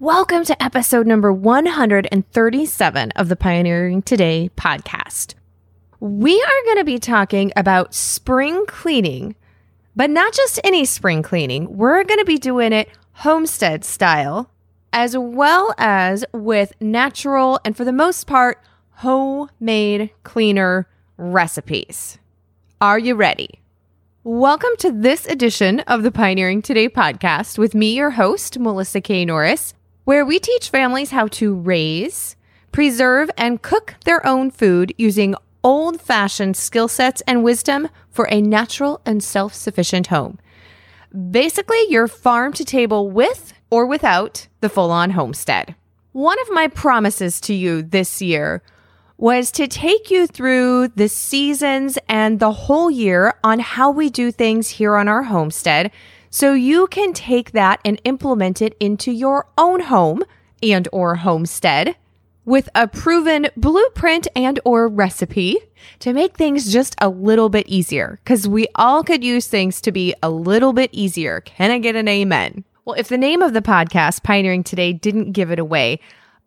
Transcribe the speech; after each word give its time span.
Welcome 0.00 0.44
to 0.44 0.62
episode 0.62 1.08
number 1.08 1.32
137 1.32 3.10
of 3.16 3.28
the 3.28 3.34
Pioneering 3.34 4.02
Today 4.02 4.48
podcast. 4.56 5.34
We 5.98 6.40
are 6.40 6.64
going 6.66 6.76
to 6.76 6.84
be 6.84 7.00
talking 7.00 7.50
about 7.56 7.96
spring 7.96 8.64
cleaning, 8.66 9.34
but 9.96 10.08
not 10.08 10.34
just 10.34 10.60
any 10.62 10.84
spring 10.84 11.24
cleaning. 11.24 11.76
We're 11.76 12.04
going 12.04 12.20
to 12.20 12.24
be 12.24 12.38
doing 12.38 12.72
it 12.72 12.88
homestead 13.14 13.84
style, 13.84 14.52
as 14.92 15.18
well 15.18 15.74
as 15.78 16.24
with 16.32 16.74
natural 16.80 17.58
and, 17.64 17.76
for 17.76 17.84
the 17.84 17.92
most 17.92 18.28
part, 18.28 18.62
homemade 18.92 20.10
cleaner 20.22 20.86
recipes. 21.16 22.18
Are 22.80 23.00
you 23.00 23.16
ready? 23.16 23.62
Welcome 24.22 24.76
to 24.78 24.92
this 24.92 25.26
edition 25.26 25.80
of 25.80 26.04
the 26.04 26.12
Pioneering 26.12 26.62
Today 26.62 26.88
podcast 26.88 27.58
with 27.58 27.74
me, 27.74 27.96
your 27.96 28.10
host, 28.10 28.60
Melissa 28.60 29.00
K. 29.00 29.24
Norris, 29.24 29.74
where 30.08 30.24
we 30.24 30.38
teach 30.38 30.70
families 30.70 31.10
how 31.10 31.26
to 31.26 31.54
raise, 31.54 32.34
preserve, 32.72 33.30
and 33.36 33.60
cook 33.60 33.94
their 34.06 34.26
own 34.26 34.50
food 34.50 34.90
using 34.96 35.34
old 35.62 36.00
fashioned 36.00 36.56
skill 36.56 36.88
sets 36.88 37.20
and 37.26 37.44
wisdom 37.44 37.86
for 38.08 38.26
a 38.30 38.40
natural 38.40 39.02
and 39.04 39.22
self 39.22 39.52
sufficient 39.52 40.06
home. 40.06 40.38
Basically, 41.30 41.84
your 41.90 42.08
farm 42.08 42.54
to 42.54 42.64
table 42.64 43.10
with 43.10 43.52
or 43.68 43.84
without 43.84 44.48
the 44.62 44.70
full 44.70 44.90
on 44.90 45.10
homestead. 45.10 45.74
One 46.12 46.40
of 46.40 46.48
my 46.52 46.68
promises 46.68 47.38
to 47.42 47.52
you 47.52 47.82
this 47.82 48.22
year 48.22 48.62
was 49.18 49.50
to 49.50 49.68
take 49.68 50.10
you 50.10 50.26
through 50.26 50.88
the 50.88 51.10
seasons 51.10 51.98
and 52.08 52.40
the 52.40 52.52
whole 52.52 52.90
year 52.90 53.34
on 53.44 53.58
how 53.58 53.90
we 53.90 54.08
do 54.08 54.32
things 54.32 54.70
here 54.70 54.96
on 54.96 55.06
our 55.06 55.24
homestead 55.24 55.90
so 56.30 56.52
you 56.52 56.86
can 56.88 57.12
take 57.12 57.52
that 57.52 57.80
and 57.84 58.00
implement 58.04 58.60
it 58.62 58.76
into 58.80 59.12
your 59.12 59.46
own 59.56 59.80
home 59.80 60.22
and 60.62 60.88
or 60.92 61.16
homestead 61.16 61.96
with 62.44 62.68
a 62.74 62.88
proven 62.88 63.48
blueprint 63.56 64.26
and 64.34 64.58
or 64.64 64.88
recipe 64.88 65.58
to 65.98 66.12
make 66.12 66.36
things 66.36 66.72
just 66.72 66.94
a 67.00 67.08
little 67.08 67.48
bit 67.48 67.66
easier 67.68 68.18
cuz 68.24 68.48
we 68.48 68.66
all 68.74 69.02
could 69.04 69.22
use 69.22 69.46
things 69.46 69.80
to 69.80 69.92
be 69.92 70.14
a 70.22 70.30
little 70.30 70.72
bit 70.72 70.90
easier. 70.92 71.40
Can 71.40 71.70
I 71.70 71.78
get 71.78 71.96
an 71.96 72.08
amen? 72.08 72.64
Well, 72.84 72.96
if 72.98 73.08
the 73.08 73.18
name 73.18 73.42
of 73.42 73.52
the 73.52 73.60
podcast 73.60 74.22
Pioneering 74.22 74.64
Today 74.64 74.94
didn't 74.94 75.32
give 75.32 75.50
it 75.50 75.58
away, 75.58 76.00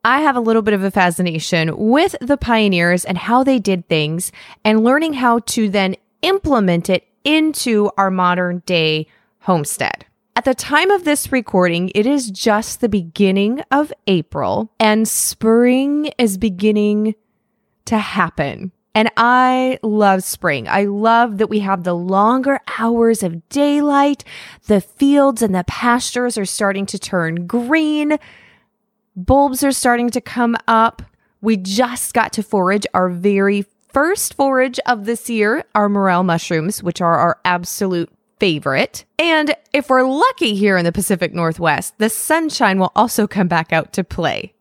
I 0.04 0.22
have 0.22 0.36
a 0.36 0.40
little 0.40 0.64
bit 0.64 0.74
of 0.74 0.84
a 0.84 0.90
fascination 0.90 1.78
with 1.78 2.16
the 2.20 2.38
pioneers 2.38 3.06
and 3.06 3.16
how 3.20 3.44
they 3.44 3.60
did 3.60 3.88
things 3.88 4.32
and 4.66 4.84
learning 4.84 5.14
how 5.14 5.40
to 5.40 5.70
then 5.70 5.96
implement 6.24 6.90
it 6.90 7.06
into 7.24 7.92
our 7.98 8.10
modern 8.10 8.64
day 8.66 9.06
homestead. 9.42 10.06
At 10.36 10.46
the 10.46 10.56
time 10.56 10.90
of 10.92 11.04
this 11.04 11.32
recording, 11.32 11.92
it 11.94 12.06
is 12.06 12.32
just 12.32 12.80
the 12.80 12.90
beginning 12.90 13.62
of 13.70 13.92
April 14.08 14.72
and 14.80 15.08
spring 15.08 16.12
is 16.18 16.38
beginning 16.38 17.16
to 17.86 17.98
happen. 17.98 18.72
And 18.94 19.10
I 19.18 19.80
love 19.84 20.24
spring. 20.24 20.68
I 20.68 20.86
love 20.86 21.38
that 21.38 21.50
we 21.50 21.60
have 21.60 21.84
the 21.84 21.94
longer 21.94 22.60
hours 22.80 23.24
of 23.24 23.48
daylight. 23.50 24.24
The 24.68 24.82
fields 24.82 25.42
and 25.42 25.56
the 25.56 25.64
pastures 25.66 26.38
are 26.38 26.46
starting 26.46 26.86
to 26.88 27.00
turn 27.00 27.48
green. 27.48 28.18
Bulbs 29.16 29.64
are 29.64 29.72
starting 29.72 30.10
to 30.12 30.22
come 30.22 30.58
up. 30.68 31.02
We 31.42 31.58
just 31.58 32.14
got 32.14 32.34
to 32.34 32.44
forage 32.44 32.86
our 32.94 33.10
very 33.10 33.66
first 33.94 34.34
forage 34.34 34.80
of 34.86 35.06
this 35.06 35.30
year, 35.30 35.66
our 35.76 35.90
morel 35.90 36.24
mushrooms, 36.24 36.84
which 36.84 37.02
are 37.02 37.18
our 37.18 37.40
absolute 37.44 38.10
favorite. 38.42 39.06
And 39.20 39.54
if 39.72 39.88
we're 39.88 40.02
lucky 40.02 40.56
here 40.56 40.76
in 40.76 40.84
the 40.84 40.92
Pacific 40.92 41.32
Northwest, 41.32 41.96
the 42.00 42.10
sunshine 42.10 42.80
will 42.80 42.92
also 42.96 43.28
come 43.28 43.48
back 43.48 43.72
out 43.72 43.94
to 43.94 44.04
play. 44.04 44.56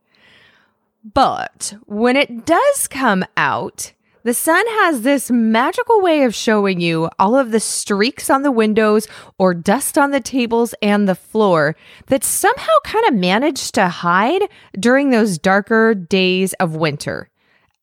But 1.03 1.73
when 1.87 2.15
it 2.15 2.45
does 2.45 2.87
come 2.89 3.25
out, 3.39 3.95
the 4.23 4.35
sun 4.35 4.67
has 4.67 5.01
this 5.01 5.31
magical 5.31 6.03
way 6.03 6.25
of 6.25 6.35
showing 6.35 6.79
you 6.79 7.09
all 7.19 7.35
of 7.35 7.53
the 7.53 7.59
streaks 7.59 8.29
on 8.29 8.43
the 8.43 8.53
windows 8.53 9.09
or 9.39 9.55
dust 9.55 9.97
on 9.97 10.11
the 10.11 10.21
tables 10.21 10.75
and 10.83 11.09
the 11.09 11.15
floor 11.15 11.75
that 12.09 12.23
somehow 12.23 12.77
kind 12.85 13.09
of 13.09 13.15
managed 13.15 13.75
to 13.77 13.89
hide 13.89 14.43
during 14.79 15.09
those 15.09 15.39
darker 15.39 15.95
days 15.95 16.53
of 16.61 16.77
winter. 16.77 17.31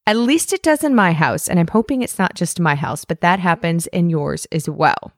At 0.06 0.18
least 0.18 0.54
it 0.54 0.62
does 0.62 0.84
in 0.84 0.94
my 0.94 1.14
house, 1.14 1.50
and 1.50 1.60
I'm 1.60 1.68
hoping 1.68 2.04
it's 2.04 2.20
not 2.20 2.36
just 2.36 2.60
my 2.60 2.76
house, 2.76 3.04
but 3.04 3.22
that 3.22 3.40
happens 3.40 3.88
in 3.88 4.12
yours 4.12 4.46
as 4.52 4.70
well. 4.70 5.12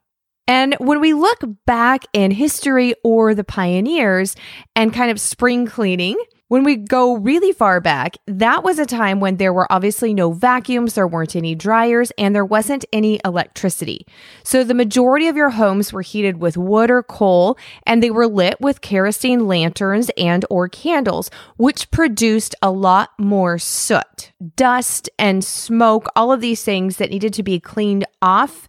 And 0.50 0.74
when 0.80 0.98
we 0.98 1.14
look 1.14 1.44
back 1.64 2.06
in 2.12 2.32
history 2.32 2.92
or 3.04 3.36
the 3.36 3.44
pioneers 3.44 4.34
and 4.74 4.92
kind 4.92 5.08
of 5.08 5.20
spring 5.20 5.64
cleaning, 5.64 6.16
when 6.48 6.64
we 6.64 6.74
go 6.74 7.14
really 7.14 7.52
far 7.52 7.80
back, 7.80 8.16
that 8.26 8.64
was 8.64 8.80
a 8.80 8.84
time 8.84 9.20
when 9.20 9.36
there 9.36 9.52
were 9.52 9.70
obviously 9.70 10.12
no 10.12 10.32
vacuums, 10.32 10.94
there 10.94 11.06
weren't 11.06 11.36
any 11.36 11.54
dryers, 11.54 12.10
and 12.18 12.34
there 12.34 12.44
wasn't 12.44 12.84
any 12.92 13.20
electricity. 13.24 14.04
So 14.42 14.64
the 14.64 14.74
majority 14.74 15.28
of 15.28 15.36
your 15.36 15.50
homes 15.50 15.92
were 15.92 16.02
heated 16.02 16.38
with 16.38 16.56
wood 16.56 16.90
or 16.90 17.04
coal, 17.04 17.56
and 17.86 18.02
they 18.02 18.10
were 18.10 18.26
lit 18.26 18.60
with 18.60 18.80
kerosene 18.80 19.46
lanterns 19.46 20.10
and 20.16 20.44
or 20.50 20.68
candles, 20.68 21.30
which 21.58 21.92
produced 21.92 22.56
a 22.60 22.72
lot 22.72 23.10
more 23.20 23.56
soot, 23.56 24.32
dust, 24.56 25.08
and 25.16 25.44
smoke, 25.44 26.08
all 26.16 26.32
of 26.32 26.40
these 26.40 26.64
things 26.64 26.96
that 26.96 27.10
needed 27.10 27.32
to 27.34 27.44
be 27.44 27.60
cleaned 27.60 28.04
off 28.20 28.66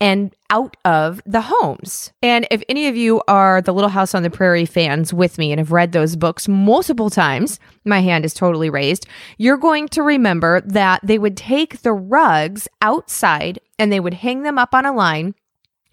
and 0.00 0.34
out 0.48 0.76
of 0.84 1.20
the 1.26 1.42
homes. 1.42 2.12
And 2.22 2.46
if 2.50 2.62
any 2.68 2.88
of 2.88 2.96
you 2.96 3.22
are 3.28 3.60
the 3.60 3.72
Little 3.72 3.90
House 3.90 4.14
on 4.14 4.22
the 4.22 4.30
Prairie 4.30 4.64
fans 4.64 5.12
with 5.12 5.36
me 5.38 5.52
and 5.52 5.58
have 5.58 5.72
read 5.72 5.92
those 5.92 6.16
books 6.16 6.48
multiple 6.48 7.10
times, 7.10 7.60
my 7.84 8.00
hand 8.00 8.24
is 8.24 8.34
totally 8.34 8.70
raised, 8.70 9.06
you're 9.36 9.58
going 9.58 9.88
to 9.88 10.02
remember 10.02 10.62
that 10.62 11.00
they 11.04 11.18
would 11.18 11.36
take 11.36 11.82
the 11.82 11.92
rugs 11.92 12.66
outside 12.80 13.60
and 13.78 13.92
they 13.92 14.00
would 14.00 14.14
hang 14.14 14.42
them 14.42 14.58
up 14.58 14.74
on 14.74 14.86
a 14.86 14.92
line 14.92 15.34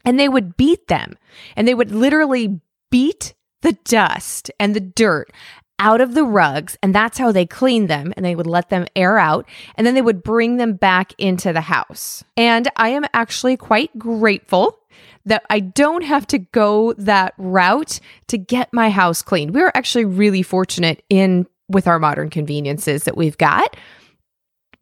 and 0.06 0.20
they 0.20 0.30
would 0.30 0.56
beat 0.56 0.88
them. 0.88 1.18
And 1.56 1.68
they 1.68 1.74
would 1.74 1.92
literally 1.92 2.62
beat 2.90 3.34
the 3.62 3.74
dust 3.84 4.52
and 4.60 4.76
the 4.76 4.80
dirt 4.80 5.32
out 5.80 6.02
of 6.02 6.14
the 6.14 6.24
rugs 6.24 6.78
and 6.82 6.94
that's 6.94 7.18
how 7.18 7.32
they 7.32 7.46
cleaned 7.46 7.90
them 7.90 8.14
and 8.16 8.26
they 8.26 8.36
would 8.36 8.48
let 8.48 8.70
them 8.70 8.88
air 8.96 9.18
out 9.18 9.48
and 9.76 9.86
then 9.86 9.94
they 9.94 10.02
would 10.02 10.24
bring 10.24 10.58
them 10.58 10.74
back 10.74 11.14
into 11.18 11.54
the 11.54 11.62
house. 11.62 12.24
And 12.36 12.68
I 12.76 12.90
am 12.90 13.06
actually 13.14 13.58
quite 13.58 13.98
grateful 13.98 14.80
that 15.26 15.44
I 15.50 15.60
don't 15.60 16.04
have 16.04 16.26
to 16.28 16.40
go 16.40 16.94
that 16.94 17.34
route 17.38 18.00
to 18.28 18.38
get 18.38 18.74
my 18.74 18.90
house 18.90 19.22
cleaned. 19.22 19.54
We're 19.54 19.72
actually 19.76 20.06
really 20.06 20.42
fortunate 20.42 21.04
in 21.10 21.48
with 21.70 21.88
our 21.88 22.00
modern 22.00 22.30
conveniences 22.30 23.04
that 23.04 23.18
we've 23.18 23.38
got. 23.38 23.76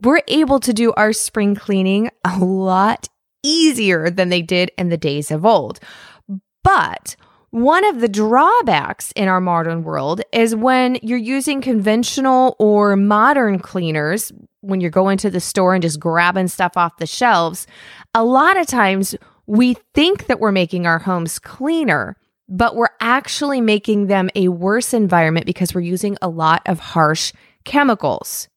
We're 0.01 0.21
able 0.27 0.59
to 0.59 0.73
do 0.73 0.93
our 0.93 1.13
spring 1.13 1.55
cleaning 1.55 2.11
a 2.23 2.37
lot 2.37 3.09
easier 3.43 4.09
than 4.09 4.29
they 4.29 4.41
did 4.41 4.71
in 4.77 4.89
the 4.89 4.97
days 4.97 5.31
of 5.31 5.45
old. 5.45 5.79
But 6.63 7.15
one 7.55 7.85
of 7.85 8.01
the 8.01 8.09
drawbacks 8.09 9.13
in 9.15 9.29
our 9.29 9.39
modern 9.39 9.81
world 9.81 10.19
is 10.33 10.53
when 10.53 10.99
you're 11.01 11.17
using 11.17 11.61
conventional 11.61 12.53
or 12.59 12.97
modern 12.97 13.59
cleaners, 13.59 14.33
when 14.59 14.81
you're 14.81 14.91
going 14.91 15.17
to 15.17 15.29
the 15.29 15.39
store 15.39 15.73
and 15.73 15.81
just 15.81 15.97
grabbing 15.97 16.49
stuff 16.49 16.75
off 16.75 16.97
the 16.97 17.05
shelves, 17.05 17.65
a 18.13 18.25
lot 18.25 18.57
of 18.57 18.67
times 18.67 19.15
we 19.45 19.77
think 19.93 20.25
that 20.25 20.41
we're 20.41 20.51
making 20.51 20.85
our 20.85 20.99
homes 20.99 21.39
cleaner, 21.39 22.17
but 22.49 22.75
we're 22.75 22.89
actually 22.99 23.61
making 23.61 24.07
them 24.07 24.29
a 24.35 24.49
worse 24.49 24.93
environment 24.93 25.45
because 25.45 25.73
we're 25.73 25.79
using 25.79 26.17
a 26.21 26.27
lot 26.27 26.61
of 26.65 26.79
harsh 26.79 27.31
chemicals. 27.63 28.49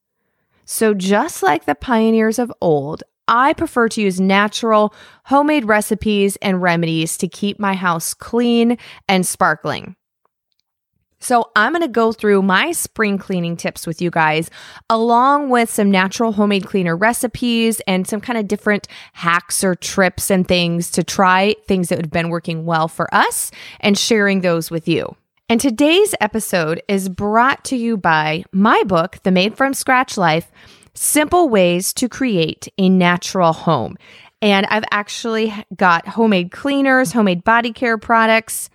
So, 0.65 0.93
just 0.93 1.41
like 1.41 1.63
the 1.63 1.73
pioneers 1.73 2.37
of 2.37 2.51
old, 2.59 3.03
I 3.29 3.53
prefer 3.53 3.87
to 3.89 4.01
use 4.01 4.19
natural, 4.19 4.93
homemade 5.25 5.65
recipes 5.65 6.35
and 6.41 6.61
remedies 6.61 7.15
to 7.17 7.27
keep 7.27 7.59
my 7.59 7.75
house 7.75 8.13
clean 8.13 8.77
and 9.07 9.25
sparkling. 9.25 9.95
So, 11.21 11.51
I'm 11.55 11.73
going 11.73 11.81
to 11.81 11.89
go 11.89 12.13
through 12.13 12.41
my 12.43 12.71
spring 12.71 13.17
cleaning 13.17 13.57
tips 13.57 13.85
with 13.85 14.01
you 14.01 14.09
guys, 14.09 14.49
along 14.89 15.49
with 15.49 15.69
some 15.69 15.91
natural 15.91 16.31
homemade 16.31 16.65
cleaner 16.65 16.95
recipes 16.95 17.81
and 17.81 18.07
some 18.07 18.21
kind 18.21 18.39
of 18.39 18.47
different 18.47 18.87
hacks 19.11 19.61
or 19.61 19.75
trips 19.75 20.31
and 20.31 20.47
things 20.47 20.89
to 20.91 21.03
try 21.03 21.55
things 21.67 21.89
that 21.89 21.99
have 21.99 22.09
been 22.09 22.29
working 22.29 22.65
well 22.65 22.87
for 22.87 23.13
us 23.13 23.51
and 23.81 23.97
sharing 23.97 24.41
those 24.41 24.71
with 24.71 24.87
you. 24.87 25.13
And 25.49 25.59
today's 25.59 26.15
episode 26.21 26.81
is 26.87 27.09
brought 27.09 27.65
to 27.65 27.75
you 27.75 27.97
by 27.97 28.45
my 28.53 28.83
book, 28.83 29.17
The 29.23 29.31
Made 29.31 29.57
from 29.57 29.73
Scratch 29.73 30.15
Life 30.15 30.49
simple 30.99 31.47
ways 31.47 31.93
to 31.93 32.09
create 32.09 32.67
a 32.77 32.89
natural 32.89 33.53
home. 33.53 33.97
And 34.41 34.65
I've 34.65 34.83
actually 34.91 35.53
got 35.75 36.07
homemade 36.07 36.51
cleaners, 36.51 37.13
homemade 37.13 37.45
body 37.45 37.71
care 37.71 37.97
products. 37.97 38.69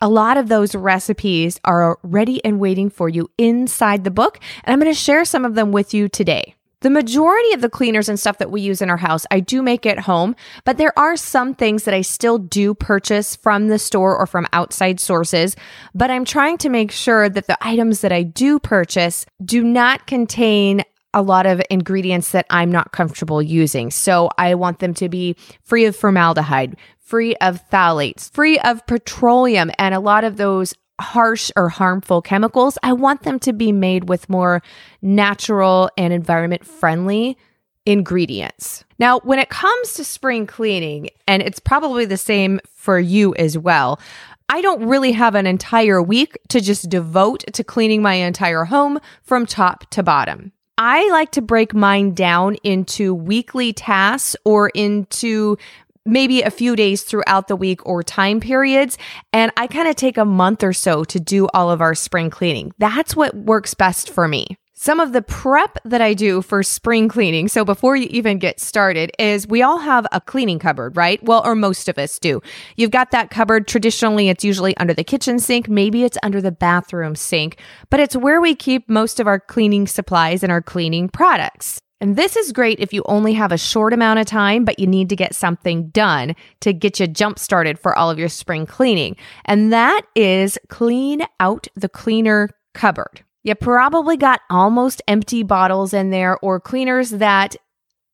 A 0.00 0.08
lot 0.08 0.36
of 0.36 0.48
those 0.48 0.74
recipes 0.74 1.58
are 1.64 1.98
ready 2.02 2.44
and 2.44 2.60
waiting 2.60 2.90
for 2.90 3.08
you 3.08 3.30
inside 3.38 4.04
the 4.04 4.10
book. 4.10 4.38
And 4.64 4.72
I'm 4.72 4.80
going 4.80 4.92
to 4.92 4.98
share 4.98 5.24
some 5.24 5.46
of 5.46 5.54
them 5.54 5.72
with 5.72 5.94
you 5.94 6.08
today. 6.08 6.54
The 6.80 6.90
majority 6.90 7.52
of 7.52 7.60
the 7.60 7.70
cleaners 7.70 8.08
and 8.08 8.18
stuff 8.18 8.38
that 8.38 8.50
we 8.50 8.60
use 8.60 8.82
in 8.82 8.90
our 8.90 8.96
house, 8.96 9.24
I 9.30 9.38
do 9.38 9.62
make 9.62 9.86
at 9.86 10.00
home, 10.00 10.34
but 10.64 10.78
there 10.78 10.98
are 10.98 11.16
some 11.16 11.54
things 11.54 11.84
that 11.84 11.94
I 11.94 12.00
still 12.00 12.38
do 12.38 12.74
purchase 12.74 13.36
from 13.36 13.68
the 13.68 13.78
store 13.78 14.18
or 14.18 14.26
from 14.26 14.48
outside 14.52 14.98
sources. 14.98 15.54
But 15.94 16.10
I'm 16.10 16.24
trying 16.24 16.58
to 16.58 16.68
make 16.68 16.90
sure 16.90 17.28
that 17.28 17.46
the 17.46 17.56
items 17.60 18.00
that 18.00 18.10
I 18.10 18.24
do 18.24 18.58
purchase 18.58 19.24
do 19.44 19.62
not 19.62 20.08
contain 20.08 20.82
a 21.14 21.22
lot 21.22 21.46
of 21.46 21.60
ingredients 21.70 22.32
that 22.32 22.46
I'm 22.50 22.70
not 22.70 22.92
comfortable 22.92 23.42
using. 23.42 23.90
So 23.90 24.30
I 24.38 24.54
want 24.54 24.78
them 24.78 24.94
to 24.94 25.08
be 25.08 25.36
free 25.62 25.84
of 25.84 25.96
formaldehyde, 25.96 26.76
free 26.98 27.34
of 27.36 27.62
phthalates, 27.70 28.30
free 28.30 28.58
of 28.60 28.86
petroleum, 28.86 29.70
and 29.78 29.94
a 29.94 30.00
lot 30.00 30.24
of 30.24 30.36
those 30.36 30.74
harsh 31.00 31.50
or 31.56 31.68
harmful 31.68 32.22
chemicals. 32.22 32.78
I 32.82 32.92
want 32.92 33.22
them 33.22 33.38
to 33.40 33.52
be 33.52 33.72
made 33.72 34.08
with 34.08 34.28
more 34.28 34.62
natural 35.00 35.90
and 35.98 36.12
environment 36.12 36.64
friendly 36.64 37.36
ingredients. 37.84 38.84
Now, 38.98 39.18
when 39.20 39.38
it 39.38 39.48
comes 39.48 39.94
to 39.94 40.04
spring 40.04 40.46
cleaning, 40.46 41.10
and 41.26 41.42
it's 41.42 41.58
probably 41.58 42.04
the 42.04 42.16
same 42.16 42.60
for 42.74 42.98
you 42.98 43.34
as 43.34 43.58
well, 43.58 44.00
I 44.48 44.60
don't 44.60 44.86
really 44.86 45.12
have 45.12 45.34
an 45.34 45.46
entire 45.46 46.00
week 46.00 46.38
to 46.50 46.60
just 46.60 46.88
devote 46.88 47.44
to 47.52 47.64
cleaning 47.64 48.02
my 48.02 48.14
entire 48.14 48.64
home 48.64 49.00
from 49.22 49.46
top 49.46 49.88
to 49.90 50.02
bottom. 50.02 50.52
I 50.84 51.08
like 51.10 51.30
to 51.32 51.42
break 51.42 51.74
mine 51.74 52.12
down 52.12 52.56
into 52.64 53.14
weekly 53.14 53.72
tasks 53.72 54.34
or 54.44 54.68
into 54.70 55.56
maybe 56.04 56.42
a 56.42 56.50
few 56.50 56.74
days 56.74 57.04
throughout 57.04 57.46
the 57.46 57.54
week 57.54 57.86
or 57.86 58.02
time 58.02 58.40
periods. 58.40 58.98
And 59.32 59.52
I 59.56 59.68
kind 59.68 59.86
of 59.86 59.94
take 59.94 60.18
a 60.18 60.24
month 60.24 60.64
or 60.64 60.72
so 60.72 61.04
to 61.04 61.20
do 61.20 61.46
all 61.54 61.70
of 61.70 61.80
our 61.80 61.94
spring 61.94 62.30
cleaning. 62.30 62.72
That's 62.78 63.14
what 63.14 63.32
works 63.32 63.74
best 63.74 64.10
for 64.10 64.26
me. 64.26 64.58
Some 64.82 64.98
of 64.98 65.12
the 65.12 65.22
prep 65.22 65.78
that 65.84 66.00
I 66.00 66.12
do 66.12 66.42
for 66.42 66.64
spring 66.64 67.08
cleaning, 67.08 67.46
so 67.46 67.64
before 67.64 67.94
you 67.94 68.08
even 68.10 68.40
get 68.40 68.58
started, 68.58 69.12
is 69.16 69.46
we 69.46 69.62
all 69.62 69.78
have 69.78 70.08
a 70.10 70.20
cleaning 70.20 70.58
cupboard, 70.58 70.96
right? 70.96 71.22
Well, 71.22 71.40
or 71.44 71.54
most 71.54 71.88
of 71.88 71.98
us 71.98 72.18
do. 72.18 72.42
You've 72.74 72.90
got 72.90 73.12
that 73.12 73.30
cupboard. 73.30 73.68
Traditionally, 73.68 74.28
it's 74.28 74.42
usually 74.42 74.76
under 74.78 74.92
the 74.92 75.04
kitchen 75.04 75.38
sink. 75.38 75.68
Maybe 75.68 76.02
it's 76.02 76.18
under 76.24 76.40
the 76.40 76.50
bathroom 76.50 77.14
sink, 77.14 77.60
but 77.90 78.00
it's 78.00 78.16
where 78.16 78.40
we 78.40 78.56
keep 78.56 78.90
most 78.90 79.20
of 79.20 79.28
our 79.28 79.38
cleaning 79.38 79.86
supplies 79.86 80.42
and 80.42 80.50
our 80.50 80.60
cleaning 80.60 81.08
products. 81.08 81.80
And 82.00 82.16
this 82.16 82.34
is 82.34 82.50
great 82.50 82.80
if 82.80 82.92
you 82.92 83.04
only 83.06 83.34
have 83.34 83.52
a 83.52 83.58
short 83.58 83.92
amount 83.92 84.18
of 84.18 84.26
time, 84.26 84.64
but 84.64 84.80
you 84.80 84.88
need 84.88 85.10
to 85.10 85.14
get 85.14 85.36
something 85.36 85.90
done 85.90 86.34
to 86.58 86.72
get 86.72 86.98
you 86.98 87.06
jump 87.06 87.38
started 87.38 87.78
for 87.78 87.96
all 87.96 88.10
of 88.10 88.18
your 88.18 88.28
spring 88.28 88.66
cleaning. 88.66 89.14
And 89.44 89.72
that 89.72 90.02
is 90.16 90.58
clean 90.70 91.22
out 91.38 91.68
the 91.76 91.88
cleaner 91.88 92.48
cupboard. 92.74 93.22
You 93.42 93.54
probably 93.54 94.16
got 94.16 94.40
almost 94.50 95.02
empty 95.08 95.42
bottles 95.42 95.92
in 95.92 96.10
there 96.10 96.38
or 96.38 96.60
cleaners 96.60 97.10
that 97.10 97.56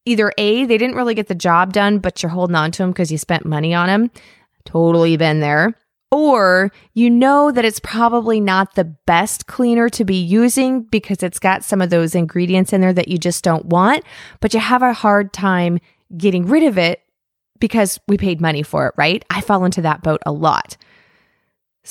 either 0.07 0.33
A, 0.39 0.65
they 0.65 0.79
didn't 0.79 0.97
really 0.97 1.15
get 1.15 1.29
the 1.29 1.35
job 1.35 1.73
done, 1.73 1.99
but 1.99 2.23
you're 2.23 2.31
holding 2.31 2.57
on 2.57 2.71
to 2.73 2.79
them 2.79 2.91
because 2.91 3.13
you 3.13 3.19
spent 3.19 3.45
money 3.45 3.75
on 3.75 3.89
them. 3.89 4.11
Totally 4.65 5.17
been 5.17 5.41
there 5.41 5.75
or 6.11 6.73
you 6.95 7.11
know 7.11 7.51
that 7.53 7.65
it's 7.65 7.81
probably 7.81 8.41
not 8.41 8.75
the 8.75 8.85
best 8.85 9.47
cleaner 9.47 9.89
to 9.91 10.05
be 10.05 10.17
using 10.17 10.83
because 10.83 11.23
it's 11.23 11.39
got 11.39 11.65
some 11.65 11.83
of 11.83 11.91
those 11.91 12.15
ingredients 12.15 12.73
in 12.73 12.81
there 12.81 12.93
that 12.93 13.09
you 13.09 13.19
just 13.19 13.45
don't 13.45 13.67
want, 13.67 14.05
but 14.41 14.55
you 14.55 14.61
have 14.61 14.83
a 14.83 14.93
hard 14.93 15.33
time 15.33 15.79
getting 16.17 16.47
rid 16.47 16.63
of 16.63 16.79
it 16.79 17.03
because 17.61 18.01
we 18.09 18.17
paid 18.17 18.41
money 18.41 18.63
for 18.63 18.87
it, 18.87 18.95
right? 18.97 19.25
I 19.31 19.41
fall 19.41 19.65
into 19.65 19.83
that 19.83 20.03
boat 20.03 20.23
a 20.25 20.33
lot. 20.33 20.77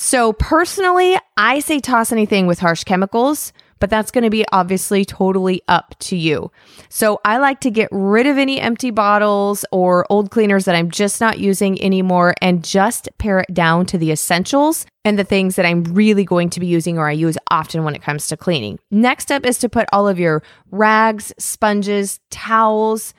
So, 0.00 0.32
personally, 0.32 1.18
I 1.36 1.58
say 1.58 1.80
toss 1.80 2.12
anything 2.12 2.46
with 2.46 2.60
harsh 2.60 2.84
chemicals 2.84 3.52
but 3.80 3.90
that's 3.90 4.10
going 4.10 4.24
to 4.24 4.30
be 4.30 4.44
obviously 4.52 5.04
totally 5.04 5.62
up 5.68 5.94
to 6.00 6.16
you. 6.16 6.50
So 6.88 7.20
I 7.24 7.38
like 7.38 7.60
to 7.60 7.70
get 7.70 7.88
rid 7.90 8.26
of 8.26 8.38
any 8.38 8.60
empty 8.60 8.90
bottles 8.90 9.64
or 9.70 10.06
old 10.10 10.30
cleaners 10.30 10.64
that 10.64 10.74
I'm 10.74 10.90
just 10.90 11.20
not 11.20 11.38
using 11.38 11.80
anymore 11.82 12.34
and 12.40 12.64
just 12.64 13.08
pare 13.18 13.40
it 13.40 13.54
down 13.54 13.86
to 13.86 13.98
the 13.98 14.10
essentials 14.10 14.86
and 15.04 15.18
the 15.18 15.24
things 15.24 15.56
that 15.56 15.66
I'm 15.66 15.84
really 15.84 16.24
going 16.24 16.50
to 16.50 16.60
be 16.60 16.66
using 16.66 16.98
or 16.98 17.08
I 17.08 17.12
use 17.12 17.38
often 17.50 17.84
when 17.84 17.94
it 17.94 18.02
comes 18.02 18.26
to 18.28 18.36
cleaning. 18.36 18.78
Next 18.90 19.30
up 19.30 19.46
is 19.46 19.58
to 19.58 19.68
put 19.68 19.88
all 19.92 20.08
of 20.08 20.18
your 20.18 20.42
rags, 20.70 21.32
sponges, 21.38 22.20
towels, 22.30 23.14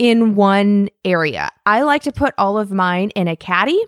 in 0.00 0.34
one 0.34 0.88
area. 1.04 1.50
I 1.66 1.82
like 1.82 2.02
to 2.02 2.12
put 2.12 2.34
all 2.36 2.58
of 2.58 2.72
mine 2.72 3.10
in 3.10 3.28
a 3.28 3.36
caddy. 3.36 3.80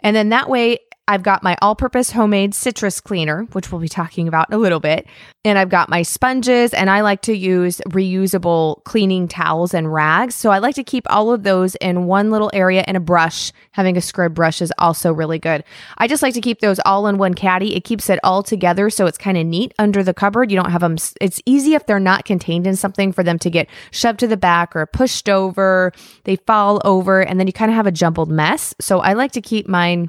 And 0.00 0.16
then 0.16 0.30
that 0.30 0.48
way 0.48 0.80
I've 1.10 1.24
got 1.24 1.42
my 1.42 1.56
all 1.60 1.74
purpose 1.74 2.12
homemade 2.12 2.54
citrus 2.54 3.00
cleaner, 3.00 3.42
which 3.50 3.72
we'll 3.72 3.80
be 3.80 3.88
talking 3.88 4.28
about 4.28 4.48
in 4.48 4.54
a 4.54 4.58
little 4.58 4.78
bit. 4.78 5.08
And 5.44 5.58
I've 5.58 5.68
got 5.68 5.88
my 5.88 6.02
sponges, 6.02 6.72
and 6.72 6.88
I 6.88 7.00
like 7.00 7.22
to 7.22 7.36
use 7.36 7.80
reusable 7.88 8.84
cleaning 8.84 9.26
towels 9.26 9.74
and 9.74 9.92
rags. 9.92 10.36
So 10.36 10.50
I 10.50 10.58
like 10.58 10.76
to 10.76 10.84
keep 10.84 11.10
all 11.10 11.32
of 11.32 11.42
those 11.42 11.74
in 11.76 12.04
one 12.04 12.30
little 12.30 12.48
area 12.54 12.84
and 12.86 12.96
a 12.96 13.00
brush. 13.00 13.50
Having 13.72 13.96
a 13.96 14.00
scrub 14.00 14.34
brush 14.34 14.62
is 14.62 14.72
also 14.78 15.12
really 15.12 15.40
good. 15.40 15.64
I 15.98 16.06
just 16.06 16.22
like 16.22 16.34
to 16.34 16.40
keep 16.40 16.60
those 16.60 16.78
all 16.86 17.08
in 17.08 17.18
one 17.18 17.34
caddy. 17.34 17.74
It 17.74 17.82
keeps 17.82 18.08
it 18.08 18.20
all 18.22 18.44
together 18.44 18.88
so 18.88 19.06
it's 19.06 19.18
kind 19.18 19.36
of 19.36 19.44
neat 19.44 19.74
under 19.80 20.04
the 20.04 20.14
cupboard. 20.14 20.52
You 20.52 20.58
don't 20.58 20.70
have 20.70 20.80
them, 20.80 20.96
it's 21.20 21.42
easy 21.44 21.74
if 21.74 21.86
they're 21.86 21.98
not 21.98 22.24
contained 22.24 22.68
in 22.68 22.76
something 22.76 23.10
for 23.10 23.24
them 23.24 23.38
to 23.40 23.50
get 23.50 23.68
shoved 23.90 24.20
to 24.20 24.28
the 24.28 24.36
back 24.36 24.76
or 24.76 24.86
pushed 24.86 25.28
over. 25.28 25.92
They 26.22 26.36
fall 26.36 26.80
over, 26.84 27.20
and 27.20 27.40
then 27.40 27.48
you 27.48 27.52
kind 27.52 27.72
of 27.72 27.74
have 27.74 27.88
a 27.88 27.92
jumbled 27.92 28.30
mess. 28.30 28.76
So 28.80 29.00
I 29.00 29.14
like 29.14 29.32
to 29.32 29.40
keep 29.40 29.66
mine 29.66 30.08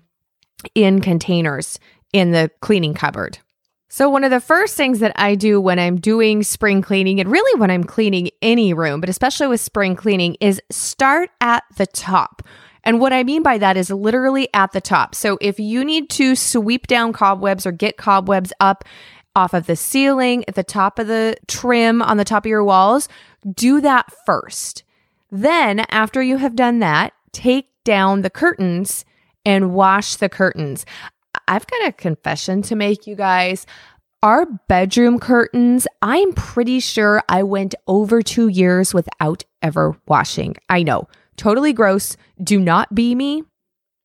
in 0.75 1.01
containers 1.01 1.79
in 2.13 2.31
the 2.31 2.51
cleaning 2.61 2.93
cupboard. 2.93 3.39
So, 3.93 4.09
one 4.09 4.23
of 4.23 4.31
the 4.31 4.39
first 4.39 4.77
things 4.77 4.99
that 4.99 5.11
I 5.17 5.35
do 5.35 5.59
when 5.59 5.77
I'm 5.77 5.97
doing 5.99 6.43
spring 6.43 6.81
cleaning, 6.81 7.19
and 7.19 7.29
really 7.29 7.59
when 7.59 7.69
I'm 7.69 7.83
cleaning 7.83 8.29
any 8.41 8.73
room, 8.73 9.01
but 9.01 9.09
especially 9.09 9.47
with 9.47 9.59
spring 9.59 9.97
cleaning, 9.97 10.37
is 10.39 10.61
start 10.69 11.29
at 11.41 11.63
the 11.75 11.85
top. 11.85 12.41
And 12.85 13.01
what 13.01 13.11
I 13.11 13.23
mean 13.23 13.43
by 13.43 13.57
that 13.57 13.75
is 13.75 13.89
literally 13.89 14.47
at 14.53 14.71
the 14.71 14.79
top. 14.79 15.13
So, 15.13 15.37
if 15.41 15.59
you 15.59 15.83
need 15.83 16.09
to 16.11 16.37
sweep 16.37 16.87
down 16.87 17.11
cobwebs 17.11 17.65
or 17.65 17.73
get 17.73 17.97
cobwebs 17.97 18.53
up 18.61 18.85
off 19.35 19.53
of 19.53 19.67
the 19.67 19.75
ceiling, 19.75 20.45
at 20.47 20.55
the 20.55 20.63
top 20.63 20.97
of 20.97 21.07
the 21.07 21.35
trim 21.47 22.01
on 22.01 22.15
the 22.15 22.23
top 22.23 22.45
of 22.45 22.49
your 22.49 22.63
walls, 22.63 23.09
do 23.53 23.81
that 23.81 24.09
first. 24.25 24.83
Then, 25.29 25.81
after 25.89 26.21
you 26.21 26.37
have 26.37 26.55
done 26.55 26.79
that, 26.79 27.11
take 27.33 27.67
down 27.83 28.21
the 28.21 28.29
curtains 28.29 29.03
and 29.45 29.73
wash 29.73 30.15
the 30.15 30.29
curtains. 30.29 30.85
I've 31.47 31.67
got 31.67 31.88
a 31.88 31.91
confession 31.91 32.61
to 32.63 32.75
make, 32.75 33.07
you 33.07 33.15
guys. 33.15 33.65
Our 34.23 34.45
bedroom 34.67 35.19
curtains, 35.19 35.88
I'm 36.01 36.33
pretty 36.33 36.79
sure 36.79 37.23
I 37.27 37.43
went 37.43 37.73
over 37.88 38.21
two 38.21 38.49
years 38.49 38.93
without 38.93 39.43
ever 39.61 39.97
washing. 40.07 40.55
I 40.69 40.83
know, 40.83 41.07
totally 41.38 41.73
gross. 41.73 42.17
Do 42.43 42.59
not 42.59 42.93
be 42.93 43.15
me, 43.15 43.43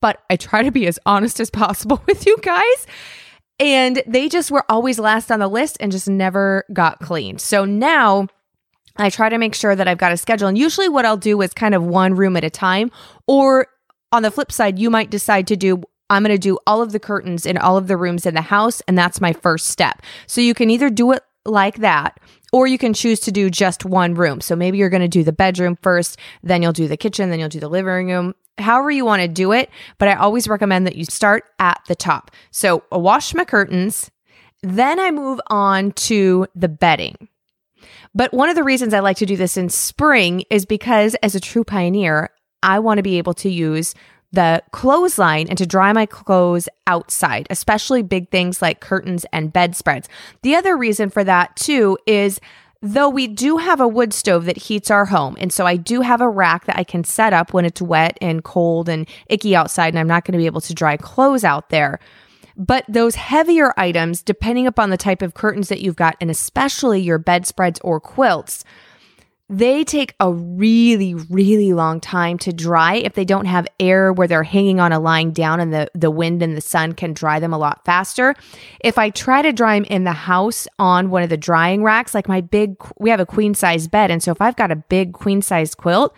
but 0.01 0.23
I 0.31 0.37
try 0.37 0.63
to 0.63 0.71
be 0.71 0.87
as 0.87 0.99
honest 1.05 1.39
as 1.39 1.51
possible 1.51 2.03
with 2.07 2.27
you 2.27 2.39
guys. 2.41 2.87
And 3.59 4.03
they 4.07 4.29
just 4.29 4.51
were 4.51 4.65
always 4.69 4.99
last 4.99 5.31
on 5.31 5.41
the 5.41 5.49
list 5.49 5.77
and 5.81 5.93
just 5.93 6.09
never 6.09 6.65
got 6.73 7.01
cleaned. 7.01 7.41
So 7.41 7.65
now 7.65 8.29
I 8.99 9.11
try 9.11 9.29
to 9.29 9.39
make 9.39 9.55
sure 9.55 9.75
that 9.75 9.89
I've 9.89 9.99
got 9.99 10.13
a 10.13 10.17
schedule. 10.17 10.49
And 10.49 10.59
usually, 10.59 10.89
what 10.89 11.05
I'll 11.05 11.17
do 11.17 11.41
is 11.43 11.53
kind 11.53 11.75
of 11.75 11.85
one 11.85 12.15
room 12.15 12.37
at 12.37 12.45
a 12.45 12.51
time, 12.51 12.91
or 13.27 13.67
on 14.13 14.23
the 14.23 14.31
flip 14.31 14.53
side, 14.53 14.79
you 14.79 14.91
might 14.91 15.11
decide 15.11 15.47
to 15.49 15.57
do 15.57 15.83
I'm 16.09 16.23
going 16.23 16.35
to 16.35 16.39
do 16.39 16.59
all 16.67 16.83
of 16.83 16.93
the 16.93 17.01
curtains 17.01 17.47
in 17.47 17.59
all 17.59 17.77
of 17.77 17.89
the 17.89 17.97
rooms 17.97 18.27
in 18.27 18.35
the 18.35 18.41
house, 18.41 18.81
and 18.87 18.97
that's 18.97 19.21
my 19.21 19.33
first 19.33 19.67
step. 19.67 20.03
So 20.27 20.41
you 20.41 20.55
can 20.55 20.71
either 20.71 20.89
do 20.89 21.13
it 21.13 21.23
like 21.45 21.79
that, 21.79 22.21
or 22.53 22.67
you 22.67 22.79
can 22.79 22.95
choose 22.95 23.21
to 23.21 23.33
do 23.33 23.51
just 23.51 23.85
one 23.85 24.15
room. 24.15 24.41
So 24.41 24.55
maybe 24.55 24.79
you're 24.79 24.89
going 24.89 25.03
to 25.03 25.09
do 25.09 25.25
the 25.25 25.33
bedroom 25.33 25.77
first, 25.83 26.19
then 26.43 26.63
you'll 26.63 26.73
do 26.73 26.89
the 26.89 26.97
kitchen, 26.97 27.31
then 27.31 27.41
you'll 27.41 27.49
do 27.49 27.61
the 27.61 27.69
living 27.69 28.09
room, 28.09 28.35
however 28.59 28.91
you 28.91 29.05
want 29.05 29.23
to 29.23 29.29
do 29.29 29.53
it. 29.53 29.71
But 29.99 30.09
I 30.09 30.15
always 30.15 30.49
recommend 30.49 30.87
that 30.87 30.97
you 30.97 31.05
start 31.05 31.45
at 31.59 31.81
the 31.89 31.97
top. 31.97 32.31
So 32.51 32.85
I 32.93 32.99
wash 32.99 33.35
my 33.35 33.45
curtains, 33.45 34.11
then 34.63 35.01
I 35.01 35.11
move 35.11 35.41
on 35.49 35.93
to 35.93 36.47
the 36.55 36.69
bedding. 36.69 37.29
But 38.15 38.33
one 38.33 38.49
of 38.49 38.57
the 38.57 38.65
reasons 38.65 38.95
I 38.95 39.01
like 39.01 39.19
to 39.19 39.27
do 39.27 39.37
this 39.37 39.57
in 39.57 39.69
spring 39.69 40.45
is 40.49 40.65
because 40.65 41.15
as 41.17 41.35
a 41.35 41.41
true 41.41 41.65
pioneer, 41.65 42.31
I 42.63 42.79
want 42.79 42.99
to 42.99 43.03
be 43.03 43.19
able 43.19 43.35
to 43.35 43.51
use 43.51 43.95
the 44.33 44.63
clothesline 44.73 45.49
and 45.49 45.57
to 45.59 45.67
dry 45.67 45.93
my 45.93 46.07
clothes 46.07 46.69
outside, 46.87 47.47
especially 47.51 48.03
big 48.03 48.31
things 48.31 48.61
like 48.61 48.81
curtains 48.81 49.25
and 49.33 49.53
bedspreads. 49.53 50.09
The 50.43 50.55
other 50.55 50.77
reason 50.77 51.11
for 51.11 51.25
that 51.25 51.57
too 51.57 51.97
is 52.07 52.41
though 52.83 53.09
we 53.09 53.27
do 53.27 53.57
have 53.57 53.81
a 53.81 53.89
wood 53.89 54.13
stove 54.13 54.45
that 54.45 54.59
heats 54.59 54.91
our 54.91 55.07
home. 55.07 55.37
And 55.41 55.53
so 55.53 55.67
I 55.67 55.77
do 55.77 56.03
have 56.03 56.21
a 56.21 56.29
rack 56.29 56.67
that 56.67 56.79
I 56.79 56.85
can 56.85 57.05
set 57.05 57.33
up 57.33 57.53
when 57.53 57.65
it's 57.65 57.81
wet 57.81 58.19
and 58.21 58.45
cold 58.45 58.89
and 58.89 59.09
icky 59.29 59.57
outside 59.57 59.89
and 59.89 59.99
I'm 59.99 60.09
not 60.09 60.25
going 60.25 60.33
to 60.33 60.39
be 60.39 60.47
able 60.47 60.61
to 60.63 60.75
dry 60.75 60.97
clothes 60.97 61.45
out 61.45 61.71
there. 61.71 61.99
But 62.57 62.85
those 62.89 63.17
heavier 63.17 63.75
items, 63.77 64.23
depending 64.23 64.67
upon 64.67 64.91
the 64.91 64.97
type 64.97 65.21
of 65.21 65.35
curtains 65.35 65.69
that 65.69 65.81
you've 65.81 65.97
got, 65.97 66.17
and 66.21 66.31
especially 66.31 67.01
your 67.01 67.19
bedspreads 67.19 67.79
or 67.85 68.01
quilts, 68.01 68.65
they 69.49 69.85
take 69.85 70.15
a 70.19 70.33
really, 70.33 71.15
really 71.15 71.73
long 71.73 72.01
time 72.01 72.37
to 72.39 72.53
dry 72.53 72.97
if 72.97 73.15
they 73.15 73.25
don't 73.25 73.45
have 73.45 73.69
air 73.79 74.13
where 74.13 74.27
they're 74.27 74.43
hanging 74.43 74.81
on 74.81 74.93
a 74.93 74.99
line 74.99 75.31
down 75.31 75.61
and 75.61 75.73
the, 75.73 75.89
the 75.95 76.11
wind 76.11 76.43
and 76.43 76.57
the 76.57 76.61
sun 76.61 76.93
can 76.93 77.13
dry 77.13 77.39
them 77.39 77.53
a 77.53 77.59
lot 77.59 77.85
faster. 77.85 78.35
If 78.81 78.99
I 78.99 79.11
try 79.11 79.43
to 79.43 79.53
dry 79.53 79.79
them 79.79 79.85
in 79.85 80.03
the 80.03 80.13
house 80.13 80.67
on 80.81 81.11
one 81.11 81.23
of 81.23 81.31
the 81.31 81.37
drying 81.37 81.85
racks, 81.85 82.13
like 82.13 82.29
my 82.29 82.41
big, 82.41 82.75
we 82.99 83.11
have 83.11 83.21
a 83.21 83.27
queen 83.27 83.55
size 83.55 83.87
bed. 83.87 84.11
And 84.11 84.21
so 84.21 84.33
if 84.33 84.41
I've 84.41 84.57
got 84.57 84.73
a 84.73 84.77
big 84.77 85.13
queen 85.13 85.43
size 85.43 85.77
quilt, 85.77 86.13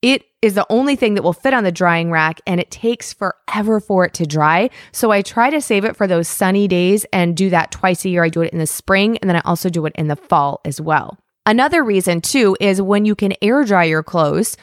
it 0.00 0.24
is 0.40 0.54
the 0.54 0.66
only 0.70 0.96
thing 0.96 1.14
that 1.14 1.22
will 1.22 1.34
fit 1.34 1.54
on 1.54 1.64
the 1.64 1.70
drying 1.70 2.10
rack 2.10 2.40
and 2.46 2.58
it 2.58 2.70
takes 2.70 3.12
forever 3.12 3.80
for 3.80 4.04
it 4.06 4.14
to 4.14 4.26
dry. 4.26 4.70
So 4.92 5.10
I 5.10 5.20
try 5.20 5.50
to 5.50 5.60
save 5.60 5.84
it 5.84 5.94
for 5.94 6.06
those 6.06 6.26
sunny 6.26 6.66
days 6.66 7.04
and 7.12 7.36
do 7.36 7.50
that 7.50 7.70
twice 7.70 8.04
a 8.04 8.08
year. 8.08 8.24
I 8.24 8.30
do 8.30 8.40
it 8.40 8.52
in 8.52 8.58
the 8.58 8.66
spring 8.66 9.18
and 9.18 9.28
then 9.28 9.36
I 9.36 9.42
also 9.44 9.68
do 9.68 9.84
it 9.84 9.92
in 9.94 10.08
the 10.08 10.16
fall 10.16 10.60
as 10.64 10.80
well. 10.80 11.21
Another 11.44 11.82
reason, 11.82 12.20
too, 12.20 12.56
is 12.60 12.80
when 12.80 13.04
you 13.04 13.14
can 13.14 13.34
air 13.42 13.64
dry 13.64 13.84
your 13.84 14.02
clothes, 14.02 14.56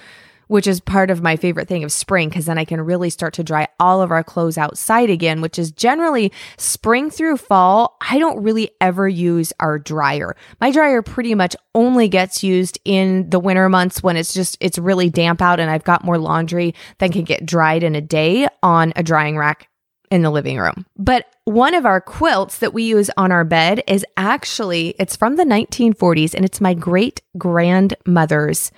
which 0.48 0.66
is 0.66 0.80
part 0.80 1.12
of 1.12 1.22
my 1.22 1.36
favorite 1.36 1.68
thing 1.68 1.84
of 1.84 1.92
spring, 1.92 2.28
because 2.30 2.46
then 2.46 2.58
I 2.58 2.66
can 2.66 2.82
really 2.82 3.12
start 3.12 3.34
to 3.36 3.44
dry 3.44 3.68
all 3.80 4.02
of 4.02 4.12
our 4.12 4.24
clothes 4.24 4.58
outside 4.58 5.10
again, 5.10 5.42
which 5.42 5.60
is 5.60 5.72
generally 5.72 6.32
spring 6.58 7.12
through 7.12 7.38
fall. 7.38 7.98
I 8.02 8.18
don't 8.18 8.42
really 8.42 8.72
ever 8.82 9.08
use 9.08 9.54
our 9.60 9.78
dryer. 9.78 10.36
My 10.60 10.72
dryer 10.72 11.04
pretty 11.04 11.36
much 11.36 11.56
only 11.76 12.08
gets 12.08 12.44
used 12.44 12.80
in 12.84 13.30
the 13.30 13.40
winter 13.40 13.70
months 13.70 14.02
when 14.02 14.18
it's 14.18 14.34
just, 14.34 14.58
it's 14.60 14.80
really 14.80 15.10
damp 15.10 15.40
out 15.42 15.60
and 15.60 15.70
I've 15.70 15.84
got 15.84 16.04
more 16.04 16.18
laundry 16.18 16.74
than 16.98 17.12
can 17.12 17.26
get 17.26 17.46
dried 17.46 17.84
in 17.84 17.94
a 17.94 18.02
day 18.02 18.48
on 18.64 18.92
a 18.96 19.04
drying 19.04 19.38
rack 19.38 19.69
in 20.12 20.22
the 20.22 20.32
living 20.32 20.58
room. 20.58 20.86
But 20.98 21.26
one 21.46 21.74
of 21.74 21.86
our 21.86 22.02
quilts 22.02 22.60
that 22.60 22.74
we 22.74 22.84
use 22.84 23.10
on 23.18 23.32
our 23.32 23.44
bed 23.44 23.84
is 23.88 24.06
actually 24.18 24.96
it's 25.00 25.16
from 25.16 25.36
the 25.36 25.44
1940s 25.44 26.34
and 26.34 26.46
it's 26.46 26.62
my 26.62 26.74
great 26.74 27.22
grandmother's 27.38 28.72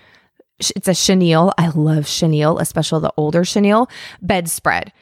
it's 0.75 0.87
a 0.87 0.93
chenille. 0.93 1.51
I 1.57 1.69
love 1.69 2.07
chenille, 2.07 2.59
especially 2.59 3.01
the 3.01 3.13
older 3.17 3.43
chenille 3.43 3.89
bedspread. 4.21 4.93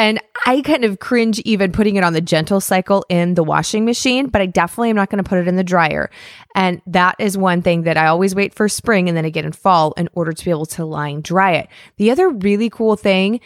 And 0.00 0.22
I 0.46 0.60
kind 0.60 0.84
of 0.84 1.00
cringe 1.00 1.40
even 1.40 1.72
putting 1.72 1.96
it 1.96 2.04
on 2.04 2.12
the 2.12 2.20
gentle 2.20 2.60
cycle 2.60 3.04
in 3.08 3.34
the 3.34 3.42
washing 3.42 3.84
machine, 3.84 4.28
but 4.28 4.40
I 4.40 4.46
definitely 4.46 4.90
am 4.90 4.96
not 4.96 5.10
going 5.10 5.22
to 5.22 5.28
put 5.28 5.38
it 5.38 5.48
in 5.48 5.56
the 5.56 5.64
dryer. 5.64 6.08
And 6.54 6.80
that 6.86 7.16
is 7.18 7.36
one 7.36 7.62
thing 7.62 7.82
that 7.82 7.96
I 7.96 8.06
always 8.06 8.32
wait 8.32 8.54
for 8.54 8.68
spring 8.68 9.08
and 9.08 9.16
then 9.16 9.24
again 9.24 9.44
in 9.44 9.50
fall 9.50 9.92
in 9.96 10.08
order 10.12 10.32
to 10.32 10.44
be 10.44 10.52
able 10.52 10.66
to 10.66 10.84
line 10.84 11.20
dry 11.20 11.52
it. 11.54 11.68
The 11.96 12.12
other 12.12 12.28
really 12.28 12.70
cool 12.70 12.94
thing, 12.94 13.40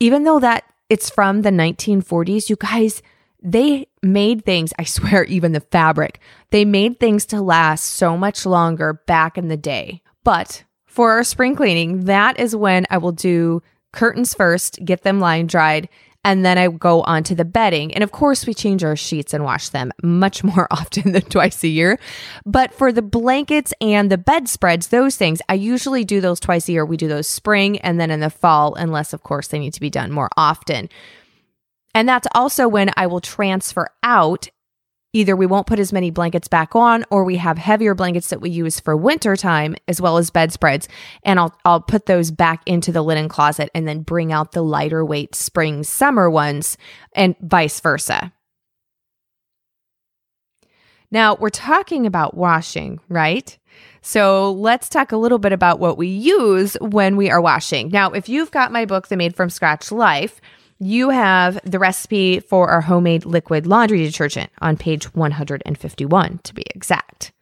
even 0.00 0.24
though 0.24 0.40
that 0.40 0.64
it's 0.88 1.10
from 1.10 1.42
the 1.42 1.50
1940s. 1.50 2.48
You 2.48 2.56
guys, 2.56 3.02
they 3.42 3.88
made 4.02 4.44
things, 4.44 4.72
I 4.78 4.84
swear, 4.84 5.24
even 5.24 5.52
the 5.52 5.60
fabric, 5.60 6.20
they 6.50 6.64
made 6.64 7.00
things 7.00 7.26
to 7.26 7.40
last 7.40 7.84
so 7.84 8.16
much 8.16 8.46
longer 8.46 8.94
back 9.06 9.38
in 9.38 9.48
the 9.48 9.56
day. 9.56 10.02
But 10.24 10.64
for 10.86 11.12
our 11.12 11.24
spring 11.24 11.54
cleaning, 11.54 12.04
that 12.04 12.38
is 12.38 12.56
when 12.56 12.86
I 12.90 12.98
will 12.98 13.12
do 13.12 13.62
curtains 13.92 14.34
first, 14.34 14.84
get 14.84 15.02
them 15.02 15.20
line 15.20 15.46
dried, 15.46 15.88
and 16.28 16.44
then 16.44 16.58
I 16.58 16.68
go 16.68 17.00
on 17.04 17.22
to 17.24 17.34
the 17.34 17.46
bedding. 17.46 17.94
And 17.94 18.04
of 18.04 18.12
course, 18.12 18.46
we 18.46 18.52
change 18.52 18.84
our 18.84 18.96
sheets 18.96 19.32
and 19.32 19.44
wash 19.44 19.70
them 19.70 19.90
much 20.02 20.44
more 20.54 20.68
often 20.70 21.12
than 21.12 21.22
twice 21.22 21.64
a 21.64 21.68
year. 21.68 21.98
But 22.44 22.74
for 22.74 22.92
the 22.92 23.00
blankets 23.00 23.72
and 23.80 24.12
the 24.12 24.18
bedspreads, 24.18 24.88
those 24.88 25.16
things, 25.16 25.40
I 25.48 25.54
usually 25.54 26.04
do 26.04 26.20
those 26.20 26.38
twice 26.38 26.68
a 26.68 26.72
year. 26.72 26.84
We 26.84 26.98
do 26.98 27.08
those 27.08 27.28
spring 27.28 27.78
and 27.78 27.98
then 27.98 28.10
in 28.10 28.20
the 28.20 28.28
fall, 28.28 28.74
unless, 28.74 29.14
of 29.14 29.22
course, 29.22 29.48
they 29.48 29.58
need 29.58 29.72
to 29.72 29.80
be 29.80 29.88
done 29.88 30.12
more 30.12 30.28
often. 30.36 30.90
And 31.94 32.06
that's 32.06 32.28
also 32.34 32.68
when 32.68 32.90
I 32.94 33.06
will 33.06 33.22
transfer 33.22 33.88
out 34.02 34.50
either 35.12 35.34
we 35.34 35.46
won't 35.46 35.66
put 35.66 35.78
as 35.78 35.92
many 35.92 36.10
blankets 36.10 36.48
back 36.48 36.76
on 36.76 37.04
or 37.10 37.24
we 37.24 37.36
have 37.36 37.58
heavier 37.58 37.94
blankets 37.94 38.28
that 38.28 38.40
we 38.40 38.50
use 38.50 38.78
for 38.78 38.96
winter 38.96 39.36
time 39.36 39.74
as 39.86 40.00
well 40.00 40.18
as 40.18 40.30
bedspreads 40.30 40.88
and 41.22 41.38
I'll 41.38 41.54
I'll 41.64 41.80
put 41.80 42.06
those 42.06 42.30
back 42.30 42.62
into 42.66 42.92
the 42.92 43.02
linen 43.02 43.28
closet 43.28 43.70
and 43.74 43.88
then 43.88 44.02
bring 44.02 44.32
out 44.32 44.52
the 44.52 44.62
lighter 44.62 45.04
weight 45.04 45.34
spring 45.34 45.82
summer 45.82 46.28
ones 46.28 46.76
and 47.14 47.34
vice 47.40 47.80
versa. 47.80 48.32
Now, 51.10 51.36
we're 51.36 51.48
talking 51.48 52.04
about 52.04 52.36
washing, 52.36 53.00
right? 53.08 53.56
So 54.02 54.52
let's 54.52 54.88
talk 54.88 55.12
a 55.12 55.16
little 55.16 55.38
bit 55.38 55.52
about 55.52 55.80
what 55.80 55.96
we 55.96 56.08
use 56.08 56.76
when 56.80 57.16
we 57.16 57.30
are 57.30 57.40
washing. 57.40 57.88
Now, 57.88 58.10
if 58.10 58.28
you've 58.28 58.50
got 58.50 58.72
my 58.72 58.84
book, 58.84 59.08
The 59.08 59.16
Made 59.16 59.34
from 59.34 59.48
Scratch 59.48 59.90
Life, 59.90 60.40
you 60.80 61.10
have 61.10 61.58
the 61.64 61.78
recipe 61.78 62.40
for 62.40 62.68
our 62.68 62.80
homemade 62.80 63.24
liquid 63.24 63.66
laundry 63.66 64.02
detergent 64.04 64.50
on 64.60 64.76
page 64.76 65.12
151 65.14 66.38
to 66.44 66.54
be 66.54 66.64
exact. 66.74 67.32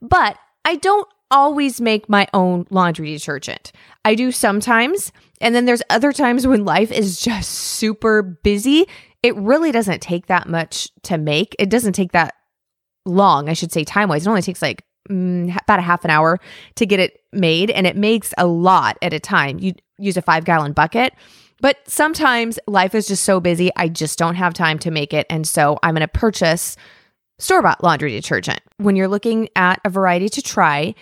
But 0.00 0.36
I 0.64 0.76
don't 0.76 1.08
always 1.30 1.80
make 1.80 2.08
my 2.08 2.26
own 2.32 2.66
laundry 2.70 3.12
detergent. 3.12 3.72
I 4.04 4.14
do 4.14 4.32
sometimes, 4.32 5.12
and 5.40 5.54
then 5.54 5.64
there's 5.64 5.82
other 5.90 6.12
times 6.12 6.46
when 6.46 6.64
life 6.64 6.92
is 6.92 7.20
just 7.20 7.50
super 7.50 8.22
busy. 8.22 8.86
It 9.22 9.36
really 9.36 9.72
doesn't 9.72 10.00
take 10.00 10.26
that 10.26 10.48
much 10.48 10.88
to 11.04 11.18
make. 11.18 11.54
It 11.58 11.70
doesn't 11.70 11.94
take 11.94 12.12
that 12.12 12.34
long, 13.04 13.48
I 13.48 13.54
should 13.54 13.72
say, 13.72 13.84
time 13.84 14.08
wise. 14.08 14.26
It 14.26 14.30
only 14.30 14.42
takes 14.42 14.62
like 14.62 14.84
mm, 15.10 15.56
about 15.62 15.78
a 15.78 15.82
half 15.82 16.04
an 16.04 16.10
hour 16.10 16.38
to 16.76 16.86
get 16.86 17.00
it 17.00 17.20
made, 17.32 17.70
and 17.70 17.86
it 17.86 17.96
makes 17.96 18.32
a 18.38 18.46
lot 18.46 18.98
at 19.02 19.12
a 19.12 19.20
time. 19.20 19.58
You 19.58 19.74
use 19.98 20.16
a 20.16 20.22
five 20.22 20.44
gallon 20.44 20.72
bucket. 20.72 21.14
But 21.62 21.78
sometimes 21.88 22.58
life 22.66 22.92
is 22.94 23.06
just 23.06 23.22
so 23.22 23.40
busy, 23.40 23.70
I 23.76 23.88
just 23.88 24.18
don't 24.18 24.34
have 24.34 24.52
time 24.52 24.80
to 24.80 24.90
make 24.90 25.14
it. 25.14 25.26
And 25.30 25.46
so 25.46 25.78
I'm 25.82 25.94
going 25.94 26.00
to 26.00 26.08
purchase 26.08 26.76
store 27.38 27.62
bought 27.62 27.82
laundry 27.82 28.10
detergent. 28.10 28.60
When 28.78 28.96
you're 28.96 29.08
looking 29.08 29.48
at 29.54 29.80
a 29.84 29.88
variety 29.88 30.28
to 30.30 30.42
try, 30.42 30.94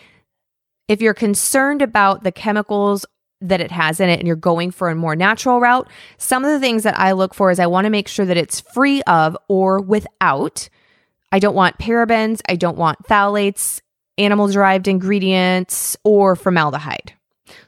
if 0.86 1.00
you're 1.00 1.14
concerned 1.14 1.80
about 1.80 2.24
the 2.24 2.30
chemicals 2.30 3.06
that 3.40 3.62
it 3.62 3.70
has 3.70 4.00
in 4.00 4.10
it 4.10 4.18
and 4.18 4.26
you're 4.26 4.36
going 4.36 4.70
for 4.70 4.90
a 4.90 4.94
more 4.94 5.16
natural 5.16 5.60
route, 5.60 5.88
some 6.18 6.44
of 6.44 6.50
the 6.50 6.60
things 6.60 6.82
that 6.82 6.98
I 6.98 7.12
look 7.12 7.32
for 7.32 7.50
is 7.50 7.58
I 7.58 7.66
want 7.66 7.86
to 7.86 7.90
make 7.90 8.06
sure 8.06 8.26
that 8.26 8.36
it's 8.36 8.60
free 8.60 9.00
of 9.02 9.36
or 9.48 9.80
without. 9.80 10.68
I 11.32 11.38
don't 11.38 11.54
want 11.54 11.78
parabens, 11.78 12.42
I 12.50 12.56
don't 12.56 12.76
want 12.76 13.02
phthalates, 13.04 13.80
animal 14.18 14.48
derived 14.48 14.88
ingredients, 14.88 15.96
or 16.04 16.36
formaldehyde. 16.36 17.14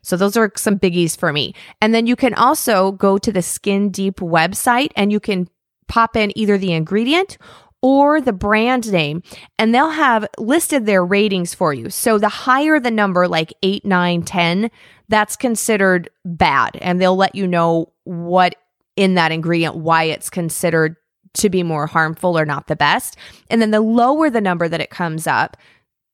So 0.02 0.16
those 0.16 0.36
are 0.36 0.52
some 0.56 0.78
biggies 0.78 1.16
for 1.16 1.32
me. 1.32 1.54
And 1.80 1.94
then 1.94 2.06
you 2.06 2.16
can 2.16 2.34
also 2.34 2.92
go 2.92 3.18
to 3.18 3.32
the 3.32 3.42
Skin 3.42 3.90
Deep 3.90 4.16
website 4.16 4.90
and 4.96 5.12
you 5.12 5.20
can 5.20 5.48
pop 5.88 6.16
in 6.16 6.36
either 6.36 6.58
the 6.58 6.72
ingredient 6.72 7.38
or 7.82 8.20
the 8.20 8.32
brand 8.32 8.90
name, 8.92 9.24
and 9.58 9.74
they'll 9.74 9.90
have 9.90 10.24
listed 10.38 10.86
their 10.86 11.04
ratings 11.04 11.52
for 11.52 11.74
you. 11.74 11.90
So 11.90 12.16
the 12.16 12.28
higher 12.28 12.78
the 12.78 12.92
number, 12.92 13.26
like 13.26 13.52
8, 13.64 13.84
9, 13.84 14.22
10, 14.22 14.70
that's 15.08 15.34
considered 15.34 16.08
bad. 16.24 16.78
And 16.80 17.00
they'll 17.00 17.16
let 17.16 17.34
you 17.34 17.48
know 17.48 17.92
what 18.04 18.54
in 18.94 19.14
that 19.14 19.32
ingredient, 19.32 19.76
why 19.76 20.04
it's 20.04 20.30
considered 20.30 20.96
to 21.34 21.50
be 21.50 21.62
more 21.62 21.86
harmful 21.86 22.38
or 22.38 22.44
not 22.44 22.68
the 22.68 22.76
best. 22.76 23.16
And 23.50 23.60
then 23.60 23.72
the 23.72 23.80
lower 23.80 24.30
the 24.30 24.40
number 24.40 24.68
that 24.68 24.80
it 24.80 24.90
comes 24.90 25.26
up 25.26 25.56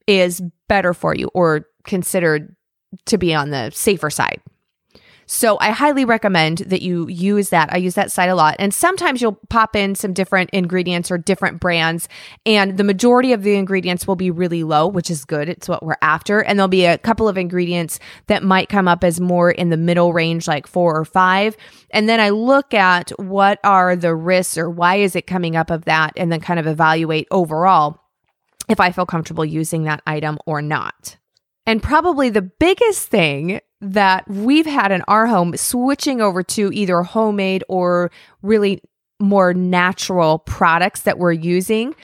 is 0.06 0.40
better 0.68 0.94
for 0.94 1.14
you 1.14 1.28
or 1.34 1.66
considered 1.84 2.54
to 3.06 3.18
be 3.18 3.34
on 3.34 3.50
the 3.50 3.70
safer 3.70 4.10
side. 4.10 4.40
So 5.30 5.58
I 5.60 5.72
highly 5.72 6.06
recommend 6.06 6.58
that 6.58 6.80
you 6.80 7.06
use 7.06 7.50
that. 7.50 7.70
I 7.70 7.76
use 7.76 7.96
that 7.96 8.10
site 8.10 8.30
a 8.30 8.34
lot. 8.34 8.56
And 8.58 8.72
sometimes 8.72 9.20
you'll 9.20 9.38
pop 9.50 9.76
in 9.76 9.94
some 9.94 10.14
different 10.14 10.48
ingredients 10.54 11.10
or 11.10 11.18
different 11.18 11.60
brands, 11.60 12.08
and 12.46 12.78
the 12.78 12.84
majority 12.84 13.34
of 13.34 13.42
the 13.42 13.54
ingredients 13.54 14.06
will 14.06 14.16
be 14.16 14.30
really 14.30 14.64
low, 14.64 14.86
which 14.86 15.10
is 15.10 15.26
good. 15.26 15.50
It's 15.50 15.68
what 15.68 15.82
we're 15.82 15.98
after. 16.00 16.42
And 16.42 16.58
there'll 16.58 16.66
be 16.66 16.86
a 16.86 16.96
couple 16.96 17.28
of 17.28 17.36
ingredients 17.36 18.00
that 18.28 18.42
might 18.42 18.70
come 18.70 18.88
up 18.88 19.04
as 19.04 19.20
more 19.20 19.50
in 19.50 19.68
the 19.68 19.76
middle 19.76 20.14
range, 20.14 20.48
like 20.48 20.66
four 20.66 20.98
or 20.98 21.04
five. 21.04 21.58
And 21.90 22.08
then 22.08 22.20
I 22.20 22.30
look 22.30 22.72
at 22.72 23.10
what 23.18 23.60
are 23.64 23.96
the 23.96 24.14
risks 24.14 24.56
or 24.56 24.70
why 24.70 24.94
is 24.96 25.14
it 25.14 25.26
coming 25.26 25.56
up 25.56 25.70
of 25.70 25.84
that, 25.84 26.14
and 26.16 26.32
then 26.32 26.40
kind 26.40 26.58
of 26.58 26.66
evaluate 26.66 27.28
overall 27.30 28.00
if 28.66 28.80
I 28.80 28.92
feel 28.92 29.04
comfortable 29.04 29.44
using 29.44 29.82
that 29.82 30.00
item 30.06 30.38
or 30.46 30.62
not. 30.62 31.17
And 31.68 31.82
probably 31.82 32.30
the 32.30 32.40
biggest 32.40 33.08
thing 33.08 33.60
that 33.82 34.26
we've 34.26 34.64
had 34.64 34.90
in 34.90 35.02
our 35.02 35.26
home 35.26 35.54
switching 35.54 36.22
over 36.22 36.42
to 36.42 36.72
either 36.72 37.02
homemade 37.02 37.62
or 37.68 38.10
really 38.40 38.80
more 39.20 39.52
natural 39.52 40.38
products 40.38 41.02
that 41.02 41.18
we're 41.18 41.32
using 41.32 41.94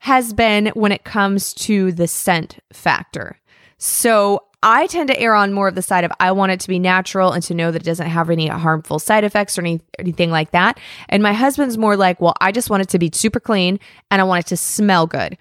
has 0.00 0.32
been 0.32 0.72
when 0.74 0.90
it 0.90 1.04
comes 1.04 1.54
to 1.54 1.92
the 1.92 2.08
scent 2.08 2.58
factor. 2.72 3.38
So 3.78 4.42
I 4.64 4.88
tend 4.88 5.08
to 5.10 5.20
err 5.20 5.36
on 5.36 5.52
more 5.52 5.68
of 5.68 5.76
the 5.76 5.82
side 5.82 6.02
of 6.02 6.10
I 6.18 6.32
want 6.32 6.50
it 6.50 6.58
to 6.60 6.68
be 6.68 6.80
natural 6.80 7.30
and 7.30 7.44
to 7.44 7.54
know 7.54 7.70
that 7.70 7.82
it 7.82 7.84
doesn't 7.84 8.08
have 8.08 8.28
any 8.28 8.48
harmful 8.48 8.98
side 8.98 9.22
effects 9.22 9.56
or 9.56 9.60
any, 9.60 9.80
anything 10.00 10.32
like 10.32 10.50
that. 10.50 10.80
And 11.08 11.22
my 11.22 11.32
husband's 11.32 11.78
more 11.78 11.96
like, 11.96 12.20
well, 12.20 12.34
I 12.40 12.50
just 12.50 12.70
want 12.70 12.82
it 12.82 12.88
to 12.88 12.98
be 12.98 13.12
super 13.14 13.38
clean 13.38 13.78
and 14.10 14.20
I 14.20 14.24
want 14.24 14.46
it 14.46 14.48
to 14.48 14.56
smell 14.56 15.06
good. 15.06 15.38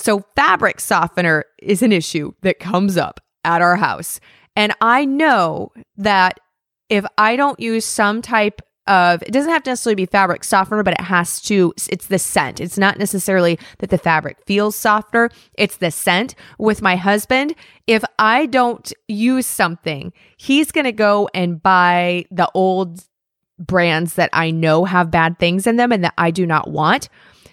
So, 0.00 0.24
fabric 0.34 0.80
softener 0.80 1.44
is 1.62 1.82
an 1.82 1.92
issue 1.92 2.32
that 2.42 2.58
comes 2.58 2.96
up 2.96 3.20
at 3.44 3.62
our 3.62 3.76
house. 3.76 4.20
And 4.56 4.74
I 4.80 5.04
know 5.04 5.72
that 5.96 6.40
if 6.88 7.04
I 7.16 7.36
don't 7.36 7.60
use 7.60 7.84
some 7.84 8.20
type 8.20 8.62
of 8.86 9.22
it 9.22 9.30
doesn't 9.30 9.52
have 9.52 9.62
to 9.62 9.70
necessarily 9.70 9.94
be 9.94 10.06
fabric 10.06 10.42
softener, 10.42 10.82
but 10.82 10.94
it 10.94 11.02
has 11.02 11.40
to, 11.42 11.72
it's 11.88 12.06
the 12.06 12.18
scent. 12.18 12.60
It's 12.60 12.76
not 12.76 12.98
necessarily 12.98 13.58
that 13.78 13.90
the 13.90 13.98
fabric 13.98 14.38
feels 14.46 14.74
softer, 14.74 15.30
it's 15.56 15.76
the 15.76 15.90
scent. 15.90 16.34
With 16.58 16.82
my 16.82 16.96
husband, 16.96 17.54
if 17.86 18.02
I 18.18 18.46
don't 18.46 18.92
use 19.06 19.46
something, 19.46 20.12
he's 20.36 20.72
going 20.72 20.86
to 20.86 20.92
go 20.92 21.28
and 21.34 21.62
buy 21.62 22.24
the 22.30 22.50
old 22.52 23.04
brands 23.58 24.14
that 24.14 24.30
I 24.32 24.50
know 24.50 24.86
have 24.86 25.10
bad 25.10 25.38
things 25.38 25.66
in 25.66 25.76
them 25.76 25.92
and 25.92 26.02
that 26.02 26.14
I 26.18 26.30
do 26.30 26.46
not 26.46 26.70
want. 26.70 27.08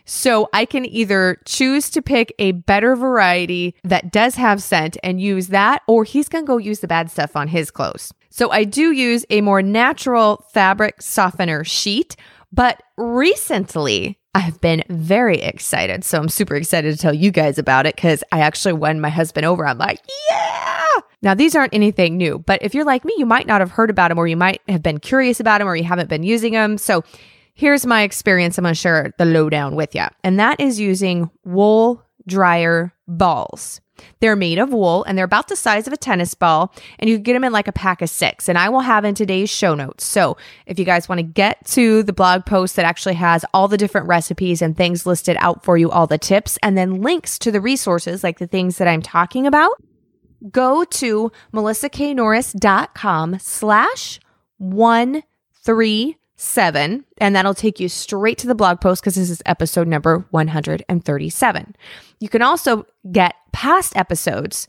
So 0.08 0.50
I 0.54 0.66
can 0.66 0.86
either 0.86 1.40
choose 1.46 1.90
to 1.92 2.02
pick 2.02 2.34
a 2.40 2.54
better 2.54 2.96
variety 2.96 3.76
that 3.84 4.12
does 4.12 4.36
have 4.36 4.64
scent 4.64 4.98
and 5.04 5.22
use 5.22 5.50
that, 5.50 5.84
or 5.86 6.06
he's 6.06 6.30
going 6.30 6.46
to 6.46 6.48
go 6.48 6.58
use 6.58 6.80
the 6.80 6.88
bad 6.88 7.12
stuff 7.12 7.36
on 7.36 7.50
his 7.50 7.70
clothes. 7.70 8.14
So 8.30 8.50
I 8.50 8.64
do 8.64 8.92
use 8.92 9.26
a 9.30 9.42
more 9.42 9.62
natural 9.62 10.46
fabric 10.54 11.02
softener 11.02 11.64
sheet, 11.64 12.16
but 12.54 12.82
recently 12.96 14.18
I've 14.34 14.62
been 14.62 14.84
very 14.90 15.42
excited. 15.42 16.04
So 16.04 16.20
I'm 16.20 16.30
super 16.30 16.56
excited 16.56 16.94
to 16.94 16.98
tell 16.98 17.14
you 17.14 17.32
guys 17.32 17.58
about 17.58 17.86
it 17.86 17.96
because 17.96 18.24
I 18.32 18.40
actually 18.40 18.74
won 18.74 19.02
my 19.02 19.10
husband 19.10 19.46
over. 19.46 19.68
I'm 19.68 19.78
like, 19.78 20.00
yeah. 20.30 20.86
Now, 21.24 21.34
these 21.34 21.56
aren't 21.56 21.74
anything 21.74 22.16
new, 22.16 22.40
but 22.40 22.62
if 22.62 22.76
you're 22.76 22.86
like 22.86 23.04
me, 23.04 23.14
you 23.18 23.26
might 23.26 23.48
not 23.48 23.60
have 23.60 23.72
heard 23.72 23.90
about 23.90 24.10
them 24.10 24.20
or 24.20 24.28
you 24.28 24.38
might 24.38 24.62
have 24.70 24.84
been 24.84 25.00
curious 25.00 25.40
about 25.40 25.58
them 25.58 25.68
or 25.68 25.76
you 25.76 25.84
haven't 25.84 26.10
been 26.10 26.24
using 26.24 26.54
them. 26.54 26.78
So 26.78 27.04
Here's 27.58 27.88
my 27.88 28.04
experience. 28.04 28.60
I'm 28.60 28.66
going 28.66 28.76
to 28.76 28.80
share 28.80 29.16
the 29.18 29.26
lowdown 29.26 29.76
with 29.76 29.96
you. 29.96 30.06
And 30.24 30.40
that 30.40 30.62
is 30.62 30.80
using 30.80 31.32
wool 31.44 32.04
dryer 32.28 32.94
balls. 33.08 33.82
They're 34.20 34.36
made 34.36 34.60
of 34.60 34.72
wool 34.72 35.04
and 35.06 35.18
they're 35.18 35.26
about 35.26 35.48
the 35.48 35.56
size 35.56 35.88
of 35.88 35.94
a 35.94 35.98
tennis 35.98 36.36
ball, 36.36 36.72
and 37.00 37.10
you 37.10 37.16
can 37.16 37.24
get 37.24 37.34
them 37.34 37.44
in 37.44 37.52
like 37.52 37.68
a 37.68 37.72
pack 37.72 38.04
of 38.04 38.12
six. 38.12 38.48
And 38.48 38.60
I 38.60 38.70
will 38.70 38.82
have 38.82 39.06
in 39.06 39.16
today's 39.16 39.50
show 39.50 39.74
notes. 39.74 40.06
So 40.06 40.38
if 40.68 40.78
you 40.78 40.86
guys 40.86 41.10
want 41.10 41.18
to 41.18 41.24
get 41.24 41.66
to 41.70 42.04
the 42.04 42.14
blog 42.14 42.46
post 42.46 42.76
that 42.76 42.86
actually 42.86 43.16
has 43.16 43.44
all 43.56 43.68
the 43.68 43.76
different 43.76 44.06
recipes 44.06 44.62
and 44.62 44.78
things 44.78 45.08
listed 45.08 45.36
out 45.40 45.64
for 45.64 45.78
you, 45.78 45.90
all 45.90 46.06
the 46.06 46.20
tips, 46.20 46.60
and 46.62 46.78
then 46.78 47.02
links 47.02 47.40
to 47.40 47.52
the 47.52 47.60
resources 47.60 48.24
like 48.24 48.38
the 48.38 48.46
things 48.46 48.78
that 48.78 48.88
I'm 48.88 49.02
talking 49.02 49.48
about, 49.48 49.82
go 50.52 50.84
to 50.84 51.32
melissaknorris.com 51.56 53.40
slash 53.40 54.20
one 54.60 55.24
three 55.64 56.18
seven, 56.38 57.04
and 57.18 57.36
that'll 57.36 57.54
take 57.54 57.80
you 57.80 57.90
straight 57.90 58.38
to 58.38 58.48
the 58.48 58.56
blog 58.56 58.80
post 58.80 59.02
because 59.02 59.16
this 59.16 59.30
is 59.30 59.42
episode 59.46 59.88
number 59.88 60.26
137. 60.30 61.76
You 62.20 62.30
can 62.30 62.42
also 62.42 62.86
get 63.12 63.36
past 63.52 63.98
episodes. 63.98 64.68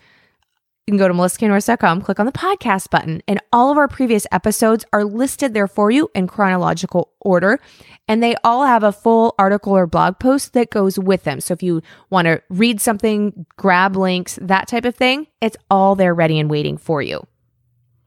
You 0.87 0.93
can 0.93 0.99
go 0.99 1.09
to 1.09 1.13
melissaknorris.com, 1.13 2.01
click 2.01 2.19
on 2.19 2.25
the 2.25 2.33
podcast 2.33 2.89
button, 2.89 3.23
and 3.29 3.41
all 3.53 3.71
of 3.71 3.77
our 3.77 3.89
previous 3.89 4.27
episodes 4.33 4.87
are 4.95 5.05
listed 5.05 5.53
there 5.53 5.69
for 5.69 5.91
you 5.91 6.11
in 6.15 6.27
chronological 6.27 7.13
order. 7.21 7.61
And 8.09 8.23
they 8.23 8.37
all 8.43 8.65
have 8.65 8.83
a 8.83 8.91
full 8.91 9.35
article 9.39 9.77
or 9.77 9.87
blog 9.87 10.19
post 10.19 10.55
that 10.55 10.71
goes 10.71 10.99
with 10.99 11.25
them. 11.25 11.41
So 11.41 11.53
if 11.53 11.63
you 11.63 11.83
want 12.09 12.25
to 12.25 12.43
read 12.49 12.81
something, 12.81 13.45
grab 13.59 13.97
links, 13.97 14.39
that 14.41 14.69
type 14.69 14.87
of 14.87 14.95
thing, 14.95 15.27
it's 15.43 15.59
all 15.71 15.95
there 15.95 16.15
ready 16.15 16.39
and 16.39 16.49
waiting 16.49 16.79
for 16.79 17.03
you 17.03 17.27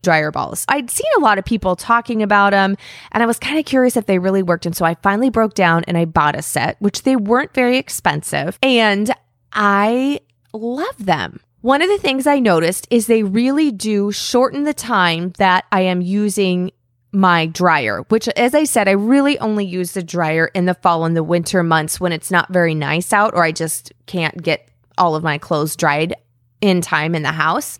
dryer 0.01 0.31
balls. 0.31 0.65
I'd 0.67 0.89
seen 0.89 1.10
a 1.17 1.22
lot 1.22 1.38
of 1.38 1.46
people 1.46 1.75
talking 1.75 2.24
about 2.24 2.51
them 2.51 2.77
and 3.12 3.24
I 3.24 3.25
was 3.25 3.39
kind 3.39 3.60
of 3.60 3.65
curious 3.65 3.98
if 3.98 4.05
they 4.05 4.20
really 4.20 4.43
worked. 4.43 4.65
And 4.65 4.75
so 4.75 4.86
I 4.86 4.96
finally 4.96 5.29
broke 5.29 5.53
down 5.53 5.84
and 5.86 5.98
I 5.98 6.05
bought 6.05 6.36
a 6.36 6.41
set, 6.41 6.77
which 6.79 7.03
they 7.03 7.15
weren't 7.15 7.53
very 7.53 7.77
expensive. 7.77 8.58
And 8.62 9.13
I 9.53 10.22
love 10.53 11.05
them. 11.05 11.39
One 11.62 11.81
of 11.81 11.89
the 11.89 12.00
things 12.00 12.25
I 12.25 12.39
noticed 12.39 12.88
is 12.89 13.05
they 13.05 13.24
really 13.24 13.72
do 13.72 14.12
shorten 14.12 14.63
the 14.63 14.74
time 14.74 15.34
that 15.38 15.65
I 15.72 15.81
am 15.81 16.01
using 16.01 16.72
my 17.12 17.46
dryer, 17.46 18.03
which, 18.10 18.27
as 18.29 18.55
I 18.55 18.63
said, 18.63 18.88
I 18.88 18.91
really 18.91 19.38
only 19.39 19.65
use 19.65 19.91
the 19.91 20.01
dryer 20.01 20.48
in 20.55 20.65
the 20.65 20.74
fall 20.74 21.05
and 21.05 21.15
the 21.15 21.24
winter 21.24 21.62
months 21.62 22.00
when 22.00 22.13
it's 22.13 22.31
not 22.31 22.51
very 22.51 22.74
nice 22.74 23.13
out 23.13 23.34
or 23.34 23.43
I 23.43 23.51
just 23.51 23.91
can't 24.05 24.41
get 24.41 24.70
all 24.98 25.15
of 25.15 25.24
my 25.24 25.38
clothes 25.38 25.75
dried 25.75 26.15
in 26.62 26.79
time 26.81 27.13
in 27.13 27.24
the 27.24 27.31
house 27.34 27.79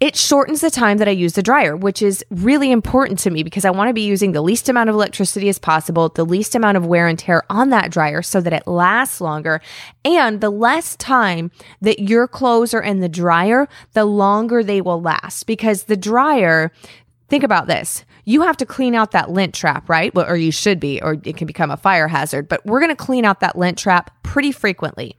it 0.00 0.16
shortens 0.16 0.62
the 0.62 0.70
time 0.70 0.96
that 0.96 1.08
I 1.08 1.10
use 1.10 1.34
the 1.34 1.42
dryer, 1.42 1.76
which 1.76 2.00
is 2.00 2.24
really 2.30 2.72
important 2.72 3.18
to 3.20 3.30
me 3.30 3.42
because 3.42 3.66
I 3.66 3.70
want 3.70 3.90
to 3.90 3.94
be 3.94 4.00
using 4.00 4.32
the 4.32 4.40
least 4.40 4.70
amount 4.70 4.88
of 4.88 4.94
electricity 4.94 5.50
as 5.50 5.58
possible, 5.58 6.08
the 6.08 6.24
least 6.24 6.54
amount 6.54 6.78
of 6.78 6.86
wear 6.86 7.06
and 7.06 7.18
tear 7.18 7.42
on 7.50 7.68
that 7.68 7.90
dryer 7.90 8.22
so 8.22 8.40
that 8.40 8.54
it 8.54 8.66
lasts 8.66 9.20
longer. 9.20 9.60
And 10.02 10.40
the 10.40 10.48
less 10.48 10.96
time 10.96 11.50
that 11.82 11.98
your 11.98 12.26
clothes 12.26 12.72
are 12.72 12.82
in 12.82 13.00
the 13.00 13.10
dryer, 13.10 13.68
the 13.92 14.06
longer 14.06 14.64
they 14.64 14.80
will 14.80 15.02
last 15.02 15.44
because 15.46 15.84
the 15.84 15.98
dryer, 15.98 16.72
think 17.28 17.44
about 17.44 17.66
this. 17.66 18.06
You 18.24 18.40
have 18.42 18.56
to 18.58 18.66
clean 18.66 18.94
out 18.94 19.10
that 19.10 19.30
lint 19.30 19.54
trap, 19.54 19.90
right? 19.90 20.12
Or 20.14 20.36
you 20.36 20.50
should 20.50 20.80
be, 20.80 21.02
or 21.02 21.18
it 21.24 21.36
can 21.36 21.46
become 21.46 21.70
a 21.70 21.76
fire 21.76 22.08
hazard. 22.08 22.48
But 22.48 22.64
we're 22.64 22.80
going 22.80 22.90
to 22.90 22.96
clean 22.96 23.26
out 23.26 23.40
that 23.40 23.58
lint 23.58 23.76
trap 23.76 24.10
pretty 24.22 24.52
frequently. 24.52 25.16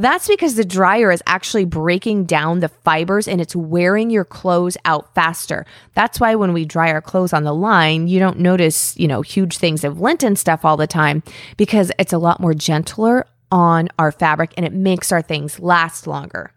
That's 0.00 0.28
because 0.28 0.54
the 0.54 0.64
dryer 0.64 1.10
is 1.10 1.24
actually 1.26 1.64
breaking 1.64 2.26
down 2.26 2.60
the 2.60 2.68
fibers 2.68 3.26
and 3.26 3.40
it's 3.40 3.56
wearing 3.56 4.10
your 4.10 4.24
clothes 4.24 4.76
out 4.84 5.12
faster. 5.12 5.66
That's 5.94 6.20
why 6.20 6.36
when 6.36 6.52
we 6.52 6.64
dry 6.64 6.92
our 6.92 7.02
clothes 7.02 7.32
on 7.32 7.42
the 7.42 7.52
line, 7.52 8.06
you 8.06 8.20
don't 8.20 8.38
notice, 8.38 8.96
you 8.96 9.08
know, 9.08 9.22
huge 9.22 9.58
things 9.58 9.82
of 9.82 10.00
lint 10.00 10.22
and 10.22 10.38
stuff 10.38 10.64
all 10.64 10.76
the 10.76 10.86
time 10.86 11.24
because 11.56 11.90
it's 11.98 12.12
a 12.12 12.18
lot 12.18 12.38
more 12.38 12.54
gentler 12.54 13.26
on 13.50 13.88
our 13.98 14.12
fabric 14.12 14.54
and 14.56 14.64
it 14.64 14.72
makes 14.72 15.10
our 15.10 15.20
things 15.20 15.58
last 15.58 16.06
longer. 16.06 16.52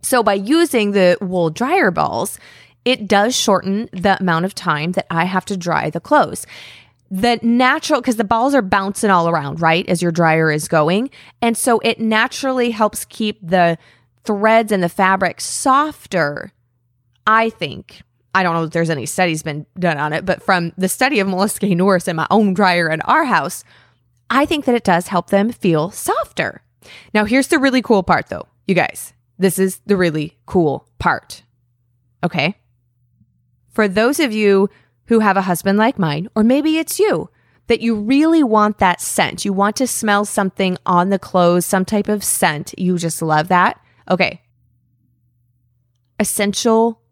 So 0.00 0.22
by 0.22 0.34
using 0.34 0.92
the 0.92 1.18
wool 1.20 1.50
dryer 1.50 1.90
balls, 1.90 2.38
it 2.86 3.06
does 3.06 3.36
shorten 3.36 3.90
the 3.92 4.16
amount 4.18 4.46
of 4.46 4.54
time 4.54 4.92
that 4.92 5.06
I 5.10 5.24
have 5.24 5.44
to 5.46 5.56
dry 5.56 5.90
the 5.90 6.00
clothes 6.00 6.46
the 7.10 7.38
natural 7.42 8.00
because 8.00 8.16
the 8.16 8.24
balls 8.24 8.54
are 8.54 8.62
bouncing 8.62 9.10
all 9.10 9.28
around 9.28 9.60
right 9.60 9.88
as 9.88 10.02
your 10.02 10.12
dryer 10.12 10.50
is 10.50 10.68
going. 10.68 11.10
And 11.40 11.56
so 11.56 11.78
it 11.80 12.00
naturally 12.00 12.70
helps 12.70 13.04
keep 13.06 13.38
the 13.42 13.78
threads 14.24 14.72
and 14.72 14.82
the 14.82 14.90
fabric 14.90 15.40
softer 15.40 16.52
i 17.26 17.48
think. 17.48 18.02
I 18.34 18.42
don't 18.42 18.54
know 18.54 18.64
if 18.64 18.72
there's 18.72 18.90
any 18.90 19.06
studies 19.06 19.42
been 19.42 19.64
done 19.78 19.96
on 19.96 20.12
it 20.12 20.26
but 20.26 20.42
from 20.42 20.72
the 20.76 20.88
study 20.88 21.18
of 21.20 21.28
melissa 21.28 21.60
k 21.60 21.74
norris 21.74 22.06
and 22.08 22.16
my 22.16 22.26
own 22.30 22.52
dryer 22.52 22.90
in 22.90 23.00
our 23.02 23.24
house 23.24 23.64
i 24.28 24.44
think 24.44 24.66
that 24.66 24.74
it 24.74 24.84
does 24.84 25.06
help 25.06 25.30
them 25.30 25.50
feel 25.50 25.90
softer. 25.90 26.62
Now 27.14 27.24
here's 27.24 27.48
the 27.48 27.58
really 27.58 27.80
cool 27.80 28.02
part 28.02 28.28
though. 28.28 28.46
You 28.66 28.74
guys 28.74 29.14
this 29.38 29.58
is 29.58 29.80
the 29.86 29.96
really 29.96 30.36
cool 30.44 30.86
part 30.98 31.42
okay? 32.22 32.54
For 33.70 33.88
those 33.88 34.20
of 34.20 34.32
you 34.32 34.68
who 35.08 35.20
have 35.20 35.36
a 35.36 35.42
husband 35.42 35.78
like 35.78 35.98
mine, 35.98 36.28
or 36.36 36.44
maybe 36.44 36.78
it's 36.78 36.98
you 36.98 37.28
that 37.66 37.80
you 37.80 37.94
really 37.94 38.42
want 38.42 38.78
that 38.78 39.00
scent. 39.00 39.44
You 39.44 39.52
want 39.52 39.76
to 39.76 39.86
smell 39.86 40.24
something 40.24 40.78
on 40.86 41.10
the 41.10 41.18
clothes, 41.18 41.66
some 41.66 41.84
type 41.84 42.08
of 42.08 42.24
scent. 42.24 42.74
You 42.78 42.96
just 42.98 43.20
love 43.20 43.48
that. 43.48 43.80
Okay. 44.10 44.42
Essential 46.18 47.02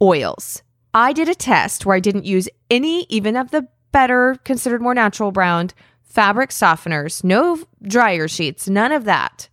oils. 0.00 0.62
I 0.94 1.12
did 1.12 1.28
a 1.28 1.34
test 1.34 1.84
where 1.84 1.96
I 1.96 2.00
didn't 2.00 2.24
use 2.24 2.48
any, 2.70 3.04
even 3.08 3.36
of 3.36 3.50
the 3.50 3.68
better, 3.92 4.36
considered 4.44 4.80
more 4.80 4.94
natural 4.94 5.32
brand 5.32 5.74
fabric 6.02 6.50
softeners, 6.50 7.22
no 7.22 7.62
dryer 7.82 8.26
sheets, 8.26 8.68
none 8.68 8.92
of 8.92 9.04
that. 9.04 9.48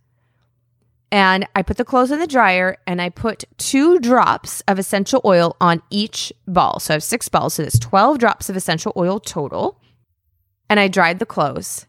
And 1.14 1.46
I 1.54 1.62
put 1.62 1.76
the 1.76 1.84
clothes 1.84 2.10
in 2.10 2.18
the 2.18 2.26
dryer 2.26 2.76
and 2.88 3.00
I 3.00 3.08
put 3.08 3.44
two 3.56 4.00
drops 4.00 4.62
of 4.66 4.80
essential 4.80 5.20
oil 5.24 5.56
on 5.60 5.80
each 5.88 6.32
ball. 6.48 6.80
So 6.80 6.92
I 6.92 6.96
have 6.96 7.04
six 7.04 7.28
balls. 7.28 7.54
So 7.54 7.62
there's 7.62 7.78
12 7.78 8.18
drops 8.18 8.50
of 8.50 8.56
essential 8.56 8.92
oil 8.96 9.20
total. 9.20 9.80
And 10.68 10.80
I 10.80 10.88
dried 10.88 11.20
the 11.20 11.24
clothes. 11.24 11.86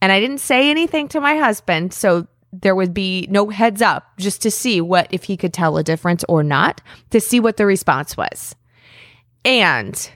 And 0.00 0.12
I 0.12 0.20
didn't 0.20 0.38
say 0.38 0.70
anything 0.70 1.08
to 1.08 1.20
my 1.20 1.38
husband. 1.38 1.92
So 1.92 2.28
there 2.52 2.76
would 2.76 2.94
be 2.94 3.26
no 3.28 3.48
heads 3.48 3.82
up 3.82 4.16
just 4.16 4.42
to 4.42 4.50
see 4.52 4.80
what, 4.80 5.08
if 5.10 5.24
he 5.24 5.36
could 5.36 5.52
tell 5.52 5.76
a 5.76 5.82
difference 5.82 6.22
or 6.28 6.44
not, 6.44 6.80
to 7.10 7.20
see 7.20 7.40
what 7.40 7.56
the 7.56 7.66
response 7.66 8.16
was. 8.16 8.54
And 9.44 10.08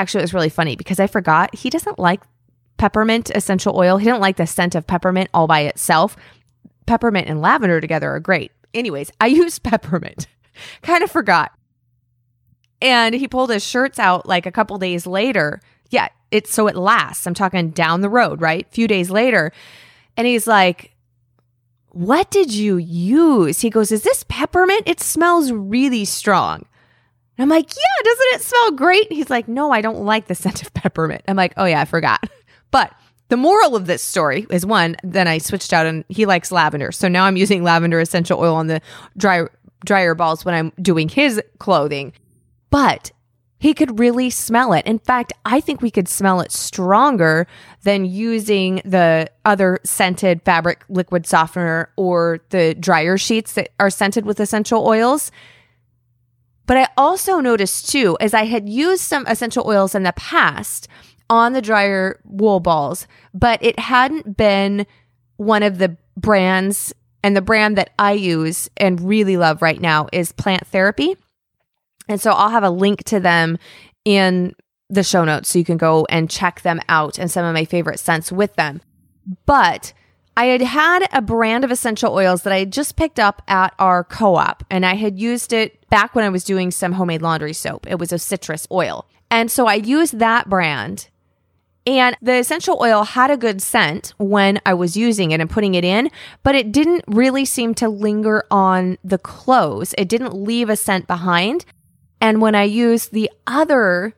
actually, 0.00 0.22
it 0.22 0.24
was 0.24 0.34
really 0.34 0.48
funny 0.48 0.74
because 0.74 0.98
I 0.98 1.06
forgot 1.06 1.54
he 1.54 1.70
doesn't 1.70 2.00
like 2.00 2.24
peppermint 2.78 3.30
essential 3.30 3.76
oil. 3.76 3.96
He 3.96 4.06
didn't 4.06 4.18
like 4.18 4.38
the 4.38 4.46
scent 4.48 4.74
of 4.74 4.88
peppermint 4.88 5.30
all 5.32 5.46
by 5.46 5.60
itself 5.60 6.16
peppermint 6.86 7.28
and 7.28 7.40
lavender 7.40 7.80
together 7.80 8.10
are 8.10 8.20
great. 8.20 8.52
Anyways, 8.74 9.10
I 9.20 9.26
used 9.28 9.62
peppermint. 9.62 10.26
kind 10.82 11.02
of 11.02 11.10
forgot. 11.10 11.52
And 12.80 13.14
he 13.14 13.28
pulled 13.28 13.50
his 13.50 13.64
shirts 13.64 13.98
out 13.98 14.26
like 14.26 14.44
a 14.46 14.52
couple 14.52 14.76
days 14.78 15.06
later. 15.06 15.60
Yeah, 15.90 16.08
it's 16.30 16.52
so 16.52 16.66
it 16.66 16.74
lasts. 16.74 17.26
I'm 17.26 17.34
talking 17.34 17.70
down 17.70 18.00
the 18.00 18.08
road, 18.08 18.40
right? 18.40 18.66
A 18.66 18.74
few 18.74 18.88
days 18.88 19.10
later. 19.10 19.52
And 20.16 20.26
he's 20.26 20.46
like, 20.46 20.94
What 21.90 22.30
did 22.30 22.52
you 22.52 22.76
use? 22.78 23.60
He 23.60 23.70
goes, 23.70 23.92
Is 23.92 24.02
this 24.02 24.24
peppermint? 24.28 24.82
It 24.86 25.00
smells 25.00 25.52
really 25.52 26.04
strong. 26.04 26.66
And 27.38 27.44
I'm 27.44 27.48
like, 27.48 27.68
Yeah, 27.68 28.04
doesn't 28.04 28.34
it 28.34 28.42
smell 28.42 28.72
great? 28.72 29.12
He's 29.12 29.30
like, 29.30 29.46
No, 29.46 29.70
I 29.70 29.80
don't 29.80 30.04
like 30.04 30.26
the 30.26 30.34
scent 30.34 30.62
of 30.62 30.74
peppermint. 30.74 31.22
I'm 31.28 31.36
like, 31.36 31.54
Oh, 31.56 31.64
yeah, 31.64 31.80
I 31.80 31.84
forgot. 31.84 32.20
But 32.72 32.90
the 33.32 33.38
moral 33.38 33.74
of 33.74 33.86
this 33.86 34.02
story 34.02 34.46
is 34.50 34.66
one, 34.66 34.94
then 35.02 35.26
I 35.26 35.38
switched 35.38 35.72
out 35.72 35.86
and 35.86 36.04
he 36.10 36.26
likes 36.26 36.52
lavender. 36.52 36.92
So 36.92 37.08
now 37.08 37.24
I'm 37.24 37.38
using 37.38 37.62
lavender 37.62 37.98
essential 37.98 38.38
oil 38.38 38.54
on 38.54 38.66
the 38.66 38.82
dry, 39.16 39.46
dryer 39.86 40.14
balls 40.14 40.44
when 40.44 40.54
I'm 40.54 40.70
doing 40.82 41.08
his 41.08 41.40
clothing. 41.58 42.12
But 42.68 43.10
he 43.58 43.72
could 43.72 43.98
really 43.98 44.28
smell 44.28 44.74
it. 44.74 44.84
In 44.84 44.98
fact, 44.98 45.32
I 45.46 45.62
think 45.62 45.80
we 45.80 45.90
could 45.90 46.08
smell 46.08 46.42
it 46.42 46.52
stronger 46.52 47.46
than 47.84 48.04
using 48.04 48.82
the 48.84 49.30
other 49.46 49.80
scented 49.82 50.42
fabric 50.42 50.84
liquid 50.90 51.26
softener 51.26 51.90
or 51.96 52.40
the 52.50 52.74
dryer 52.74 53.16
sheets 53.16 53.54
that 53.54 53.70
are 53.80 53.88
scented 53.88 54.26
with 54.26 54.40
essential 54.40 54.86
oils. 54.86 55.30
But 56.66 56.76
I 56.76 56.88
also 56.98 57.40
noticed 57.40 57.88
too, 57.88 58.18
as 58.20 58.34
I 58.34 58.44
had 58.44 58.68
used 58.68 59.00
some 59.00 59.26
essential 59.26 59.66
oils 59.66 59.94
in 59.94 60.02
the 60.02 60.12
past 60.12 60.86
on 61.32 61.54
the 61.54 61.62
dryer 61.62 62.20
wool 62.24 62.60
balls, 62.60 63.06
but 63.32 63.58
it 63.64 63.78
hadn't 63.78 64.36
been 64.36 64.86
one 65.38 65.62
of 65.62 65.78
the 65.78 65.96
brands 66.14 66.92
and 67.24 67.34
the 67.34 67.40
brand 67.40 67.78
that 67.78 67.88
I 67.98 68.12
use 68.12 68.68
and 68.76 69.00
really 69.00 69.38
love 69.38 69.62
right 69.62 69.80
now 69.80 70.08
is 70.12 70.30
Plant 70.30 70.66
Therapy. 70.66 71.16
And 72.06 72.20
so 72.20 72.32
I'll 72.32 72.50
have 72.50 72.64
a 72.64 72.70
link 72.70 73.04
to 73.04 73.18
them 73.18 73.56
in 74.04 74.54
the 74.90 75.02
show 75.02 75.24
notes 75.24 75.48
so 75.48 75.58
you 75.58 75.64
can 75.64 75.78
go 75.78 76.06
and 76.10 76.28
check 76.28 76.60
them 76.60 76.82
out 76.90 77.18
and 77.18 77.30
some 77.30 77.46
of 77.46 77.54
my 77.54 77.64
favorite 77.64 77.98
scents 77.98 78.30
with 78.30 78.54
them. 78.56 78.82
But 79.46 79.94
I 80.36 80.46
had 80.46 80.60
had 80.60 81.08
a 81.14 81.22
brand 81.22 81.64
of 81.64 81.70
essential 81.70 82.12
oils 82.12 82.42
that 82.42 82.52
I 82.52 82.58
had 82.58 82.72
just 82.74 82.96
picked 82.96 83.18
up 83.18 83.40
at 83.48 83.72
our 83.78 84.04
co 84.04 84.34
op, 84.34 84.64
and 84.70 84.84
I 84.84 84.96
had 84.96 85.18
used 85.18 85.54
it 85.54 85.88
back 85.88 86.14
when 86.14 86.26
I 86.26 86.30
was 86.30 86.44
doing 86.44 86.70
some 86.70 86.92
homemade 86.92 87.22
laundry 87.22 87.54
soap. 87.54 87.86
It 87.88 87.98
was 87.98 88.12
a 88.12 88.18
citrus 88.18 88.66
oil. 88.70 89.06
And 89.30 89.50
so 89.50 89.66
I 89.66 89.76
used 89.76 90.18
that 90.18 90.50
brand 90.50 91.08
and 91.86 92.16
the 92.22 92.36
essential 92.38 92.78
oil 92.80 93.02
had 93.02 93.30
a 93.30 93.36
good 93.36 93.60
scent 93.60 94.14
when 94.18 94.60
I 94.64 94.74
was 94.74 94.96
using 94.96 95.32
it 95.32 95.40
and 95.40 95.50
putting 95.50 95.74
it 95.74 95.84
in, 95.84 96.10
but 96.42 96.54
it 96.54 96.70
didn't 96.70 97.04
really 97.08 97.44
seem 97.44 97.74
to 97.74 97.88
linger 97.88 98.44
on 98.50 98.98
the 99.02 99.18
clothes. 99.18 99.94
It 99.98 100.08
didn't 100.08 100.34
leave 100.34 100.68
a 100.68 100.76
scent 100.76 101.06
behind. 101.06 101.64
And 102.20 102.40
when 102.40 102.54
I 102.54 102.62
used 102.62 103.12
the 103.12 103.30
other 103.46 104.14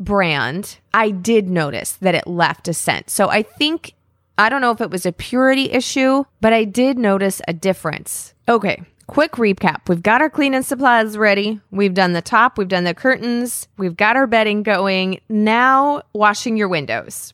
brand, 0.00 0.78
I 0.92 1.10
did 1.10 1.48
notice 1.48 1.92
that 1.92 2.16
it 2.16 2.26
left 2.26 2.66
a 2.66 2.74
scent. 2.74 3.10
So 3.10 3.28
I 3.28 3.42
think, 3.42 3.94
I 4.36 4.48
don't 4.48 4.60
know 4.60 4.72
if 4.72 4.80
it 4.80 4.90
was 4.90 5.06
a 5.06 5.12
purity 5.12 5.70
issue, 5.70 6.24
but 6.40 6.52
I 6.52 6.64
did 6.64 6.98
notice 6.98 7.40
a 7.46 7.52
difference. 7.52 8.34
Okay, 8.48 8.82
quick 9.06 9.32
recap. 9.32 9.88
We've 9.88 10.02
got 10.02 10.20
our 10.20 10.30
cleaning 10.30 10.62
supplies 10.62 11.16
ready. 11.16 11.60
We've 11.70 11.94
done 11.94 12.12
the 12.12 12.22
top, 12.22 12.58
we've 12.58 12.68
done 12.68 12.84
the 12.84 12.94
curtains, 12.94 13.68
we've 13.76 13.96
got 13.96 14.16
our 14.16 14.26
bedding 14.26 14.62
going. 14.62 15.20
Now, 15.28 16.02
washing 16.12 16.56
your 16.56 16.68
windows. 16.68 17.32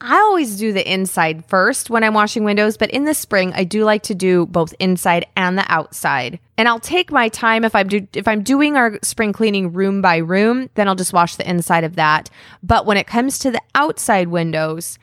I 0.00 0.16
always 0.16 0.56
do 0.58 0.72
the 0.72 0.92
inside 0.92 1.46
first 1.46 1.88
when 1.88 2.04
I'm 2.04 2.12
washing 2.12 2.44
windows, 2.44 2.76
but 2.76 2.90
in 2.90 3.04
the 3.04 3.14
spring 3.14 3.52
I 3.54 3.64
do 3.64 3.84
like 3.84 4.02
to 4.02 4.14
do 4.14 4.44
both 4.46 4.74
inside 4.78 5.24
and 5.34 5.56
the 5.56 5.64
outside. 5.72 6.38
And 6.58 6.68
I'll 6.68 6.80
take 6.80 7.10
my 7.10 7.30
time 7.30 7.64
if 7.64 7.74
I'm 7.74 7.88
do, 7.88 8.06
if 8.12 8.28
I'm 8.28 8.42
doing 8.42 8.76
our 8.76 8.98
spring 9.02 9.32
cleaning 9.32 9.72
room 9.72 10.02
by 10.02 10.18
room, 10.18 10.68
then 10.74 10.88
I'll 10.88 10.94
just 10.94 11.14
wash 11.14 11.36
the 11.36 11.48
inside 11.48 11.84
of 11.84 11.96
that. 11.96 12.28
But 12.62 12.84
when 12.84 12.98
it 12.98 13.06
comes 13.06 13.38
to 13.38 13.50
the 13.50 13.62
outside 13.74 14.28
windows, 14.28 14.98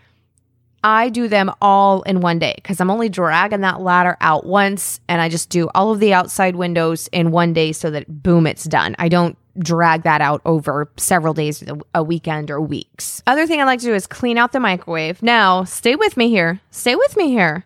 I 0.84 1.10
do 1.10 1.28
them 1.28 1.52
all 1.62 2.02
in 2.04 2.22
one 2.22 2.40
day 2.40 2.54
because 2.56 2.80
I'm 2.80 2.90
only 2.90 3.10
dragging 3.10 3.62
that 3.62 3.82
ladder 3.82 4.18
out 4.20 4.46
once 4.46 5.00
and 5.08 5.22
I 5.22 5.30
just 5.30 5.50
do 5.50 5.70
all 5.76 5.92
of 5.92 6.00
the 6.00 6.14
outside 6.14 6.56
windows 6.56 7.08
in 7.12 7.32
one 7.32 7.54
day 7.54 7.72
so 7.72 7.92
that 7.92 8.24
boom, 8.24 8.48
it's 8.48 8.64
done. 8.64 8.96
I 8.98 9.08
don't 9.08 9.38
drag 9.60 10.04
that 10.04 10.22
out 10.22 10.42
over 10.46 10.90
several 10.98 11.34
days, 11.34 11.64
a 11.94 12.04
weekend, 12.04 12.50
or 12.50 12.62
weeks. 12.62 13.22
Other 13.28 13.46
thing 13.46 13.62
I 13.62 13.66
like 13.66 13.80
to 13.82 13.86
do 13.86 13.94
is 13.94 14.08
clean 14.08 14.38
out 14.38 14.54
the 14.54 14.60
microwave. 14.60 15.22
Now, 15.22 15.66
stay 15.66 15.96
with 15.96 16.18
me 16.18 16.30
here. 16.30 16.62
Stay 16.72 16.96
with 16.96 17.18
me 17.18 17.30
here. 17.30 17.66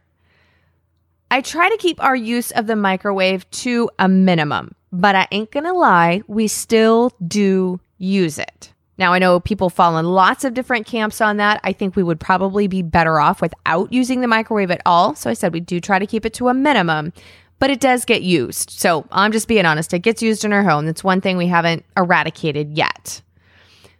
I 1.31 1.41
try 1.41 1.69
to 1.69 1.77
keep 1.77 2.03
our 2.03 2.15
use 2.15 2.51
of 2.51 2.67
the 2.67 2.75
microwave 2.75 3.49
to 3.51 3.89
a 3.99 4.07
minimum, 4.07 4.75
but 4.91 5.15
I 5.15 5.27
ain't 5.31 5.51
gonna 5.51 5.73
lie, 5.73 6.21
we 6.27 6.47
still 6.47 7.11
do 7.25 7.79
use 7.97 8.37
it. 8.39 8.73
Now, 8.97 9.11
I 9.11 9.19
know 9.19 9.39
people 9.39 9.69
fall 9.69 9.97
in 9.97 10.05
lots 10.05 10.45
of 10.45 10.53
different 10.53 10.85
camps 10.85 11.19
on 11.19 11.37
that. 11.37 11.59
I 11.63 11.73
think 11.73 11.95
we 11.95 12.03
would 12.03 12.19
probably 12.19 12.67
be 12.67 12.81
better 12.81 13.19
off 13.19 13.41
without 13.41 13.91
using 13.91 14.21
the 14.21 14.27
microwave 14.27 14.71
at 14.71 14.81
all. 14.85 15.15
So 15.15 15.29
I 15.29 15.33
said 15.33 15.53
we 15.53 15.59
do 15.59 15.81
try 15.81 15.99
to 15.99 16.07
keep 16.07 16.25
it 16.25 16.33
to 16.35 16.47
a 16.47 16.53
minimum, 16.53 17.11
but 17.59 17.69
it 17.69 17.81
does 17.81 18.05
get 18.05 18.21
used. 18.21 18.69
So 18.69 19.05
I'm 19.11 19.33
just 19.33 19.49
being 19.49 19.65
honest, 19.65 19.93
it 19.93 19.99
gets 19.99 20.21
used 20.21 20.45
in 20.45 20.53
our 20.53 20.63
home. 20.63 20.85
That's 20.85 21.03
one 21.03 21.19
thing 21.19 21.35
we 21.35 21.47
haven't 21.47 21.83
eradicated 21.97 22.77
yet. 22.77 23.21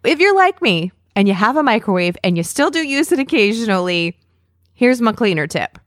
If 0.03 0.19
you're 0.19 0.35
like 0.35 0.61
me 0.61 0.93
and 1.15 1.27
you 1.27 1.33
have 1.33 1.57
a 1.57 1.63
microwave 1.63 2.15
and 2.23 2.37
you 2.37 2.43
still 2.43 2.69
do 2.69 2.79
use 2.79 3.11
it 3.11 3.19
occasionally, 3.19 4.17
here's 4.73 5.01
my 5.01 5.11
cleaner 5.11 5.47
tip. 5.47 5.77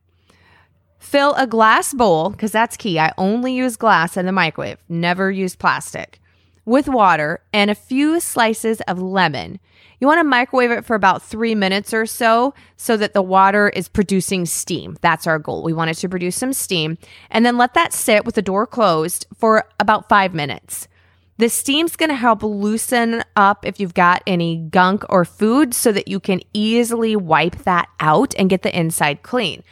Fill 0.98 1.32
a 1.34 1.46
glass 1.46 1.94
bowl, 1.94 2.28
because 2.30 2.52
that's 2.52 2.76
key. 2.76 2.98
I 2.98 3.12
only 3.16 3.54
use 3.54 3.76
glass 3.76 4.18
in 4.18 4.26
the 4.26 4.32
microwave, 4.32 4.78
never 4.88 5.30
use 5.30 5.56
plastic 5.56 6.20
with 6.68 6.86
water 6.86 7.40
and 7.52 7.70
a 7.70 7.74
few 7.74 8.20
slices 8.20 8.82
of 8.82 9.00
lemon. 9.00 9.58
You 10.00 10.06
want 10.06 10.18
to 10.18 10.24
microwave 10.24 10.70
it 10.70 10.84
for 10.84 10.94
about 10.94 11.22
three 11.22 11.54
minutes 11.54 11.94
or 11.94 12.04
so 12.04 12.54
so 12.76 12.96
that 12.98 13.14
the 13.14 13.22
water 13.22 13.70
is 13.70 13.88
producing 13.88 14.44
steam. 14.44 14.96
That's 15.00 15.26
our 15.26 15.38
goal. 15.38 15.62
We 15.64 15.72
want 15.72 15.90
it 15.90 15.94
to 15.94 16.08
produce 16.08 16.36
some 16.36 16.52
steam. 16.52 16.98
And 17.30 17.44
then 17.44 17.56
let 17.56 17.74
that 17.74 17.92
sit 17.92 18.24
with 18.24 18.34
the 18.34 18.42
door 18.42 18.66
closed 18.66 19.26
for 19.36 19.64
about 19.80 20.08
five 20.08 20.34
minutes. 20.34 20.88
The 21.38 21.48
steam's 21.48 21.96
going 21.96 22.10
to 22.10 22.16
help 22.16 22.42
loosen 22.42 23.24
up 23.34 23.64
if 23.64 23.80
you've 23.80 23.94
got 23.94 24.22
any 24.26 24.56
gunk 24.56 25.04
or 25.08 25.24
food 25.24 25.72
so 25.72 25.90
that 25.92 26.08
you 26.08 26.20
can 26.20 26.42
easily 26.52 27.16
wipe 27.16 27.56
that 27.64 27.88
out 27.98 28.34
and 28.36 28.50
get 28.50 28.62
the 28.62 28.78
inside 28.78 29.22
clean. 29.22 29.62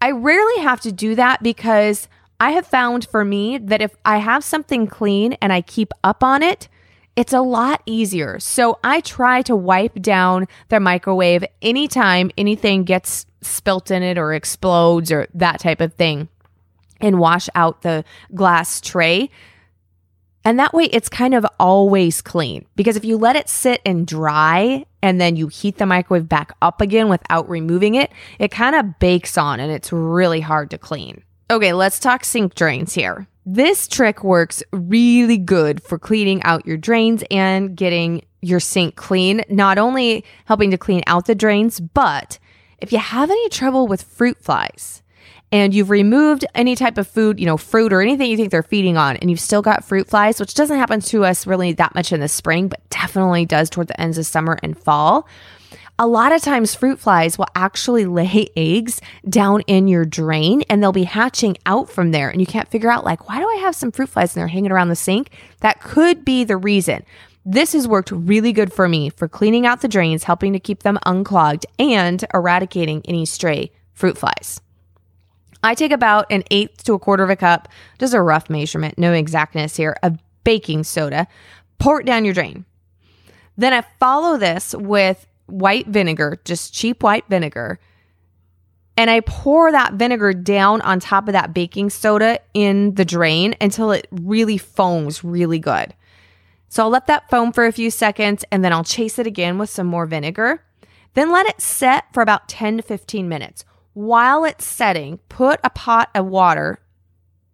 I 0.00 0.12
rarely 0.12 0.62
have 0.62 0.80
to 0.82 0.92
do 0.92 1.14
that 1.14 1.42
because 1.42 2.08
I 2.40 2.50
have 2.50 2.66
found 2.66 3.06
for 3.08 3.24
me 3.24 3.58
that 3.58 3.80
if 3.80 3.94
I 4.04 4.18
have 4.18 4.44
something 4.44 4.86
clean 4.86 5.34
and 5.34 5.52
I 5.52 5.60
keep 5.60 5.92
up 6.02 6.22
on 6.22 6.42
it, 6.42 6.68
it's 7.16 7.32
a 7.32 7.40
lot 7.40 7.82
easier. 7.86 8.40
So 8.40 8.78
I 8.82 9.00
try 9.00 9.42
to 9.42 9.54
wipe 9.54 10.00
down 10.02 10.48
the 10.68 10.80
microwave 10.80 11.44
anytime 11.62 12.30
anything 12.36 12.84
gets 12.84 13.26
spilt 13.40 13.90
in 13.90 14.02
it 14.02 14.18
or 14.18 14.32
explodes 14.32 15.12
or 15.12 15.28
that 15.34 15.60
type 15.60 15.80
of 15.80 15.94
thing 15.94 16.28
and 17.00 17.20
wash 17.20 17.48
out 17.54 17.82
the 17.82 18.04
glass 18.34 18.80
tray. 18.80 19.30
And 20.44 20.58
that 20.58 20.74
way 20.74 20.84
it's 20.84 21.08
kind 21.08 21.34
of 21.34 21.46
always 21.58 22.20
clean 22.20 22.66
because 22.76 22.96
if 22.96 23.04
you 23.04 23.16
let 23.16 23.36
it 23.36 23.48
sit 23.48 23.80
and 23.86 24.06
dry 24.06 24.84
and 25.02 25.20
then 25.20 25.36
you 25.36 25.48
heat 25.48 25.78
the 25.78 25.86
microwave 25.86 26.28
back 26.28 26.52
up 26.60 26.80
again 26.80 27.08
without 27.08 27.48
removing 27.48 27.94
it, 27.94 28.10
it 28.38 28.50
kind 28.50 28.74
of 28.74 28.98
bakes 28.98 29.38
on 29.38 29.60
and 29.60 29.70
it's 29.70 29.92
really 29.92 30.40
hard 30.40 30.70
to 30.70 30.78
clean. 30.78 31.22
Okay, 31.50 31.74
let's 31.74 31.98
talk 31.98 32.24
sink 32.24 32.54
drains 32.54 32.94
here. 32.94 33.26
This 33.44 33.86
trick 33.86 34.24
works 34.24 34.62
really 34.72 35.36
good 35.36 35.82
for 35.82 35.98
cleaning 35.98 36.42
out 36.42 36.64
your 36.64 36.78
drains 36.78 37.22
and 37.30 37.76
getting 37.76 38.24
your 38.40 38.60
sink 38.60 38.96
clean, 38.96 39.42
not 39.50 39.76
only 39.76 40.24
helping 40.46 40.70
to 40.70 40.78
clean 40.78 41.02
out 41.06 41.26
the 41.26 41.34
drains, 41.34 41.80
but 41.80 42.38
if 42.78 42.92
you 42.92 42.98
have 42.98 43.30
any 43.30 43.48
trouble 43.50 43.86
with 43.86 44.02
fruit 44.02 44.42
flies 44.42 45.02
and 45.52 45.74
you've 45.74 45.90
removed 45.90 46.46
any 46.54 46.74
type 46.74 46.96
of 46.96 47.06
food, 47.06 47.38
you 47.38 47.44
know, 47.44 47.58
fruit 47.58 47.92
or 47.92 48.00
anything 48.00 48.30
you 48.30 48.38
think 48.38 48.50
they're 48.50 48.62
feeding 48.62 48.96
on, 48.96 49.16
and 49.18 49.30
you've 49.30 49.38
still 49.38 49.62
got 49.62 49.84
fruit 49.84 50.08
flies, 50.08 50.40
which 50.40 50.54
doesn't 50.54 50.78
happen 50.78 51.00
to 51.00 51.26
us 51.26 51.46
really 51.46 51.74
that 51.74 51.94
much 51.94 52.10
in 52.10 52.20
the 52.20 52.28
spring, 52.28 52.68
but 52.68 52.80
definitely 52.88 53.44
does 53.44 53.68
toward 53.68 53.88
the 53.88 54.00
ends 54.00 54.16
of 54.16 54.24
summer 54.24 54.58
and 54.62 54.78
fall 54.78 55.28
a 55.98 56.06
lot 56.06 56.32
of 56.32 56.42
times 56.42 56.74
fruit 56.74 56.98
flies 56.98 57.38
will 57.38 57.46
actually 57.54 58.04
lay 58.04 58.48
eggs 58.56 59.00
down 59.28 59.60
in 59.62 59.86
your 59.86 60.04
drain 60.04 60.62
and 60.68 60.82
they'll 60.82 60.92
be 60.92 61.04
hatching 61.04 61.56
out 61.66 61.88
from 61.88 62.10
there. 62.10 62.28
And 62.30 62.40
you 62.40 62.46
can't 62.46 62.68
figure 62.68 62.90
out, 62.90 63.04
like, 63.04 63.28
why 63.28 63.38
do 63.38 63.48
I 63.48 63.56
have 63.56 63.76
some 63.76 63.92
fruit 63.92 64.08
flies 64.08 64.34
and 64.34 64.40
they're 64.40 64.48
hanging 64.48 64.72
around 64.72 64.88
the 64.88 64.96
sink? 64.96 65.30
That 65.60 65.80
could 65.80 66.24
be 66.24 66.42
the 66.42 66.56
reason. 66.56 67.04
This 67.46 67.74
has 67.74 67.86
worked 67.86 68.10
really 68.10 68.52
good 68.52 68.72
for 68.72 68.88
me 68.88 69.10
for 69.10 69.28
cleaning 69.28 69.66
out 69.66 69.82
the 69.82 69.88
drains, 69.88 70.24
helping 70.24 70.52
to 70.54 70.58
keep 70.58 70.82
them 70.82 70.98
unclogged, 71.04 71.66
and 71.78 72.24
eradicating 72.32 73.02
any 73.04 73.26
stray 73.26 73.70
fruit 73.92 74.18
flies. 74.18 74.60
I 75.62 75.74
take 75.74 75.92
about 75.92 76.30
an 76.30 76.42
eighth 76.50 76.84
to 76.84 76.94
a 76.94 76.98
quarter 76.98 77.22
of 77.22 77.30
a 77.30 77.36
cup, 77.36 77.68
just 77.98 78.14
a 78.14 78.22
rough 78.22 78.50
measurement, 78.50 78.98
no 78.98 79.12
exactness 79.12 79.76
here, 79.76 79.96
of 80.02 80.18
baking 80.42 80.84
soda. 80.84 81.26
Pour 81.78 82.00
it 82.00 82.06
down 82.06 82.24
your 82.24 82.34
drain. 82.34 82.64
Then 83.56 83.72
I 83.72 83.82
follow 84.00 84.36
this 84.36 84.74
with 84.74 85.26
white 85.46 85.86
vinegar, 85.86 86.40
just 86.44 86.74
cheap 86.74 87.02
white 87.02 87.24
vinegar. 87.28 87.78
And 88.96 89.10
I 89.10 89.20
pour 89.20 89.72
that 89.72 89.94
vinegar 89.94 90.32
down 90.32 90.80
on 90.82 91.00
top 91.00 91.28
of 91.28 91.32
that 91.32 91.52
baking 91.52 91.90
soda 91.90 92.38
in 92.54 92.94
the 92.94 93.04
drain 93.04 93.56
until 93.60 93.90
it 93.90 94.06
really 94.10 94.56
foams 94.56 95.24
really 95.24 95.58
good. 95.58 95.94
So 96.68 96.84
I'll 96.84 96.90
let 96.90 97.06
that 97.08 97.28
foam 97.28 97.52
for 97.52 97.66
a 97.66 97.72
few 97.72 97.90
seconds 97.90 98.44
and 98.50 98.64
then 98.64 98.72
I'll 98.72 98.84
chase 98.84 99.18
it 99.18 99.26
again 99.26 99.58
with 99.58 99.70
some 99.70 99.86
more 99.86 100.06
vinegar. 100.06 100.64
Then 101.14 101.30
let 101.30 101.46
it 101.46 101.60
set 101.60 102.12
for 102.12 102.22
about 102.22 102.48
10 102.48 102.78
to 102.78 102.82
15 102.82 103.28
minutes. 103.28 103.64
While 103.92 104.44
it's 104.44 104.64
setting, 104.64 105.18
put 105.28 105.60
a 105.62 105.70
pot 105.70 106.10
of 106.14 106.26
water 106.26 106.80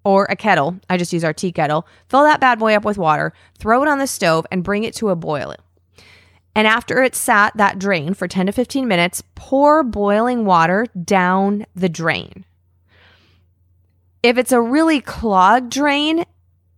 or 0.05 0.27
a 0.31 0.37
kettle. 0.37 0.81
I 0.89 0.97
just 0.97 1.13
use 1.13 1.25
our 1.25 1.35
tea 1.35 1.53
kettle. 1.53 1.87
Fill 2.09 2.23
that 2.23 2.41
bad 2.41 2.59
boy 2.59 2.75
up 2.75 2.85
with 2.85 2.97
water, 2.97 3.33
throw 3.59 3.83
it 3.83 3.89
on 3.89 3.99
the 3.99 4.07
stove, 4.07 4.47
and 4.51 4.65
bring 4.65 4.85
it 4.85 4.95
to 4.97 5.11
a 5.11 5.17
boil. 5.17 5.55
And 6.55 6.67
after 6.67 7.03
it 7.03 7.15
sat 7.15 7.57
that 7.57 7.79
drain 7.79 8.15
for 8.15 8.27
10 8.27 8.47
to 8.47 8.53
15 8.53 8.89
minutes, 8.89 9.23
pour 9.35 9.83
boiling 9.83 10.45
water 10.45 10.87
down 11.05 11.67
the 11.75 11.89
drain. 11.89 12.45
If 14.23 14.37
it's 14.37 14.53
a 14.53 14.61
really 14.61 15.01
clogged 15.01 15.71
drain, 15.71 16.25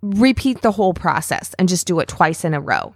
repeat 0.03 0.63
the 0.63 0.73
whole 0.73 0.95
process 0.95 1.55
and 1.59 1.69
just 1.69 1.87
do 1.87 2.01
it 2.01 2.09
twice 2.09 2.45
in 2.45 2.55
a 2.55 2.61
row. 2.61 2.95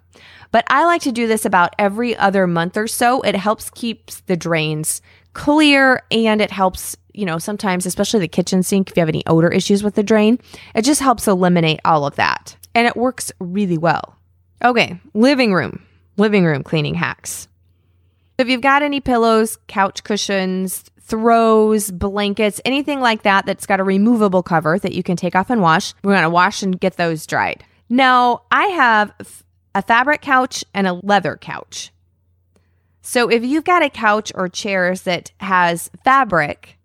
But 0.52 0.64
I 0.68 0.84
like 0.84 1.02
to 1.02 1.12
do 1.12 1.26
this 1.26 1.44
about 1.44 1.74
every 1.78 2.16
other 2.16 2.46
month 2.46 2.76
or 2.76 2.86
so. 2.86 3.20
It 3.22 3.34
helps 3.34 3.70
keep 3.70 4.10
the 4.26 4.36
drains 4.36 5.02
clear 5.32 6.02
and 6.10 6.40
it 6.40 6.50
helps, 6.50 6.96
you 7.12 7.26
know, 7.26 7.38
sometimes, 7.38 7.86
especially 7.86 8.20
the 8.20 8.28
kitchen 8.28 8.62
sink, 8.62 8.90
if 8.90 8.96
you 8.96 9.00
have 9.00 9.08
any 9.08 9.26
odor 9.26 9.50
issues 9.50 9.82
with 9.82 9.94
the 9.94 10.02
drain, 10.02 10.38
it 10.74 10.82
just 10.82 11.00
helps 11.00 11.28
eliminate 11.28 11.80
all 11.84 12.06
of 12.06 12.16
that. 12.16 12.56
And 12.74 12.86
it 12.86 12.96
works 12.96 13.32
really 13.38 13.78
well. 13.78 14.16
Okay, 14.64 14.98
living 15.12 15.52
room, 15.52 15.82
living 16.16 16.44
room 16.44 16.62
cleaning 16.62 16.94
hacks. 16.94 17.48
If 18.38 18.48
you've 18.48 18.60
got 18.60 18.82
any 18.82 19.00
pillows, 19.00 19.58
couch 19.66 20.04
cushions, 20.04 20.84
throws, 21.00 21.90
blankets, 21.90 22.60
anything 22.64 23.00
like 23.00 23.22
that 23.22 23.46
that's 23.46 23.66
got 23.66 23.80
a 23.80 23.84
removable 23.84 24.42
cover 24.42 24.78
that 24.78 24.92
you 24.92 25.02
can 25.02 25.16
take 25.16 25.34
off 25.34 25.50
and 25.50 25.62
wash, 25.62 25.94
we're 26.02 26.12
going 26.12 26.22
to 26.22 26.30
wash 26.30 26.62
and 26.62 26.78
get 26.78 26.96
those 26.96 27.26
dried. 27.26 27.64
Now, 27.88 28.42
I 28.50 28.64
have 28.66 29.12
a 29.74 29.82
fabric 29.82 30.20
couch 30.22 30.64
and 30.74 30.86
a 30.86 30.94
leather 30.94 31.36
couch. 31.36 31.92
So 33.02 33.30
if 33.30 33.44
you've 33.44 33.64
got 33.64 33.84
a 33.84 33.90
couch 33.90 34.32
or 34.34 34.48
chairs 34.48 35.02
that 35.02 35.30
has 35.38 35.90
fabric, 36.04 36.76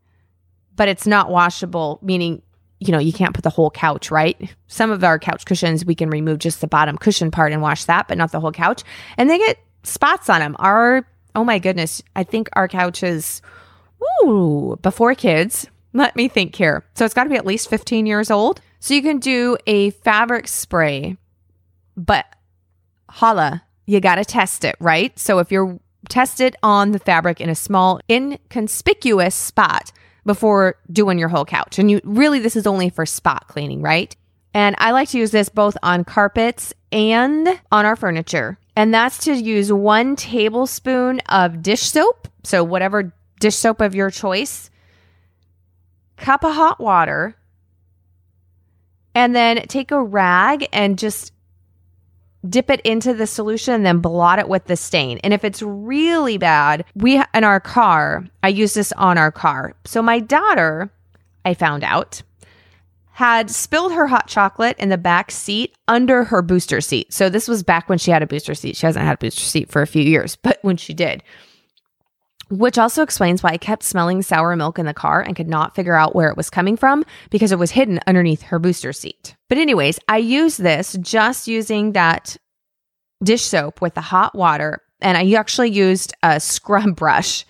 but 0.76 0.88
it's 0.88 1.08
not 1.08 1.32
washable, 1.32 2.00
meaning, 2.04 2.44
you 2.82 2.91
know, 2.91 3.00
you 3.00 3.13
can't 3.13 3.34
put 3.36 3.44
the 3.44 3.50
whole 3.50 3.70
couch, 3.70 4.10
right? 4.10 4.54
Some 4.67 4.89
of 4.89 5.04
our 5.04 5.20
couch 5.20 5.46
cushions, 5.46 5.86
we 5.86 5.96
can 5.96 6.10
remove 6.10 6.39
just 6.39 6.62
the 6.62 6.67
bottom 6.67 6.98
cushion 6.98 7.30
part 7.30 7.54
and 7.54 7.62
wash 7.62 7.86
that, 7.86 8.08
but 8.08 8.17
not 8.17 8.32
the 8.32 8.39
whole 8.39 8.52
couch. 8.52 8.84
And 9.17 9.30
they 9.30 9.38
get 9.38 9.60
spots 9.84 10.30
on 10.30 10.39
them. 10.39 10.56
Our, 10.58 11.08
oh 11.36 11.44
my 11.44 11.60
goodness, 11.60 12.02
I 12.15 12.24
think 12.24 12.50
our 12.54 12.67
couches, 12.67 13.41
ooh, 14.24 14.80
before 14.82 15.13
kids, 15.13 15.67
let 15.94 16.15
me 16.15 16.28
think 16.28 16.56
here. 16.56 16.84
So 16.96 17.06
it's 17.06 17.13
got 17.13 17.26
to 17.26 17.30
be 17.30 17.36
at 17.36 17.46
least 17.46 17.70
15 17.70 18.08
years 18.08 18.32
old. 18.32 18.62
So 18.80 18.96
you 18.96 19.04
can 19.04 19.20
do 19.20 19.58
a 19.67 19.91
fabric 19.91 20.48
spray, 20.48 21.17
but 21.96 22.26
holla, 23.08 23.63
you 23.86 24.00
got 24.00 24.15
to 24.15 24.26
test 24.26 24.65
it, 24.65 24.76
right? 24.80 25.17
So 25.20 25.38
if 25.38 25.52
you're 25.52 25.80
Test 26.10 26.41
it 26.41 26.56
on 26.63 26.91
the 26.91 27.00
fabric 27.00 27.39
in 27.39 27.50
a 27.50 27.56
small, 27.56 28.00
inconspicuous 28.10 29.36
spot 29.36 29.91
before 30.25 30.75
doing 30.91 31.17
your 31.17 31.29
whole 31.29 31.45
couch. 31.45 31.79
And 31.79 31.89
you 31.89 32.01
really, 32.03 32.39
this 32.39 32.55
is 32.55 32.67
only 32.67 32.89
for 32.89 33.05
spot 33.05 33.47
cleaning, 33.47 33.81
right? 33.81 34.15
And 34.53 34.75
I 34.79 34.91
like 34.91 35.10
to 35.10 35.17
use 35.17 35.31
this 35.31 35.49
both 35.49 35.77
on 35.81 36.03
carpets 36.03 36.73
and 36.91 37.47
on 37.71 37.86
our 37.86 37.95
furniture. 37.95 38.57
And 38.75 38.93
that's 38.93 39.23
to 39.25 39.34
use 39.34 39.71
one 39.71 40.15
tablespoon 40.15 41.19
of 41.29 41.62
dish 41.62 41.84
soap. 41.84 42.27
So, 42.43 42.63
whatever 42.63 43.13
dish 43.39 43.55
soap 43.55 43.81
of 43.81 43.95
your 43.95 44.10
choice, 44.10 44.69
cup 46.17 46.43
of 46.43 46.53
hot 46.53 46.79
water, 46.79 47.36
and 49.13 49.36
then 49.36 49.63
take 49.67 49.91
a 49.91 50.01
rag 50.01 50.67
and 50.71 50.97
just 50.97 51.34
dip 52.47 52.69
it 52.69 52.82
into 52.82 53.13
the 53.13 53.27
solution 53.27 53.73
and 53.73 53.86
then 53.86 53.99
blot 53.99 54.39
it 54.39 54.49
with 54.49 54.65
the 54.65 54.75
stain. 54.75 55.19
And 55.23 55.34
if 55.34 55.43
it's 55.43 55.62
really 55.62 56.38
bad, 56.38 56.86
we 56.95 57.21
in 57.34 57.43
our 57.43 57.60
car, 57.60 58.25
I 58.43 58.49
use 58.49 58.73
this 58.73 58.91
on 58.93 59.17
our 59.17 59.32
car. 59.32 59.75
So 59.86 60.01
my 60.01 60.19
daughter, 60.19 60.91
I 61.45 61.54
found 61.54 61.84
out, 61.84 62.23
had 63.13 63.51
spilled 63.51 63.93
her 63.93 64.08
hot 64.08 64.27
chocolate 64.27 64.77
in 64.80 64.89
the 64.89 64.97
back 64.97 65.32
seat 65.32 65.75
under 65.88 66.23
her 66.23 66.41
booster 66.41 66.82
seat. 66.82 67.13
So 67.13 67.30
this 67.30 67.47
was 67.47 67.62
back 67.62 67.89
when 67.89 67.97
she 67.97 68.10
had 68.10 68.23
a 68.23 68.27
booster 68.27 68.56
seat. 68.56 68.75
She 68.75 68.86
hasn't 68.86 69.06
had 69.06 69.15
a 69.15 69.17
booster 69.17 69.41
seat 69.41 69.69
for 69.69 69.82
a 69.82 69.88
few 69.88 70.01
years, 70.01 70.36
but 70.36 70.60
when 70.62 70.77
she 70.77 70.93
did, 70.93 71.21
which 72.52 72.78
also 72.78 73.02
explains 73.02 73.42
why 73.42 73.52
I 73.52 73.58
kept 73.58 73.84
smelling 73.84 74.22
sour 74.22 74.56
milk 74.56 74.78
in 74.78 74.86
the 74.86 74.94
car 74.94 75.22
and 75.22 75.36
could 75.36 75.48
not 75.48 75.74
figure 75.74 75.96
out 75.96 76.16
where 76.16 76.30
it 76.30 76.38
was 76.38 76.50
coming 76.50 76.76
from 76.76 77.04
because 77.30 77.52
it 77.52 77.60
was 77.60 77.72
hidden 77.72 78.00
underneath 78.06 78.44
her 78.44 78.60
booster 78.60 78.94
seat. 78.94 79.36
But, 79.50 79.58
anyways, 79.58 80.00
I 80.08 80.18
used 80.18 80.62
this 80.62 80.98
just 81.02 81.48
using 81.48 81.94
that 81.94 82.38
dish 83.24 83.44
soap 83.44 83.82
with 83.82 83.94
the 83.94 84.02
hot 84.02 84.36
water, 84.36 84.82
and 85.02 85.18
I 85.18 85.32
actually 85.34 85.72
used 85.72 86.14
a 86.22 86.40
scrub 86.40 86.96
brush, 86.96 87.46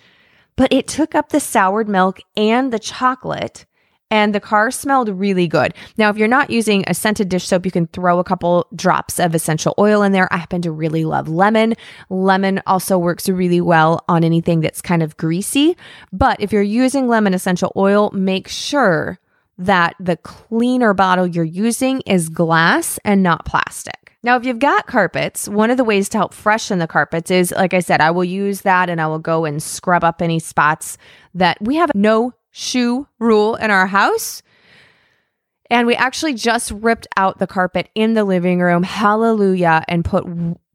but 0.56 0.72
it 0.72 0.86
took 0.86 1.14
up 1.14 1.30
the 1.30 1.40
soured 1.40 1.88
milk 1.88 2.20
and 2.36 2.72
the 2.72 2.78
chocolate 2.78 3.66
and 4.12 4.34
the 4.34 4.40
car 4.40 4.70
smelled 4.70 5.08
really 5.08 5.48
good. 5.48 5.72
Now, 5.96 6.10
if 6.10 6.18
you're 6.18 6.28
not 6.28 6.50
using 6.50 6.84
a 6.86 6.92
scented 6.92 7.30
dish 7.30 7.46
soap, 7.46 7.64
you 7.64 7.72
can 7.72 7.86
throw 7.86 8.18
a 8.18 8.24
couple 8.24 8.68
drops 8.76 9.18
of 9.18 9.34
essential 9.34 9.74
oil 9.78 10.02
in 10.02 10.12
there. 10.12 10.30
I 10.30 10.36
happen 10.36 10.60
to 10.62 10.70
really 10.70 11.06
love 11.06 11.30
lemon. 11.30 11.74
Lemon 12.10 12.60
also 12.66 12.98
works 12.98 13.26
really 13.26 13.62
well 13.62 14.04
on 14.10 14.22
anything 14.22 14.60
that's 14.60 14.82
kind 14.82 15.02
of 15.02 15.16
greasy. 15.16 15.78
But 16.12 16.42
if 16.42 16.52
you're 16.52 16.60
using 16.60 17.08
lemon 17.08 17.32
essential 17.32 17.72
oil, 17.74 18.10
make 18.10 18.48
sure 18.48 19.18
that 19.56 19.96
the 19.98 20.18
cleaner 20.18 20.92
bottle 20.92 21.26
you're 21.26 21.42
using 21.42 22.02
is 22.02 22.28
glass 22.28 22.98
and 23.06 23.22
not 23.22 23.46
plastic. 23.46 24.14
Now, 24.22 24.36
if 24.36 24.44
you've 24.44 24.58
got 24.58 24.86
carpets, 24.86 25.48
one 25.48 25.70
of 25.70 25.78
the 25.78 25.84
ways 25.84 26.10
to 26.10 26.18
help 26.18 26.34
freshen 26.34 26.78
the 26.80 26.86
carpets 26.86 27.30
is, 27.30 27.50
like 27.50 27.72
I 27.72 27.80
said, 27.80 28.02
I 28.02 28.10
will 28.10 28.24
use 28.24 28.60
that 28.60 28.90
and 28.90 29.00
I 29.00 29.06
will 29.06 29.18
go 29.18 29.46
and 29.46 29.62
scrub 29.62 30.04
up 30.04 30.20
any 30.20 30.38
spots 30.38 30.98
that 31.34 31.56
we 31.62 31.76
have 31.76 31.90
no 31.94 32.34
shoe 32.52 33.08
rule 33.18 33.56
in 33.56 33.70
our 33.70 33.86
house. 33.86 34.42
And 35.70 35.86
we 35.86 35.94
actually 35.94 36.34
just 36.34 36.70
ripped 36.70 37.08
out 37.16 37.38
the 37.38 37.46
carpet 37.46 37.88
in 37.94 38.12
the 38.14 38.24
living 38.24 38.60
room. 38.60 38.82
Hallelujah. 38.82 39.82
And 39.88 40.04
put 40.04 40.26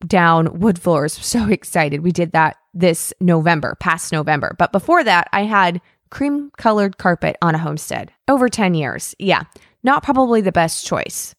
down 0.06 0.60
wood 0.60 0.80
floors. 0.80 1.18
So 1.28 1.48
excited. 1.50 2.02
We 2.02 2.12
did 2.12 2.32
that 2.32 2.58
this 2.74 3.13
November, 3.20 3.76
past 3.80 4.12
November. 4.12 4.56
But 4.58 4.72
before 4.72 5.04
that, 5.04 5.28
I 5.32 5.44
had 5.44 5.82
cream 6.10 6.52
colored 6.58 6.98
carpet 6.98 7.38
on 7.42 7.54
a 7.54 7.60
homestead 7.60 8.12
over 8.28 8.50
10 8.50 8.74
years. 8.74 9.13
Yeah, 9.20 9.44
not 9.84 10.04
probably 10.04 10.42
the 10.42 10.52
best 10.52 10.86
choice. 10.86 11.36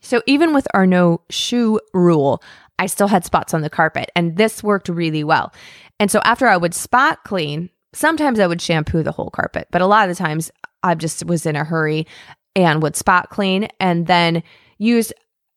So 0.00 0.22
even 0.26 0.54
with 0.54 0.68
our 0.72 0.86
no 0.86 1.20
shoe 1.30 1.80
rule, 1.92 2.42
I 2.78 2.86
still 2.86 3.08
had 3.08 3.24
spots 3.24 3.54
on 3.54 3.62
the 3.62 3.70
carpet 3.70 4.10
and 4.14 4.36
this 4.36 4.62
worked 4.62 4.88
really 4.88 5.24
well. 5.24 5.52
And 5.98 6.10
so 6.10 6.20
after 6.24 6.46
I 6.46 6.56
would 6.56 6.74
spot 6.74 7.24
clean, 7.24 7.70
Sometimes 7.92 8.38
I 8.38 8.46
would 8.46 8.60
shampoo 8.60 9.02
the 9.02 9.12
whole 9.12 9.30
carpet, 9.30 9.68
but 9.70 9.82
a 9.82 9.86
lot 9.86 10.08
of 10.08 10.16
the 10.16 10.22
times 10.22 10.50
I 10.82 10.94
just 10.94 11.24
was 11.24 11.46
in 11.46 11.56
a 11.56 11.64
hurry 11.64 12.06
and 12.54 12.82
would 12.82 12.96
spot 12.96 13.30
clean 13.30 13.68
and 13.80 14.06
then 14.06 14.42
use 14.78 15.12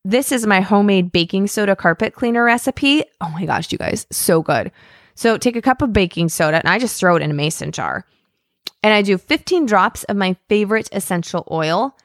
this 0.06 0.32
is 0.32 0.48
my 0.48 0.62
homemade 0.62 1.12
baking 1.12 1.48
soda 1.48 1.76
carpet 1.76 2.14
cleaner 2.14 2.44
recipe. 2.44 3.04
Oh 3.20 3.30
my 3.30 3.46
gosh, 3.46 3.72
you 3.72 3.78
guys, 3.78 4.08
so 4.12 4.42
good. 4.42 4.72
So 5.16 5.38
take 5.38 5.58
a 5.58 5.62
cup 5.62 5.82
of 5.82 5.92
baking 5.92 6.30
soda 6.30 6.58
and 6.58 6.70
I 6.70 6.80
just 6.80 7.00
throw 7.00 7.16
it 7.18 7.22
in 7.22 7.32
a 7.32 7.34
mason 7.34 7.72
jar. 7.72 8.06
And 8.82 8.94
I 8.94 9.02
do 9.02 9.18
15 9.18 9.66
drops 9.66 10.06
of 10.06 10.16
my 10.16 10.38
favorite 10.48 10.88
essential 10.94 11.46
oil 11.52 11.96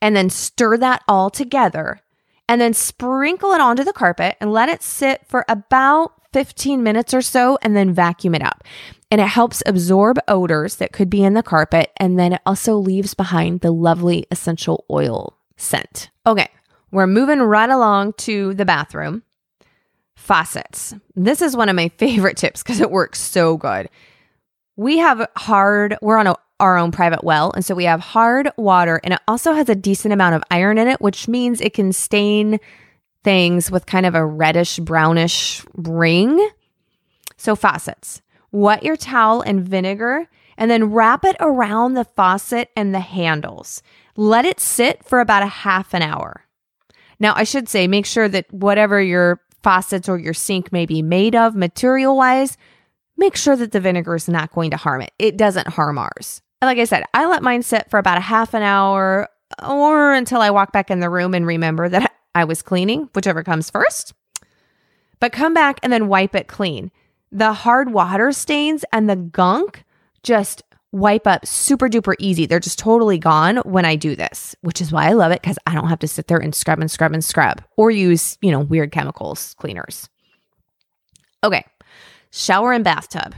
and 0.00 0.14
then 0.14 0.30
stir 0.30 0.76
that 0.76 1.02
all 1.08 1.30
together 1.30 2.00
and 2.48 2.60
then 2.60 2.72
sprinkle 2.72 3.52
it 3.52 3.60
onto 3.60 3.84
the 3.84 3.92
carpet 3.92 4.36
and 4.40 4.52
let 4.52 4.68
it 4.68 4.82
sit 4.82 5.26
for 5.26 5.44
about 5.48 6.12
15 6.32 6.82
minutes 6.82 7.14
or 7.14 7.22
so 7.22 7.58
and 7.62 7.76
then 7.76 7.92
vacuum 7.92 8.34
it 8.34 8.42
up. 8.42 8.64
And 9.10 9.20
it 9.20 9.28
helps 9.28 9.62
absorb 9.66 10.18
odors 10.28 10.76
that 10.76 10.92
could 10.92 11.08
be 11.08 11.24
in 11.24 11.34
the 11.34 11.42
carpet. 11.42 11.90
And 11.96 12.18
then 12.18 12.34
it 12.34 12.42
also 12.44 12.76
leaves 12.76 13.14
behind 13.14 13.60
the 13.60 13.70
lovely 13.70 14.26
essential 14.30 14.84
oil 14.90 15.38
scent. 15.56 16.10
Okay, 16.26 16.48
we're 16.90 17.06
moving 17.06 17.40
right 17.40 17.70
along 17.70 18.14
to 18.14 18.54
the 18.54 18.64
bathroom. 18.64 19.22
Faucets. 20.14 20.94
This 21.14 21.40
is 21.40 21.56
one 21.56 21.68
of 21.68 21.76
my 21.76 21.88
favorite 21.90 22.36
tips 22.38 22.62
because 22.62 22.80
it 22.80 22.90
works 22.90 23.20
so 23.20 23.56
good. 23.56 23.88
We 24.76 24.98
have 24.98 25.26
hard, 25.36 25.96
we're 26.02 26.18
on 26.18 26.26
a, 26.26 26.36
our 26.60 26.76
own 26.76 26.90
private 26.90 27.24
well. 27.24 27.52
And 27.52 27.64
so 27.64 27.74
we 27.74 27.84
have 27.84 28.00
hard 28.00 28.50
water 28.56 29.00
and 29.04 29.14
it 29.14 29.20
also 29.28 29.52
has 29.52 29.68
a 29.68 29.74
decent 29.74 30.12
amount 30.12 30.34
of 30.34 30.44
iron 30.50 30.76
in 30.76 30.88
it, 30.88 31.00
which 31.00 31.28
means 31.28 31.60
it 31.60 31.72
can 31.72 31.92
stain 31.92 32.58
things 33.24 33.70
with 33.70 33.86
kind 33.86 34.06
of 34.06 34.14
a 34.14 34.24
reddish 34.24 34.78
brownish 34.78 35.64
ring. 35.74 36.48
So, 37.36 37.54
faucets. 37.54 38.22
Wet 38.50 38.82
your 38.82 38.96
towel 38.96 39.42
in 39.42 39.62
vinegar 39.62 40.28
and 40.56 40.70
then 40.70 40.90
wrap 40.90 41.24
it 41.24 41.36
around 41.40 41.94
the 41.94 42.04
faucet 42.04 42.70
and 42.76 42.94
the 42.94 43.00
handles. 43.00 43.82
Let 44.16 44.44
it 44.44 44.60
sit 44.60 45.04
for 45.04 45.20
about 45.20 45.42
a 45.42 45.46
half 45.46 45.94
an 45.94 46.02
hour. 46.02 46.44
Now, 47.20 47.34
I 47.36 47.44
should 47.44 47.68
say, 47.68 47.86
make 47.86 48.06
sure 48.06 48.28
that 48.28 48.52
whatever 48.52 49.00
your 49.00 49.40
faucets 49.62 50.08
or 50.08 50.18
your 50.18 50.34
sink 50.34 50.72
may 50.72 50.86
be 50.86 51.02
made 51.02 51.34
of 51.34 51.54
material 51.54 52.16
wise, 52.16 52.56
make 53.16 53.36
sure 53.36 53.56
that 53.56 53.72
the 53.72 53.80
vinegar 53.80 54.14
is 54.14 54.28
not 54.28 54.52
going 54.52 54.70
to 54.70 54.76
harm 54.76 55.02
it. 55.02 55.12
It 55.18 55.36
doesn't 55.36 55.68
harm 55.68 55.98
ours. 55.98 56.42
Like 56.62 56.78
I 56.78 56.84
said, 56.84 57.04
I 57.14 57.26
let 57.26 57.42
mine 57.42 57.62
sit 57.62 57.88
for 57.90 57.98
about 57.98 58.18
a 58.18 58.22
half 58.22 58.54
an 58.54 58.62
hour 58.62 59.28
or 59.66 60.12
until 60.12 60.40
I 60.40 60.50
walk 60.50 60.72
back 60.72 60.90
in 60.90 61.00
the 61.00 61.10
room 61.10 61.34
and 61.34 61.46
remember 61.46 61.88
that 61.88 62.12
I 62.38 62.44
was 62.44 62.62
cleaning, 62.62 63.08
whichever 63.16 63.42
comes 63.42 63.68
first. 63.68 64.14
But 65.18 65.32
come 65.32 65.54
back 65.54 65.80
and 65.82 65.92
then 65.92 66.06
wipe 66.06 66.36
it 66.36 66.46
clean. 66.46 66.92
The 67.32 67.52
hard 67.52 67.92
water 67.92 68.30
stains 68.30 68.84
and 68.92 69.10
the 69.10 69.16
gunk 69.16 69.84
just 70.22 70.62
wipe 70.92 71.26
up 71.26 71.44
super 71.44 71.88
duper 71.88 72.14
easy. 72.20 72.46
They're 72.46 72.60
just 72.60 72.78
totally 72.78 73.18
gone 73.18 73.56
when 73.58 73.84
I 73.84 73.96
do 73.96 74.14
this, 74.14 74.54
which 74.60 74.80
is 74.80 74.92
why 74.92 75.08
I 75.08 75.14
love 75.14 75.32
it 75.32 75.42
because 75.42 75.58
I 75.66 75.74
don't 75.74 75.88
have 75.88 75.98
to 75.98 76.08
sit 76.08 76.28
there 76.28 76.38
and 76.38 76.54
scrub 76.54 76.78
and 76.78 76.88
scrub 76.88 77.12
and 77.12 77.24
scrub 77.24 77.60
or 77.76 77.90
use, 77.90 78.38
you 78.40 78.52
know, 78.52 78.60
weird 78.60 78.92
chemicals 78.92 79.54
cleaners. 79.58 80.08
Okay, 81.42 81.64
shower 82.30 82.72
and 82.72 82.84
bathtub. 82.84 83.34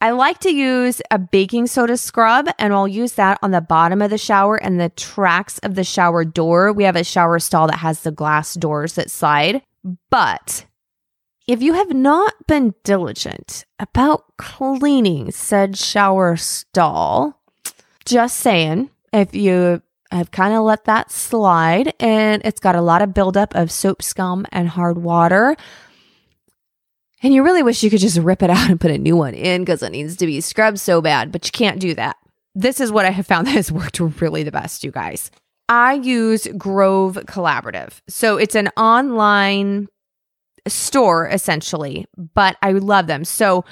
I 0.00 0.12
like 0.12 0.38
to 0.40 0.50
use 0.50 1.02
a 1.10 1.18
baking 1.18 1.66
soda 1.66 1.96
scrub 1.96 2.48
and 2.58 2.72
I'll 2.72 2.86
use 2.86 3.12
that 3.14 3.38
on 3.42 3.50
the 3.50 3.60
bottom 3.60 4.00
of 4.00 4.10
the 4.10 4.18
shower 4.18 4.56
and 4.56 4.80
the 4.80 4.90
tracks 4.90 5.58
of 5.58 5.74
the 5.74 5.82
shower 5.82 6.24
door. 6.24 6.72
We 6.72 6.84
have 6.84 6.94
a 6.94 7.02
shower 7.02 7.40
stall 7.40 7.66
that 7.66 7.78
has 7.78 8.02
the 8.02 8.12
glass 8.12 8.54
doors 8.54 8.92
that 8.92 9.10
slide. 9.10 9.62
But 10.08 10.66
if 11.48 11.62
you 11.62 11.72
have 11.72 11.92
not 11.92 12.46
been 12.46 12.74
diligent 12.84 13.64
about 13.80 14.36
cleaning 14.36 15.32
said 15.32 15.76
shower 15.76 16.36
stall, 16.36 17.40
just 18.04 18.36
saying, 18.36 18.90
if 19.12 19.34
you 19.34 19.82
have 20.12 20.30
kind 20.30 20.54
of 20.54 20.62
let 20.62 20.84
that 20.84 21.10
slide 21.10 21.92
and 21.98 22.40
it's 22.44 22.60
got 22.60 22.76
a 22.76 22.82
lot 22.82 23.02
of 23.02 23.14
buildup 23.14 23.54
of 23.56 23.72
soap 23.72 24.02
scum 24.02 24.46
and 24.52 24.68
hard 24.68 24.98
water, 24.98 25.56
and 27.22 27.34
you 27.34 27.42
really 27.42 27.62
wish 27.62 27.82
you 27.82 27.90
could 27.90 28.00
just 28.00 28.18
rip 28.18 28.42
it 28.42 28.50
out 28.50 28.70
and 28.70 28.80
put 28.80 28.90
a 28.90 28.98
new 28.98 29.16
one 29.16 29.34
in 29.34 29.62
because 29.62 29.82
it 29.82 29.92
needs 29.92 30.16
to 30.16 30.26
be 30.26 30.40
scrubbed 30.40 30.78
so 30.78 31.00
bad, 31.00 31.32
but 31.32 31.44
you 31.46 31.52
can't 31.52 31.80
do 31.80 31.94
that. 31.94 32.16
This 32.54 32.80
is 32.80 32.92
what 32.92 33.04
I 33.04 33.10
have 33.10 33.26
found 33.26 33.46
that 33.48 33.52
has 33.52 33.72
worked 33.72 34.00
really 34.00 34.42
the 34.42 34.52
best, 34.52 34.84
you 34.84 34.90
guys. 34.90 35.30
I 35.68 35.94
use 35.94 36.46
Grove 36.56 37.18
Collaborative. 37.26 38.00
So 38.08 38.36
it's 38.38 38.54
an 38.54 38.68
online 38.76 39.88
store 40.66 41.28
essentially, 41.28 42.06
but 42.34 42.56
I 42.62 42.72
love 42.72 43.06
them. 43.06 43.24
So 43.24 43.64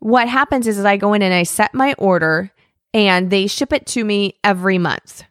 what 0.00 0.28
happens 0.28 0.66
is, 0.66 0.78
is 0.78 0.84
I 0.84 0.96
go 0.96 1.12
in 1.12 1.22
and 1.22 1.32
I 1.32 1.44
set 1.44 1.74
my 1.74 1.94
order 1.98 2.50
and 2.92 3.30
they 3.30 3.46
ship 3.46 3.72
it 3.72 3.86
to 3.88 4.04
me 4.04 4.38
every 4.42 4.78
month. 4.78 5.24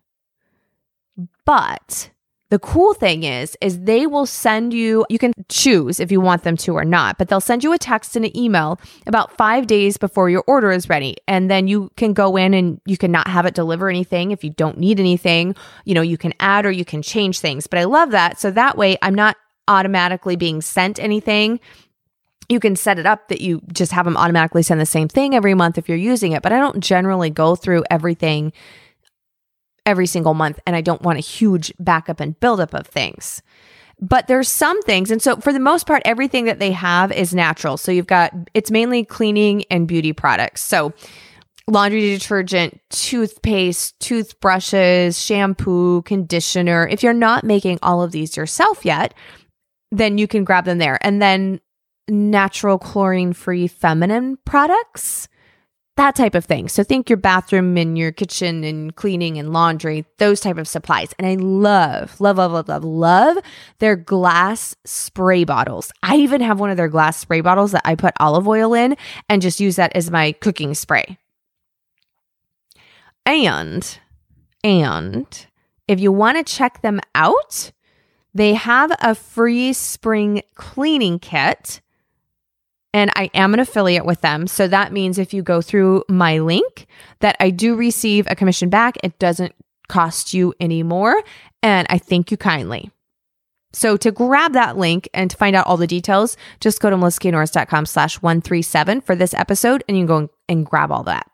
But 1.45 2.11
the 2.49 2.59
cool 2.59 2.95
thing 2.95 3.23
is, 3.23 3.55
is 3.61 3.81
they 3.81 4.07
will 4.07 4.25
send 4.25 4.73
you, 4.73 5.05
you 5.07 5.19
can 5.19 5.33
choose 5.49 5.99
if 5.99 6.11
you 6.11 6.19
want 6.19 6.43
them 6.43 6.57
to 6.57 6.73
or 6.75 6.83
not, 6.83 7.19
but 7.19 7.27
they'll 7.27 7.39
send 7.39 7.63
you 7.63 7.73
a 7.73 7.77
text 7.77 8.15
and 8.15 8.25
an 8.25 8.35
email 8.35 8.79
about 9.05 9.37
five 9.37 9.67
days 9.67 9.97
before 9.97 10.31
your 10.31 10.43
order 10.47 10.71
is 10.71 10.89
ready. 10.89 11.15
And 11.27 11.49
then 11.49 11.67
you 11.67 11.91
can 11.95 12.13
go 12.13 12.35
in 12.37 12.55
and 12.55 12.81
you 12.85 12.97
can 12.97 13.11
not 13.11 13.27
have 13.27 13.45
it 13.45 13.53
deliver 13.53 13.87
anything 13.87 14.31
if 14.31 14.43
you 14.43 14.49
don't 14.49 14.79
need 14.79 14.99
anything. 14.99 15.55
You 15.85 15.93
know, 15.93 16.01
you 16.01 16.17
can 16.17 16.33
add 16.39 16.65
or 16.65 16.71
you 16.71 16.85
can 16.85 17.03
change 17.03 17.39
things. 17.39 17.67
But 17.67 17.79
I 17.79 17.83
love 17.83 18.11
that. 18.11 18.39
So 18.39 18.49
that 18.51 18.77
way 18.77 18.97
I'm 19.03 19.15
not 19.15 19.37
automatically 19.67 20.35
being 20.35 20.61
sent 20.61 20.99
anything 20.99 21.59
you 22.51 22.59
can 22.59 22.75
set 22.75 22.97
it 22.97 23.05
up 23.05 23.27
that 23.27 23.41
you 23.41 23.61
just 23.71 23.91
have 23.91 24.05
them 24.05 24.17
automatically 24.17 24.63
send 24.63 24.81
the 24.81 24.85
same 24.85 25.07
thing 25.07 25.35
every 25.35 25.53
month 25.53 25.77
if 25.77 25.87
you're 25.87 25.95
using 25.95 26.31
it. 26.31 26.41
But 26.41 26.51
I 26.51 26.57
don't 26.57 26.79
generally 26.79 27.29
go 27.29 27.55
through 27.55 27.83
everything 27.91 28.51
every 29.85 30.07
single 30.07 30.33
month 30.33 30.59
and 30.65 30.75
I 30.75 30.81
don't 30.81 31.01
want 31.01 31.17
a 31.17 31.21
huge 31.21 31.73
backup 31.79 32.19
and 32.19 32.39
buildup 32.39 32.73
of 32.73 32.87
things. 32.87 33.41
But 34.01 34.27
there's 34.27 34.47
some 34.47 34.81
things. 34.83 35.11
And 35.11 35.21
so 35.21 35.37
for 35.37 35.51
the 35.51 35.59
most 35.59 35.85
part, 35.85 36.01
everything 36.05 36.45
that 36.45 36.59
they 36.59 36.71
have 36.71 37.11
is 37.11 37.35
natural. 37.35 37.77
So 37.77 37.91
you've 37.91 38.07
got, 38.07 38.33
it's 38.53 38.71
mainly 38.71 39.03
cleaning 39.03 39.65
and 39.69 39.87
beauty 39.87 40.13
products. 40.13 40.61
So 40.61 40.93
laundry 41.67 42.01
detergent, 42.01 42.79
toothpaste, 42.89 43.99
toothbrushes, 43.99 45.19
shampoo, 45.19 46.01
conditioner. 46.03 46.87
If 46.87 47.03
you're 47.03 47.13
not 47.13 47.43
making 47.43 47.79
all 47.81 48.01
of 48.01 48.11
these 48.11 48.35
yourself 48.37 48.85
yet, 48.85 49.13
then 49.91 50.17
you 50.17 50.27
can 50.27 50.43
grab 50.43 50.65
them 50.65 50.77
there. 50.77 50.97
And 51.01 51.21
then 51.21 51.59
natural 52.09 52.79
chlorine 52.79 53.33
free 53.33 53.67
feminine 53.67 54.37
products 54.45 55.28
that 55.99 56.15
type 56.15 56.33
of 56.33 56.45
thing. 56.45 56.69
So 56.69 56.81
think 56.81 57.09
your 57.09 57.17
bathroom 57.17 57.75
and 57.75 57.97
your 57.97 58.13
kitchen 58.13 58.63
and 58.63 58.95
cleaning 58.95 59.37
and 59.37 59.51
laundry, 59.51 60.05
those 60.17 60.39
type 60.39 60.57
of 60.57 60.65
supplies. 60.65 61.13
And 61.19 61.27
I 61.27 61.35
love, 61.35 62.21
love, 62.21 62.37
love, 62.37 62.53
love, 62.53 62.69
love, 62.69 62.83
love 62.85 63.37
their 63.79 63.97
glass 63.97 64.77
spray 64.85 65.43
bottles. 65.43 65.91
I 66.01 66.15
even 66.15 66.39
have 66.39 66.57
one 66.57 66.69
of 66.69 66.77
their 66.77 66.87
glass 66.87 67.17
spray 67.17 67.41
bottles 67.41 67.73
that 67.73 67.81
I 67.83 67.95
put 67.95 68.13
olive 68.17 68.47
oil 68.47 68.73
in 68.73 68.95
and 69.27 69.41
just 69.41 69.59
use 69.59 69.75
that 69.75 69.91
as 69.93 70.09
my 70.09 70.31
cooking 70.31 70.73
spray. 70.73 71.17
And, 73.25 73.99
and 74.63 75.47
if 75.89 75.99
you 75.99 76.13
want 76.13 76.37
to 76.37 76.49
check 76.49 76.81
them 76.81 77.01
out, 77.13 77.73
they 78.33 78.53
have 78.53 78.95
a 79.01 79.15
free 79.15 79.73
spring 79.73 80.43
cleaning 80.55 81.19
kit 81.19 81.81
and 82.93 83.11
I 83.15 83.29
am 83.33 83.53
an 83.53 83.59
affiliate 83.59 84.05
with 84.05 84.21
them. 84.21 84.47
So 84.47 84.67
that 84.67 84.91
means 84.91 85.17
if 85.17 85.33
you 85.33 85.43
go 85.43 85.61
through 85.61 86.03
my 86.09 86.39
link 86.39 86.87
that 87.19 87.35
I 87.39 87.49
do 87.49 87.75
receive 87.75 88.27
a 88.29 88.35
commission 88.35 88.69
back, 88.69 88.97
it 89.03 89.19
doesn't 89.19 89.53
cost 89.87 90.33
you 90.33 90.53
any 90.59 90.83
more. 90.83 91.21
And 91.61 91.87
I 91.89 91.97
thank 91.97 92.31
you 92.31 92.37
kindly. 92.37 92.91
So 93.71 93.97
to 93.97 94.11
grab 94.11 94.53
that 94.53 94.77
link 94.77 95.07
and 95.13 95.29
to 95.29 95.37
find 95.37 95.55
out 95.55 95.67
all 95.67 95.77
the 95.77 95.85
details, 95.85 96.37
just 96.59 96.79
go 96.81 96.89
to 96.89 96.95
melissaknorris.com 96.95 97.85
slash 97.85 98.21
137 98.21 99.01
for 99.01 99.15
this 99.15 99.33
episode 99.33 99.83
and 99.87 99.95
you 99.95 100.07
can 100.07 100.07
go 100.07 100.29
and 100.47 100.65
grab 100.65 100.91
all 100.91 101.03
that. 101.03 101.29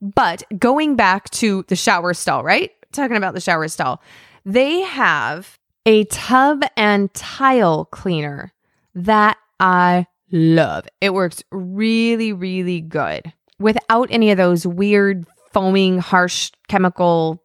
But 0.00 0.44
going 0.58 0.96
back 0.96 1.28
to 1.30 1.64
the 1.68 1.76
shower 1.76 2.14
stall, 2.14 2.44
right? 2.44 2.70
Talking 2.92 3.16
about 3.16 3.34
the 3.34 3.40
shower 3.40 3.68
stall, 3.68 4.00
they 4.44 4.80
have 4.80 5.58
a 5.84 6.04
tub 6.04 6.62
and 6.76 7.12
tile 7.12 7.84
cleaner 7.86 8.52
that 8.94 9.36
I 9.60 10.06
love. 10.30 10.86
It 11.00 11.14
works 11.14 11.42
really, 11.50 12.32
really 12.32 12.80
good 12.80 13.32
without 13.58 14.08
any 14.10 14.30
of 14.30 14.36
those 14.36 14.66
weird 14.66 15.26
foaming, 15.52 15.98
harsh 15.98 16.52
chemical 16.68 17.42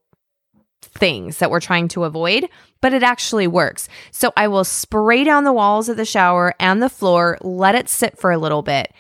things 0.82 1.40
that 1.40 1.50
we're 1.50 1.60
trying 1.60 1.88
to 1.90 2.04
avoid, 2.04 2.48
but 2.82 2.94
it 2.94 3.04
actually 3.04 3.48
works. 3.48 3.88
So 4.12 4.32
I 4.38 4.48
will 4.48 4.64
spray 4.64 5.24
down 5.24 5.44
the 5.44 5.54
walls 5.54 5.90
of 5.90 5.98
the 5.98 6.06
shower 6.06 6.54
and 6.60 6.82
the 6.82 6.90
floor, 6.90 7.38
let 7.42 7.76
it 7.76 7.90
sit 7.90 8.18
for 8.18 8.32
a 8.32 8.38
little 8.38 8.62
bit. 8.62 8.94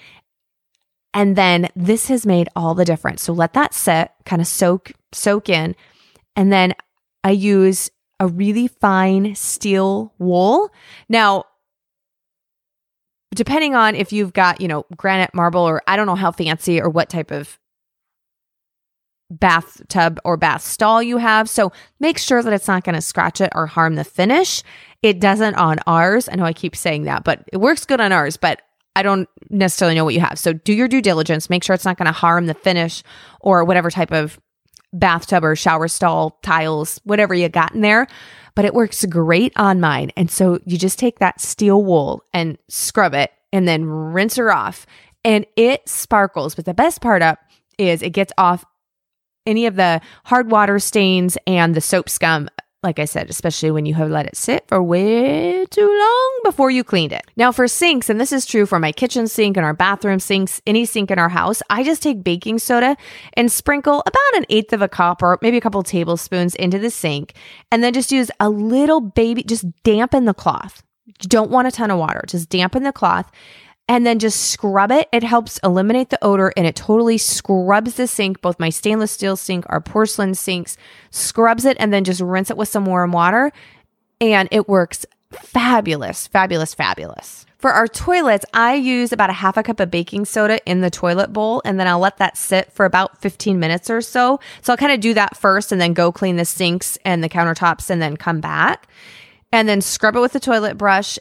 And 1.13 1.35
then 1.35 1.69
this 1.75 2.07
has 2.07 2.25
made 2.25 2.49
all 2.55 2.73
the 2.73 2.85
difference. 2.85 3.21
So 3.21 3.33
let 3.33 3.53
that 3.53 3.73
sit, 3.73 4.11
kind 4.25 4.41
of 4.41 4.47
soak 4.47 4.93
soak 5.11 5.47
in. 5.49 5.75
And 6.35 6.51
then 6.51 6.73
I 7.23 7.31
use 7.31 7.91
a 8.19 8.27
really 8.27 8.67
fine 8.67 9.35
steel 9.35 10.13
wool. 10.17 10.71
Now, 11.09 11.45
depending 13.35 13.75
on 13.75 13.95
if 13.95 14.11
you've 14.11 14.33
got, 14.33 14.61
you 14.61 14.67
know, 14.67 14.85
granite 14.95 15.33
marble 15.33 15.61
or 15.61 15.81
I 15.87 15.95
don't 15.95 16.07
know 16.07 16.15
how 16.15 16.31
fancy 16.31 16.81
or 16.81 16.89
what 16.89 17.09
type 17.09 17.31
of 17.31 17.59
bathtub 19.29 20.19
or 20.23 20.37
bath 20.37 20.61
stall 20.61 21.01
you 21.01 21.17
have. 21.17 21.49
So 21.49 21.71
make 21.99 22.17
sure 22.17 22.43
that 22.43 22.53
it's 22.53 22.67
not 22.67 22.83
going 22.83 22.95
to 22.95 23.01
scratch 23.01 23.41
it 23.41 23.51
or 23.55 23.65
harm 23.65 23.95
the 23.95 24.03
finish. 24.03 24.63
It 25.01 25.19
doesn't 25.19 25.55
on 25.55 25.79
ours. 25.87 26.29
I 26.29 26.35
know 26.35 26.45
I 26.45 26.53
keep 26.53 26.75
saying 26.75 27.03
that, 27.03 27.23
but 27.23 27.43
it 27.51 27.57
works 27.57 27.85
good 27.85 27.99
on 27.99 28.11
ours, 28.11 28.37
but 28.37 28.61
I 28.95 29.01
don't 29.01 29.27
necessarily 29.49 29.95
know 29.95 30.05
what 30.05 30.13
you 30.13 30.19
have. 30.19 30.37
So 30.37 30.53
do 30.53 30.73
your 30.73 30.87
due 30.87 31.01
diligence. 31.01 31.49
Make 31.49 31.63
sure 31.63 31.73
it's 31.73 31.85
not 31.85 31.97
going 31.97 32.05
to 32.05 32.11
harm 32.11 32.45
the 32.45 32.53
finish 32.53 33.03
or 33.41 33.63
whatever 33.63 33.89
type 33.89 34.11
of 34.11 34.39
bathtub 34.91 35.43
or 35.43 35.55
shower 35.55 35.87
stall 35.87 36.37
tiles, 36.43 37.01
whatever 37.03 37.33
you 37.33 37.49
got 37.49 37.73
in 37.73 37.81
there 37.81 38.07
but 38.55 38.65
it 38.65 38.73
works 38.73 39.03
great 39.05 39.53
on 39.55 39.79
mine. 39.79 40.11
And 40.15 40.29
so 40.29 40.59
you 40.65 40.77
just 40.77 40.99
take 40.99 41.19
that 41.19 41.41
steel 41.41 41.83
wool 41.83 42.23
and 42.33 42.57
scrub 42.67 43.13
it 43.13 43.31
and 43.51 43.67
then 43.67 43.85
rinse 43.85 44.35
her 44.35 44.53
off 44.53 44.85
and 45.23 45.45
it 45.55 45.87
sparkles. 45.87 46.55
But 46.55 46.65
the 46.65 46.73
best 46.73 47.01
part 47.01 47.21
up 47.21 47.39
is 47.77 48.01
it 48.01 48.11
gets 48.11 48.33
off 48.37 48.65
any 49.45 49.65
of 49.65 49.75
the 49.75 50.01
hard 50.25 50.51
water 50.51 50.79
stains 50.79 51.37
and 51.47 51.75
the 51.75 51.81
soap 51.81 52.09
scum 52.09 52.49
like 52.83 52.99
I 52.99 53.05
said, 53.05 53.29
especially 53.29 53.71
when 53.71 53.85
you 53.85 53.93
have 53.95 54.09
let 54.09 54.25
it 54.25 54.35
sit 54.35 54.67
for 54.67 54.83
way 54.83 55.65
too 55.65 55.87
long 55.87 56.39
before 56.43 56.69
you 56.69 56.83
cleaned 56.83 57.13
it. 57.13 57.25
Now, 57.35 57.51
for 57.51 57.67
sinks, 57.67 58.09
and 58.09 58.19
this 58.19 58.31
is 58.31 58.45
true 58.45 58.65
for 58.65 58.79
my 58.79 58.91
kitchen 58.91 59.27
sink 59.27 59.57
and 59.57 59.65
our 59.65 59.73
bathroom 59.73 60.19
sinks, 60.19 60.61
any 60.67 60.85
sink 60.85 61.09
in 61.09 61.17
our 61.17 61.29
house, 61.29 61.61
I 61.69 61.83
just 61.83 62.03
take 62.03 62.23
baking 62.23 62.59
soda 62.59 62.97
and 63.33 63.51
sprinkle 63.51 64.03
about 64.05 64.37
an 64.37 64.45
eighth 64.49 64.73
of 64.73 64.81
a 64.81 64.89
cup 64.89 65.23
or 65.23 65.39
maybe 65.41 65.57
a 65.57 65.61
couple 65.61 65.81
tablespoons 65.83 66.55
into 66.55 66.77
the 66.77 66.89
sink, 66.89 67.33
and 67.71 67.83
then 67.83 67.93
just 67.93 68.11
use 68.11 68.29
a 68.39 68.49
little 68.49 69.01
baby, 69.01 69.43
just 69.43 69.65
dampen 69.83 70.25
the 70.25 70.33
cloth. 70.33 70.83
You 71.05 71.29
don't 71.29 71.51
want 71.51 71.67
a 71.67 71.71
ton 71.71 71.91
of 71.91 71.99
water, 71.99 72.23
just 72.27 72.49
dampen 72.49 72.83
the 72.83 72.93
cloth 72.93 73.29
and 73.87 74.05
then 74.05 74.19
just 74.19 74.51
scrub 74.51 74.91
it. 74.91 75.09
It 75.11 75.23
helps 75.23 75.59
eliminate 75.63 76.09
the 76.09 76.23
odor 76.23 76.53
and 76.55 76.65
it 76.65 76.75
totally 76.75 77.17
scrubs 77.17 77.95
the 77.95 78.07
sink, 78.07 78.41
both 78.41 78.59
my 78.59 78.69
stainless 78.69 79.11
steel 79.11 79.35
sink, 79.35 79.65
our 79.67 79.81
porcelain 79.81 80.35
sinks, 80.35 80.77
scrubs 81.11 81.65
it 81.65 81.77
and 81.79 81.93
then 81.93 82.03
just 82.03 82.21
rinse 82.21 82.49
it 82.49 82.57
with 82.57 82.69
some 82.69 82.85
warm 82.85 83.11
water. 83.11 83.51
And 84.21 84.47
it 84.51 84.69
works 84.69 85.05
fabulous, 85.31 86.27
fabulous, 86.27 86.73
fabulous. 86.73 87.45
For 87.57 87.71
our 87.71 87.87
toilets, 87.87 88.45
I 88.53 88.75
use 88.75 89.13
about 89.13 89.29
a 89.29 89.33
half 89.33 89.55
a 89.55 89.63
cup 89.63 89.79
of 89.79 89.89
baking 89.89 90.25
soda 90.25 90.59
in 90.69 90.81
the 90.81 90.89
toilet 90.89 91.31
bowl 91.31 91.61
and 91.63 91.79
then 91.79 91.87
I'll 91.87 91.99
let 91.99 92.17
that 92.17 92.37
sit 92.37 92.71
for 92.73 92.85
about 92.85 93.21
15 93.21 93.57
minutes 93.59 93.89
or 93.89 94.01
so. 94.01 94.39
So 94.61 94.73
I'll 94.73 94.77
kind 94.77 94.91
of 94.91 94.99
do 94.99 95.13
that 95.13 95.37
first 95.37 95.71
and 95.71 95.79
then 95.79 95.93
go 95.93 96.11
clean 96.11 96.35
the 96.35 96.45
sinks 96.45 96.97
and 97.05 97.23
the 97.23 97.29
countertops 97.29 97.89
and 97.89 98.01
then 98.01 98.17
come 98.17 98.41
back 98.41 98.87
and 99.53 99.69
then 99.69 99.79
scrub 99.81 100.15
it 100.15 100.19
with 100.19 100.33
the 100.33 100.39
toilet 100.39 100.77
brush 100.77 101.17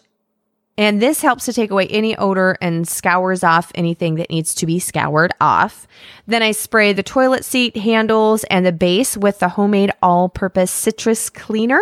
and 0.79 1.03
this 1.03 1.21
helps 1.21 1.45
to 1.45 1.53
take 1.53 1.71
away 1.71 1.87
any 1.89 2.17
odor 2.17 2.57
and 2.61 2.89
scours 2.89 3.45
off 3.45 3.73
anything 3.75 4.15
that 4.17 4.31
needs 4.31 4.55
to 4.57 4.67
be 4.67 4.79
scoured 4.79 5.33
off. 5.41 5.87
Then 6.27 6.43
I 6.43 6.53
spray 6.53 6.93
the 6.93 7.03
toilet 7.03 7.45
seat 7.45 7.77
handles 7.77 8.45
and 8.45 8.65
the 8.65 8.73
base 8.73 9.17
with 9.17 9.39
the 9.41 9.51
homemade 9.51 9.93
all 10.03 10.29
purpose 10.29 10.71
citrus 10.71 11.29
cleaner 11.29 11.81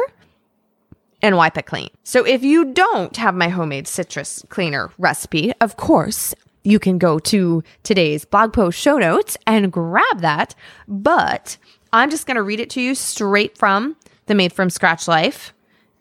and 1.23 1.37
wipe 1.37 1.57
it 1.57 1.67
clean. 1.67 1.91
So 2.03 2.25
if 2.27 2.43
you 2.43 2.73
don't 2.73 3.17
have 3.17 3.35
my 3.35 3.49
homemade 3.49 3.87
citrus 3.87 4.45
cleaner 4.49 4.91
recipe, 4.99 5.53
of 5.61 5.77
course, 5.77 6.35
you 6.65 6.79
can 6.79 6.99
go 6.99 7.19
to 7.19 7.63
today's 7.83 8.25
blog 8.25 8.53
post 8.53 8.79
show 8.79 8.99
notes 8.99 9.37
and 9.47 9.73
grab 9.73 10.21
that. 10.21 10.55
But 10.89 11.57
I'm 11.93 12.11
just 12.11 12.27
going 12.27 12.37
to 12.37 12.43
read 12.43 12.61
it 12.61 12.71
to 12.71 12.81
you 12.81 12.95
straight 12.95 13.57
from 13.57 13.97
the 14.27 14.35
Made 14.35 14.53
from 14.53 14.71
Scratch 14.71 15.09
Life. 15.09 15.55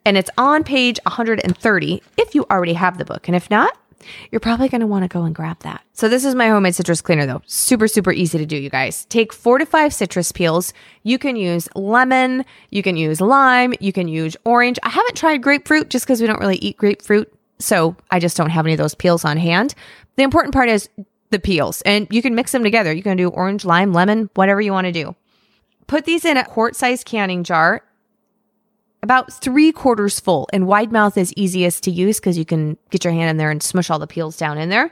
And 0.05 0.17
it's 0.17 0.29
on 0.37 0.63
page 0.63 0.99
130 1.03 2.01
if 2.17 2.35
you 2.35 2.45
already 2.49 2.73
have 2.73 2.97
the 2.97 3.05
book. 3.05 3.27
And 3.27 3.35
if 3.35 3.49
not, 3.49 3.77
you're 4.31 4.39
probably 4.39 4.69
going 4.69 4.81
to 4.81 4.87
want 4.87 5.03
to 5.03 5.07
go 5.07 5.23
and 5.23 5.35
grab 5.35 5.59
that. 5.59 5.81
So 5.93 6.07
this 6.07 6.23
is 6.25 6.35
my 6.35 6.47
homemade 6.47 6.75
citrus 6.75 7.01
cleaner 7.01 7.25
though. 7.25 7.41
Super, 7.45 7.87
super 7.87 8.11
easy 8.11 8.37
to 8.37 8.45
do, 8.45 8.55
you 8.55 8.69
guys. 8.69 9.05
Take 9.05 9.33
four 9.33 9.57
to 9.57 9.65
five 9.65 9.93
citrus 9.93 10.31
peels. 10.31 10.73
You 11.03 11.17
can 11.17 11.35
use 11.35 11.67
lemon, 11.75 12.45
you 12.69 12.83
can 12.83 12.97
use 12.97 13.21
lime, 13.21 13.73
you 13.79 13.91
can 13.91 14.07
use 14.07 14.37
orange. 14.45 14.79
I 14.83 14.89
haven't 14.89 15.15
tried 15.15 15.43
grapefruit 15.43 15.89
just 15.89 16.05
because 16.05 16.21
we 16.21 16.27
don't 16.27 16.39
really 16.39 16.57
eat 16.57 16.77
grapefruit. 16.77 17.31
So 17.59 17.95
I 18.09 18.19
just 18.19 18.37
don't 18.37 18.49
have 18.49 18.65
any 18.65 18.73
of 18.73 18.77
those 18.77 18.95
peels 18.95 19.25
on 19.25 19.37
hand. 19.37 19.75
The 20.15 20.23
important 20.23 20.53
part 20.53 20.69
is 20.69 20.89
the 21.29 21.39
peels 21.39 21.81
and 21.81 22.07
you 22.09 22.21
can 22.21 22.35
mix 22.35 22.51
them 22.51 22.63
together. 22.63 22.93
You 22.93 23.03
can 23.03 23.17
do 23.17 23.29
orange, 23.29 23.65
lime, 23.65 23.93
lemon, 23.93 24.29
whatever 24.35 24.61
you 24.61 24.71
want 24.71 24.85
to 24.85 24.91
do. 24.91 25.15
Put 25.87 26.05
these 26.05 26.23
in 26.23 26.37
a 26.37 26.45
quart 26.45 26.75
sized 26.75 27.05
canning 27.05 27.43
jar 27.43 27.83
about 29.01 29.31
three 29.33 29.71
quarters 29.71 30.19
full. 30.19 30.47
And 30.51 30.67
wide 30.67 30.91
mouth 30.91 31.17
is 31.17 31.33
easiest 31.33 31.83
to 31.83 31.91
use 31.91 32.19
because 32.19 32.37
you 32.37 32.45
can 32.45 32.77
get 32.89 33.03
your 33.03 33.13
hand 33.13 33.29
in 33.29 33.37
there 33.37 33.51
and 33.51 33.63
smush 33.63 33.89
all 33.89 33.99
the 33.99 34.07
peels 34.07 34.37
down 34.37 34.57
in 34.57 34.69
there. 34.69 34.91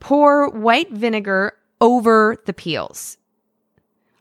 Pour 0.00 0.48
white 0.50 0.90
vinegar 0.90 1.54
over 1.80 2.36
the 2.46 2.52
peels. 2.52 3.18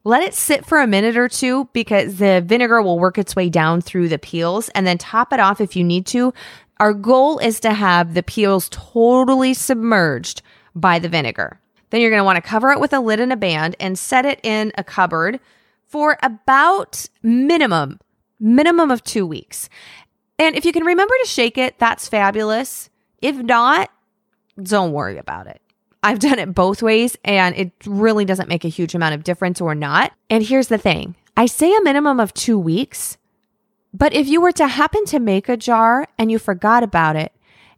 Let 0.03 0.23
it 0.23 0.33
sit 0.33 0.65
for 0.65 0.79
a 0.79 0.87
minute 0.87 1.17
or 1.17 1.27
two 1.27 1.69
because 1.73 2.15
the 2.15 2.41
vinegar 2.45 2.81
will 2.81 2.97
work 2.97 3.17
its 3.17 3.35
way 3.35 3.49
down 3.49 3.81
through 3.81 4.07
the 4.07 4.17
peels 4.17 4.69
and 4.69 4.87
then 4.87 4.97
top 4.97 5.33
it 5.33 5.39
off 5.39 5.59
if 5.59 5.75
you 5.75 5.83
need 5.83 6.05
to. 6.07 6.33
Our 6.79 6.93
goal 6.93 7.39
is 7.39 7.59
to 7.61 7.73
have 7.73 8.13
the 8.13 8.23
peels 8.23 8.69
totally 8.69 9.53
submerged 9.53 10.41
by 10.75 10.99
the 10.99 11.09
vinegar. 11.09 11.59
Then 11.89 12.01
you're 12.01 12.09
going 12.09 12.21
to 12.21 12.25
want 12.25 12.37
to 12.37 12.41
cover 12.41 12.71
it 12.71 12.79
with 12.79 12.93
a 12.93 12.99
lid 12.99 13.19
and 13.19 13.33
a 13.33 13.37
band 13.37 13.75
and 13.79 13.97
set 13.97 14.25
it 14.25 14.39
in 14.43 14.71
a 14.77 14.83
cupboard 14.83 15.39
for 15.85 16.17
about 16.21 17.07
minimum 17.23 17.99
minimum 18.39 18.91
of 18.91 19.03
two 19.03 19.25
weeks. 19.25 19.69
And 20.39 20.55
if 20.55 20.65
you 20.65 20.71
can 20.71 20.83
remember 20.83 21.13
to 21.21 21.29
shake 21.29 21.57
it, 21.57 21.79
that's 21.79 22.07
fabulous. 22.07 22.89
If 23.21 23.37
not, 23.37 23.89
don't 24.61 24.91
worry 24.91 25.17
about 25.17 25.47
it. 25.47 25.61
I've 26.03 26.19
done 26.19 26.39
it 26.39 26.53
both 26.53 26.83
ways 26.83 27.17
and 27.25 27.55
it 27.55 27.71
really 27.85 28.25
doesn't 28.25 28.49
make 28.49 28.63
a 28.63 28.69
huge 28.69 28.95
amount 28.95 29.15
of 29.15 29.23
difference 29.23 29.59
or 29.59 29.75
not. 29.75 30.13
And 30.29 30.43
here's 30.43 30.67
the 30.67 30.77
thing 30.77 31.15
I 31.35 31.47
say 31.47 31.75
a 31.75 31.81
minimum 31.81 32.19
of 32.19 32.33
two 32.33 32.57
weeks, 32.57 33.17
but 33.93 34.13
if 34.13 34.27
you 34.27 34.39
were 34.39 34.51
to 34.53 34.67
happen 34.67 35.05
to 35.05 35.19
make 35.19 35.49
a 35.49 35.57
jar 35.57 36.07
and 36.17 36.31
you 36.31 36.39
forgot 36.39 36.83
about 36.83 37.15
it 37.15 37.33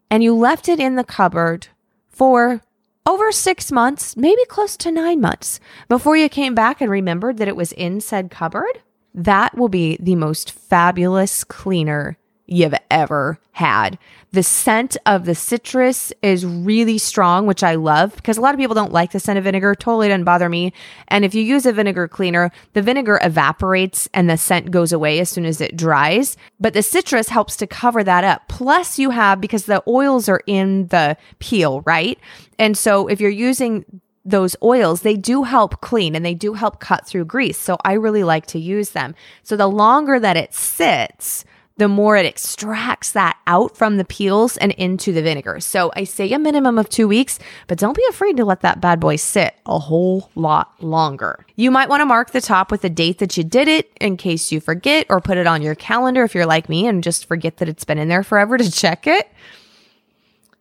and 0.09 0.23
you 0.23 0.35
left 0.35 0.67
it 0.67 0.79
in 0.79 0.95
the 0.95 1.03
cupboard 1.03 1.67
for 2.07 2.61
over 3.05 3.31
six 3.31 3.71
months, 3.71 4.17
maybe 4.17 4.43
close 4.45 4.75
to 4.77 4.91
nine 4.91 5.21
months, 5.21 5.59
before 5.87 6.17
you 6.17 6.29
came 6.29 6.53
back 6.53 6.81
and 6.81 6.91
remembered 6.91 7.37
that 7.37 7.47
it 7.47 7.55
was 7.55 7.71
in 7.71 8.01
said 8.01 8.29
cupboard, 8.29 8.81
that 9.13 9.57
will 9.57 9.69
be 9.69 9.97
the 9.99 10.15
most 10.15 10.51
fabulous 10.51 11.43
cleaner 11.43 12.17
you've 12.49 12.75
ever 12.89 13.39
had. 13.51 13.97
The 14.31 14.43
scent 14.43 14.97
of 15.05 15.25
the 15.25 15.35
citrus 15.35 16.11
is 16.21 16.45
really 16.45 16.97
strong, 16.97 17.45
which 17.45 17.63
I 17.63 17.75
love 17.75 18.15
because 18.15 18.37
a 18.37 18.41
lot 18.41 18.53
of 18.53 18.59
people 18.59 18.75
don't 18.75 18.91
like 18.91 19.11
the 19.11 19.19
scent 19.19 19.37
of 19.37 19.43
vinegar. 19.43 19.75
Totally 19.75 20.07
doesn't 20.07 20.23
bother 20.23 20.49
me. 20.49 20.73
And 21.07 21.25
if 21.25 21.35
you 21.35 21.43
use 21.43 21.65
a 21.65 21.73
vinegar 21.73 22.07
cleaner, 22.07 22.51
the 22.73 22.81
vinegar 22.81 23.19
evaporates 23.21 24.07
and 24.13 24.29
the 24.29 24.37
scent 24.37 24.71
goes 24.71 24.91
away 24.91 25.19
as 25.19 25.29
soon 25.29 25.45
as 25.45 25.61
it 25.61 25.77
dries. 25.77 26.37
But 26.59 26.73
the 26.73 26.83
citrus 26.83 27.29
helps 27.29 27.55
to 27.57 27.67
cover 27.67 28.03
that 28.03 28.23
up. 28.23 28.47
Plus, 28.47 28.99
you 28.99 29.11
have 29.11 29.41
because 29.41 29.65
the 29.65 29.83
oils 29.87 30.29
are 30.29 30.41
in 30.47 30.87
the 30.87 31.17
peel, 31.39 31.81
right? 31.81 32.19
And 32.57 32.77
so 32.77 33.07
if 33.07 33.19
you're 33.19 33.29
using 33.29 34.01
those 34.25 34.55
oils, 34.61 35.01
they 35.01 35.15
do 35.15 35.43
help 35.43 35.81
clean 35.81 36.15
and 36.15 36.25
they 36.25 36.33
do 36.33 36.53
help 36.53 36.79
cut 36.79 37.05
through 37.05 37.25
grease. 37.25 37.57
So 37.57 37.77
I 37.83 37.93
really 37.93 38.23
like 38.23 38.45
to 38.47 38.59
use 38.59 38.91
them. 38.91 39.15
So 39.43 39.55
the 39.55 39.67
longer 39.67 40.19
that 40.19 40.37
it 40.37 40.53
sits, 40.53 41.45
the 41.79 41.87
more 41.87 42.17
it 42.17 42.25
extracts 42.25 43.13
that 43.13 43.37
out 43.47 43.77
from 43.77 43.95
the 43.95 44.03
peels 44.03 44.57
and 44.57 44.73
into 44.73 45.13
the 45.13 45.21
vinegar. 45.21 45.61
So 45.61 45.91
I 45.95 46.03
say 46.03 46.29
a 46.33 46.37
minimum 46.37 46.77
of 46.77 46.89
two 46.89 47.07
weeks, 47.07 47.39
but 47.67 47.77
don't 47.77 47.95
be 47.95 48.05
afraid 48.09 48.35
to 48.35 48.43
let 48.43 48.59
that 48.61 48.81
bad 48.81 48.99
boy 48.99 49.15
sit 49.15 49.55
a 49.65 49.79
whole 49.79 50.29
lot 50.35 50.83
longer. 50.83 51.45
You 51.55 51.71
might 51.71 51.87
want 51.87 52.01
to 52.01 52.05
mark 52.05 52.31
the 52.31 52.41
top 52.41 52.69
with 52.69 52.81
the 52.81 52.89
date 52.89 53.19
that 53.19 53.37
you 53.37 53.45
did 53.45 53.69
it 53.69 53.89
in 54.01 54.17
case 54.17 54.51
you 54.51 54.59
forget, 54.59 55.05
or 55.09 55.21
put 55.21 55.37
it 55.37 55.47
on 55.47 55.61
your 55.61 55.73
calendar 55.73 56.23
if 56.23 56.35
you're 56.35 56.45
like 56.45 56.67
me 56.67 56.85
and 56.85 57.01
just 57.01 57.25
forget 57.25 57.57
that 57.57 57.69
it's 57.69 57.85
been 57.85 57.97
in 57.97 58.09
there 58.09 58.23
forever 58.23 58.57
to 58.57 58.69
check 58.71 59.07
it. 59.07 59.31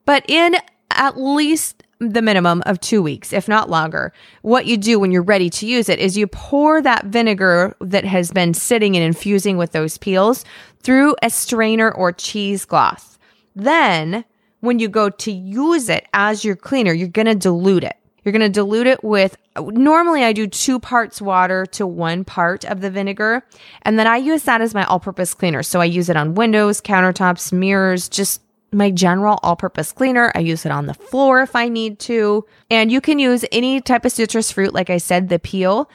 But 0.04 0.24
in 0.28 0.54
at 0.92 1.18
least 1.18 1.82
the 2.00 2.22
minimum 2.22 2.62
of 2.66 2.80
two 2.80 3.02
weeks, 3.02 3.32
if 3.32 3.48
not 3.48 3.68
longer. 3.68 4.12
What 4.42 4.66
you 4.66 4.76
do 4.76 5.00
when 5.00 5.10
you're 5.10 5.22
ready 5.22 5.50
to 5.50 5.66
use 5.66 5.88
it 5.88 5.98
is 5.98 6.16
you 6.16 6.26
pour 6.26 6.80
that 6.82 7.06
vinegar 7.06 7.74
that 7.80 8.04
has 8.04 8.30
been 8.30 8.54
sitting 8.54 8.96
and 8.96 9.04
infusing 9.04 9.56
with 9.56 9.72
those 9.72 9.98
peels 9.98 10.44
through 10.82 11.16
a 11.22 11.30
strainer 11.30 11.90
or 11.90 12.12
cheesecloth. 12.12 13.18
Then, 13.56 14.24
when 14.60 14.78
you 14.78 14.88
go 14.88 15.10
to 15.10 15.32
use 15.32 15.88
it 15.88 16.06
as 16.12 16.44
your 16.44 16.56
cleaner, 16.56 16.92
you're 16.92 17.08
going 17.08 17.26
to 17.26 17.34
dilute 17.34 17.84
it. 17.84 17.96
You're 18.24 18.32
going 18.32 18.42
to 18.42 18.48
dilute 18.48 18.86
it 18.86 19.02
with, 19.02 19.36
normally 19.56 20.22
I 20.22 20.32
do 20.32 20.46
two 20.46 20.78
parts 20.78 21.20
water 21.20 21.64
to 21.66 21.86
one 21.86 22.24
part 22.24 22.64
of 22.64 22.80
the 22.80 22.90
vinegar. 22.90 23.44
And 23.82 23.98
then 23.98 24.06
I 24.06 24.16
use 24.16 24.42
that 24.42 24.60
as 24.60 24.74
my 24.74 24.84
all 24.84 25.00
purpose 25.00 25.34
cleaner. 25.34 25.62
So 25.62 25.80
I 25.80 25.86
use 25.86 26.08
it 26.08 26.16
on 26.16 26.34
windows, 26.34 26.80
countertops, 26.80 27.52
mirrors, 27.52 28.08
just 28.08 28.42
my 28.72 28.90
general 28.90 29.38
all 29.42 29.56
purpose 29.56 29.92
cleaner. 29.92 30.32
I 30.34 30.40
use 30.40 30.66
it 30.66 30.72
on 30.72 30.86
the 30.86 30.94
floor 30.94 31.40
if 31.40 31.56
I 31.56 31.68
need 31.68 31.98
to. 32.00 32.44
And 32.70 32.92
you 32.92 33.00
can 33.00 33.18
use 33.18 33.44
any 33.50 33.80
type 33.80 34.04
of 34.04 34.12
citrus 34.12 34.50
fruit, 34.50 34.74
like 34.74 34.90
I 34.90 34.98
said, 34.98 35.28
the 35.28 35.38
peel. 35.38 35.90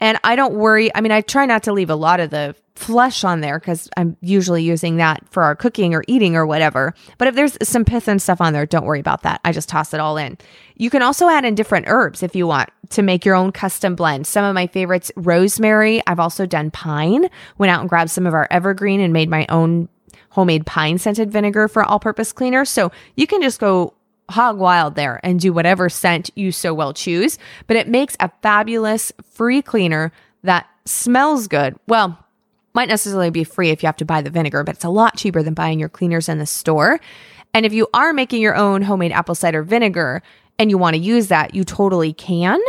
And 0.00 0.18
I 0.22 0.36
don't 0.36 0.54
worry. 0.54 0.94
I 0.94 1.00
mean, 1.00 1.12
I 1.12 1.22
try 1.22 1.46
not 1.46 1.62
to 1.64 1.72
leave 1.72 1.90
a 1.90 1.96
lot 1.96 2.20
of 2.20 2.30
the 2.30 2.54
flesh 2.76 3.24
on 3.24 3.40
there 3.40 3.58
because 3.58 3.88
I'm 3.96 4.16
usually 4.20 4.62
using 4.62 4.98
that 4.98 5.24
for 5.30 5.42
our 5.42 5.56
cooking 5.56 5.94
or 5.94 6.04
eating 6.06 6.36
or 6.36 6.46
whatever. 6.46 6.94
But 7.18 7.26
if 7.26 7.34
there's 7.34 7.58
some 7.62 7.84
pith 7.84 8.06
and 8.06 8.22
stuff 8.22 8.40
on 8.40 8.52
there, 8.52 8.66
don't 8.66 8.84
worry 8.84 9.00
about 9.00 9.22
that. 9.22 9.40
I 9.44 9.50
just 9.50 9.68
toss 9.68 9.92
it 9.92 9.98
all 9.98 10.16
in. 10.16 10.38
You 10.76 10.88
can 10.88 11.02
also 11.02 11.28
add 11.28 11.44
in 11.44 11.56
different 11.56 11.86
herbs 11.88 12.22
if 12.22 12.36
you 12.36 12.46
want 12.46 12.70
to 12.90 13.02
make 13.02 13.24
your 13.24 13.34
own 13.34 13.50
custom 13.50 13.96
blend. 13.96 14.28
Some 14.28 14.44
of 14.44 14.54
my 14.54 14.68
favorites, 14.68 15.10
rosemary. 15.16 16.00
I've 16.06 16.20
also 16.20 16.46
done 16.46 16.70
pine. 16.70 17.28
Went 17.58 17.72
out 17.72 17.80
and 17.80 17.88
grabbed 17.88 18.10
some 18.10 18.26
of 18.26 18.34
our 18.34 18.46
evergreen 18.50 19.00
and 19.00 19.12
made 19.12 19.28
my 19.28 19.44
own 19.48 19.88
homemade 20.38 20.64
pine 20.66 20.98
scented 20.98 21.32
vinegar 21.32 21.66
for 21.66 21.82
all 21.82 21.98
purpose 21.98 22.30
cleaner. 22.30 22.64
So 22.64 22.92
you 23.16 23.26
can 23.26 23.42
just 23.42 23.58
go 23.58 23.92
hog 24.30 24.56
wild 24.56 24.94
there 24.94 25.18
and 25.24 25.40
do 25.40 25.52
whatever 25.52 25.88
scent 25.88 26.30
you 26.36 26.52
so 26.52 26.72
well 26.72 26.94
choose. 26.94 27.38
But 27.66 27.76
it 27.76 27.88
makes 27.88 28.16
a 28.20 28.30
fabulous 28.40 29.10
free 29.32 29.62
cleaner 29.62 30.12
that 30.44 30.68
smells 30.84 31.48
good. 31.48 31.74
Well, 31.88 32.24
might 32.72 32.88
necessarily 32.88 33.30
be 33.30 33.42
free 33.42 33.70
if 33.70 33.82
you 33.82 33.88
have 33.88 33.96
to 33.96 34.04
buy 34.04 34.22
the 34.22 34.30
vinegar, 34.30 34.62
but 34.62 34.76
it's 34.76 34.84
a 34.84 34.90
lot 34.90 35.16
cheaper 35.16 35.42
than 35.42 35.54
buying 35.54 35.80
your 35.80 35.88
cleaners 35.88 36.28
in 36.28 36.38
the 36.38 36.46
store. 36.46 37.00
And 37.52 37.66
if 37.66 37.72
you 37.72 37.88
are 37.92 38.12
making 38.12 38.40
your 38.40 38.54
own 38.54 38.82
homemade 38.82 39.10
apple 39.10 39.34
cider 39.34 39.64
vinegar 39.64 40.22
and 40.56 40.70
you 40.70 40.78
want 40.78 40.94
to 40.94 41.02
use 41.02 41.26
that, 41.28 41.52
you 41.52 41.64
totally 41.64 42.12
can. 42.12 42.60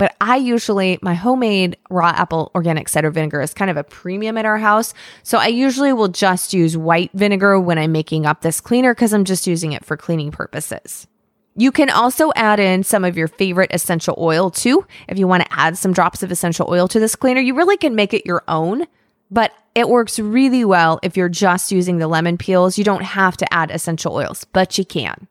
But 0.00 0.16
I 0.18 0.36
usually, 0.36 0.98
my 1.02 1.12
homemade 1.12 1.76
raw 1.90 2.08
apple 2.08 2.50
organic 2.54 2.88
cider 2.88 3.10
vinegar 3.10 3.42
is 3.42 3.52
kind 3.52 3.70
of 3.70 3.76
a 3.76 3.84
premium 3.84 4.38
at 4.38 4.46
our 4.46 4.56
house. 4.56 4.94
So 5.22 5.36
I 5.36 5.48
usually 5.48 5.92
will 5.92 6.08
just 6.08 6.54
use 6.54 6.74
white 6.74 7.10
vinegar 7.12 7.60
when 7.60 7.76
I'm 7.76 7.92
making 7.92 8.24
up 8.24 8.40
this 8.40 8.62
cleaner 8.62 8.94
because 8.94 9.12
I'm 9.12 9.26
just 9.26 9.46
using 9.46 9.72
it 9.72 9.84
for 9.84 9.98
cleaning 9.98 10.30
purposes. 10.30 11.06
You 11.54 11.70
can 11.70 11.90
also 11.90 12.32
add 12.34 12.58
in 12.58 12.82
some 12.82 13.04
of 13.04 13.18
your 13.18 13.28
favorite 13.28 13.72
essential 13.74 14.14
oil 14.16 14.50
too. 14.50 14.86
If 15.06 15.18
you 15.18 15.28
want 15.28 15.42
to 15.42 15.52
add 15.52 15.76
some 15.76 15.92
drops 15.92 16.22
of 16.22 16.32
essential 16.32 16.70
oil 16.70 16.88
to 16.88 16.98
this 16.98 17.14
cleaner, 17.14 17.42
you 17.42 17.54
really 17.54 17.76
can 17.76 17.94
make 17.94 18.14
it 18.14 18.24
your 18.24 18.42
own, 18.48 18.86
but 19.30 19.52
it 19.74 19.90
works 19.90 20.18
really 20.18 20.64
well 20.64 20.98
if 21.02 21.14
you're 21.14 21.28
just 21.28 21.72
using 21.72 21.98
the 21.98 22.08
lemon 22.08 22.38
peels. 22.38 22.78
You 22.78 22.84
don't 22.84 23.02
have 23.02 23.36
to 23.36 23.52
add 23.52 23.70
essential 23.70 24.14
oils, 24.14 24.44
but 24.44 24.78
you 24.78 24.86
can. 24.86 25.28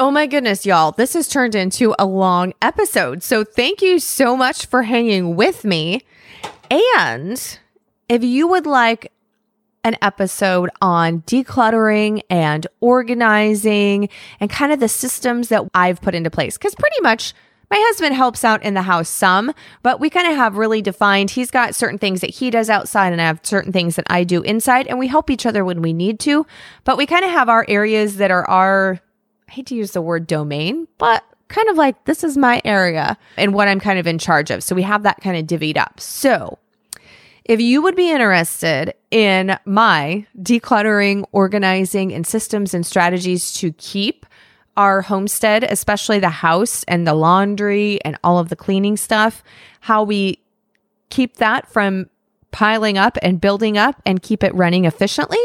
Oh 0.00 0.12
my 0.12 0.28
goodness, 0.28 0.64
y'all. 0.64 0.92
This 0.92 1.14
has 1.14 1.26
turned 1.26 1.56
into 1.56 1.92
a 1.98 2.06
long 2.06 2.52
episode. 2.62 3.24
So 3.24 3.42
thank 3.42 3.82
you 3.82 3.98
so 3.98 4.36
much 4.36 4.66
for 4.66 4.84
hanging 4.84 5.34
with 5.34 5.64
me. 5.64 6.02
And 6.70 7.58
if 8.08 8.22
you 8.22 8.46
would 8.46 8.64
like 8.64 9.10
an 9.82 9.96
episode 10.00 10.70
on 10.80 11.22
decluttering 11.22 12.22
and 12.30 12.64
organizing 12.80 14.08
and 14.38 14.48
kind 14.48 14.70
of 14.70 14.78
the 14.78 14.88
systems 14.88 15.48
that 15.48 15.64
I've 15.74 16.00
put 16.00 16.14
into 16.14 16.30
place, 16.30 16.56
because 16.56 16.76
pretty 16.76 17.00
much 17.02 17.34
my 17.68 17.82
husband 17.88 18.14
helps 18.14 18.44
out 18.44 18.62
in 18.62 18.74
the 18.74 18.82
house 18.82 19.08
some, 19.08 19.52
but 19.82 19.98
we 19.98 20.10
kind 20.10 20.28
of 20.28 20.36
have 20.36 20.56
really 20.56 20.80
defined. 20.80 21.32
He's 21.32 21.50
got 21.50 21.74
certain 21.74 21.98
things 21.98 22.20
that 22.20 22.30
he 22.30 22.50
does 22.50 22.70
outside, 22.70 23.12
and 23.12 23.20
I 23.20 23.26
have 23.26 23.40
certain 23.42 23.72
things 23.72 23.96
that 23.96 24.06
I 24.08 24.22
do 24.22 24.42
inside, 24.42 24.86
and 24.86 24.96
we 24.96 25.08
help 25.08 25.28
each 25.28 25.44
other 25.44 25.64
when 25.64 25.82
we 25.82 25.92
need 25.92 26.20
to. 26.20 26.46
But 26.84 26.96
we 26.96 27.04
kind 27.04 27.24
of 27.24 27.32
have 27.32 27.48
our 27.48 27.66
areas 27.68 28.18
that 28.18 28.30
are 28.30 28.48
our 28.48 29.00
I 29.48 29.52
hate 29.52 29.66
to 29.66 29.74
use 29.74 29.92
the 29.92 30.02
word 30.02 30.26
domain, 30.26 30.86
but 30.98 31.24
kind 31.48 31.68
of 31.68 31.76
like 31.76 32.04
this 32.04 32.22
is 32.22 32.36
my 32.36 32.60
area 32.64 33.16
and 33.36 33.54
what 33.54 33.68
I'm 33.68 33.80
kind 33.80 33.98
of 33.98 34.06
in 34.06 34.18
charge 34.18 34.50
of. 34.50 34.62
So 34.62 34.74
we 34.74 34.82
have 34.82 35.02
that 35.04 35.20
kind 35.22 35.36
of 35.36 35.46
divvied 35.46 35.78
up. 35.78 35.98
So 36.00 36.58
if 37.44 37.60
you 37.60 37.80
would 37.80 37.96
be 37.96 38.10
interested 38.10 38.94
in 39.10 39.58
my 39.64 40.26
decluttering, 40.38 41.24
organizing, 41.32 42.12
and 42.12 42.26
systems 42.26 42.74
and 42.74 42.84
strategies 42.84 43.54
to 43.54 43.72
keep 43.72 44.26
our 44.76 45.00
homestead, 45.00 45.64
especially 45.64 46.18
the 46.18 46.28
house 46.28 46.84
and 46.84 47.06
the 47.06 47.14
laundry 47.14 47.98
and 48.04 48.18
all 48.22 48.38
of 48.38 48.50
the 48.50 48.56
cleaning 48.56 48.98
stuff, 48.98 49.42
how 49.80 50.04
we 50.04 50.38
keep 51.08 51.38
that 51.38 51.72
from 51.72 52.10
piling 52.50 52.98
up 52.98 53.16
and 53.22 53.40
building 53.40 53.78
up 53.78 54.00
and 54.04 54.22
keep 54.22 54.44
it 54.44 54.54
running 54.54 54.84
efficiently. 54.84 55.38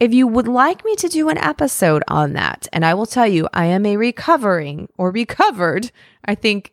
If 0.00 0.12
you 0.12 0.26
would 0.26 0.48
like 0.48 0.84
me 0.84 0.96
to 0.96 1.08
do 1.08 1.28
an 1.28 1.38
episode 1.38 2.02
on 2.08 2.32
that, 2.32 2.66
and 2.72 2.84
I 2.84 2.94
will 2.94 3.06
tell 3.06 3.26
you, 3.26 3.48
I 3.54 3.66
am 3.66 3.86
a 3.86 3.96
recovering 3.96 4.88
or 4.98 5.10
recovered, 5.10 5.90
I 6.24 6.34
think, 6.34 6.72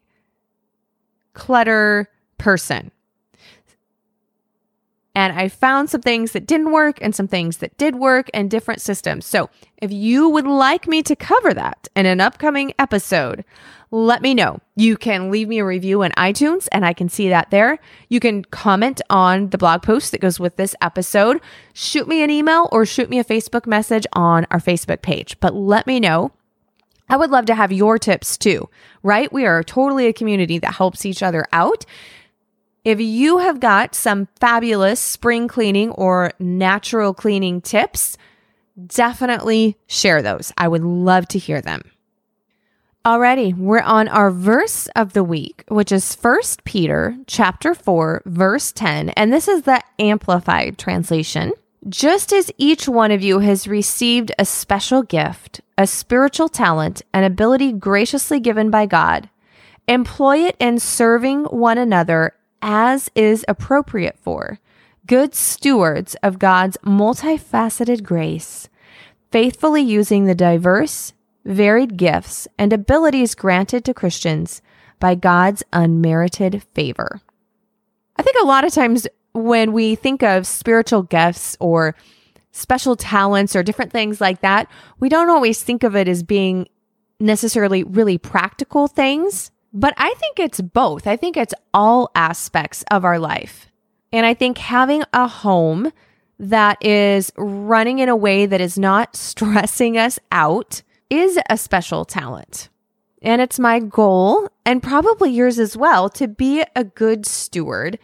clutter 1.34 2.10
person. 2.38 2.92
And 5.22 5.40
I 5.40 5.50
found 5.50 5.92
some 5.92 6.02
things 6.02 6.32
that 6.32 6.48
didn't 6.48 6.72
work 6.72 6.98
and 7.00 7.14
some 7.14 7.28
things 7.28 7.58
that 7.58 7.78
did 7.78 7.94
work 7.94 8.28
and 8.34 8.50
different 8.50 8.82
systems. 8.82 9.24
So 9.24 9.52
if 9.78 9.92
you 9.92 10.28
would 10.28 10.48
like 10.48 10.88
me 10.88 11.04
to 11.04 11.16
cover 11.16 11.54
that 11.54 11.88
in 11.96 12.08
an 12.08 12.20
upcoming 12.20 12.74
episode, 12.80 13.46
let 13.92 14.24
me 14.24 14.34
know. 14.34 14.58
You 14.76 14.98
can 14.98 15.30
leave 15.30 15.48
me 15.48 15.60
a 15.60 15.66
review 15.66 16.02
on 16.02 16.10
iTunes 16.14 16.68
and 16.72 16.84
I 16.84 16.94
can 16.94 17.08
see 17.08 17.30
that 17.30 17.52
there. 17.52 17.78
You 18.10 18.20
can 18.20 18.46
comment 18.46 19.00
on 19.12 19.52
the 19.52 19.60
blog 19.60 19.84
post 19.84 20.12
that 20.12 20.22
goes 20.22 20.40
with 20.40 20.56
this 20.56 20.76
episode. 20.82 21.40
Shoot 21.72 22.08
me 22.08 22.24
an 22.24 22.32
email 22.32 22.68
or 22.72 22.84
shoot 22.84 23.08
me 23.08 23.20
a 23.20 23.24
Facebook 23.24 23.68
message 23.68 24.08
on 24.14 24.48
our 24.50 24.60
Facebook 24.60 25.04
page. 25.04 25.40
But 25.40 25.54
let 25.54 25.86
me 25.86 26.00
know. 26.00 26.32
I 27.10 27.18
would 27.18 27.30
love 27.30 27.46
to 27.46 27.54
have 27.54 27.72
your 27.72 28.00
tips 28.00 28.40
too, 28.40 28.70
right? 29.04 29.32
We 29.32 29.46
are 29.46 29.62
totally 29.62 30.08
a 30.08 30.14
community 30.14 30.58
that 30.58 30.74
helps 30.76 31.06
each 31.06 31.22
other 31.22 31.46
out. 31.54 31.86
If 32.84 33.00
you 33.00 33.38
have 33.38 33.60
got 33.60 33.94
some 33.94 34.28
fabulous 34.40 35.00
spring 35.00 35.48
cleaning 35.48 35.92
or 35.92 36.32
natural 36.40 37.14
cleaning 37.14 37.62
tips, 37.62 38.18
definitely 38.88 39.78
share 39.86 40.24
those. 40.24 40.52
I 40.58 40.68
would 40.68 40.84
love 40.84 41.28
to 41.30 41.38
hear 41.38 41.62
them. 41.62 41.84
Alrighty, 43.06 43.56
we're 43.56 43.82
on 43.82 44.08
our 44.08 44.32
verse 44.32 44.88
of 44.96 45.14
the 45.14 45.24
week, 45.24 45.64
which 45.68 45.92
is 45.92 46.16
1 46.16 46.40
Peter 46.66 47.16
chapter 47.28 47.76
4, 47.76 48.24
verse 48.26 48.72
10, 48.72 49.10
and 49.10 49.32
this 49.32 49.48
is 49.48 49.64
the 49.64 49.82
amplified 50.00 50.80
translation. 50.80 51.52
Just 51.88 52.34
as 52.34 52.52
each 52.58 52.88
one 52.88 53.12
of 53.12 53.22
you 53.22 53.40
has 53.40 53.68
received 53.68 54.32
a 54.40 54.46
special 54.46 55.04
gift, 55.04 55.62
a 55.78 55.86
spiritual 55.86 56.50
talent, 56.50 57.04
an 57.14 57.24
ability 57.24 57.74
graciously 57.74 58.40
given 58.40 58.72
by 58.72 58.88
God, 58.88 59.30
employ 59.88 60.40
it 60.40 60.56
in 60.60 60.80
serving 60.80 61.46
one 61.46 61.78
another 61.78 62.34
as 62.62 63.10
is 63.16 63.46
appropriate 63.48 64.18
for 64.20 64.60
good 65.08 65.34
stewards 65.36 66.16
of 66.24 66.40
God's 66.40 66.78
multifaceted 66.86 68.04
grace, 68.04 68.70
faithfully 69.32 69.82
using 69.82 70.26
the 70.26 70.36
diverse, 70.36 71.14
varied 71.44 71.98
gifts 71.98 72.48
and 72.58 72.72
abilities 72.72 73.36
granted 73.36 73.84
to 73.86 73.94
Christians 73.94 74.62
by 75.00 75.16
God's 75.16 75.64
unmerited 75.74 76.64
favor. 76.76 77.22
I 78.16 78.24
think 78.24 78.38
a 78.42 78.46
lot 78.46 78.64
of 78.64 78.74
times 78.74 79.08
when 79.34 79.74
we 79.74 79.96
think 79.96 80.22
of 80.22 80.46
spiritual 80.46 81.04
gifts 81.04 81.58
or 81.60 81.96
special 82.52 82.96
talents 82.96 83.56
or 83.56 83.64
different 83.64 83.92
things 83.92 84.22
like 84.22 84.42
that, 84.42 84.70
we 85.00 85.10
don't 85.10 85.30
always 85.30 85.64
think 85.64 85.84
of 85.84 85.96
it 85.96 86.08
as 86.08 86.22
being 86.22 86.68
necessarily 87.20 87.84
really 87.84 88.18
practical 88.18 88.88
things. 88.88 89.52
But 89.74 89.94
I 89.98 90.14
think 90.16 90.40
it's 90.40 90.62
both. 90.62 91.08
I 91.08 91.16
think 91.16 91.38
it's 91.38 91.54
all 91.74 92.12
aspects 92.16 92.84
of 92.92 93.06
our 93.06 93.20
life. 93.20 93.68
And 94.12 94.26
I 94.26 94.34
think 94.34 94.58
having 94.58 95.04
a 95.14 95.28
home 95.28 95.92
that 96.40 96.84
is 96.84 97.32
running 97.38 98.00
in 98.00 98.10
a 98.10 98.16
way 98.16 98.46
that 98.46 98.60
is 98.60 98.78
not 98.78 99.16
stressing 99.16 99.98
us 99.98 100.20
out 100.32 100.82
is 101.10 101.40
a 101.50 101.58
special 101.58 102.06
talent. 102.06 102.70
And 103.22 103.40
it's 103.40 103.60
my 103.60 103.80
goal, 103.80 104.50
and 104.66 104.82
probably 104.82 105.30
yours 105.30 105.60
as 105.60 105.78
well, 105.78 106.10
to 106.10 106.28
be 106.28 106.64
a 106.76 106.84
good 106.84 107.28
steward 107.28 108.00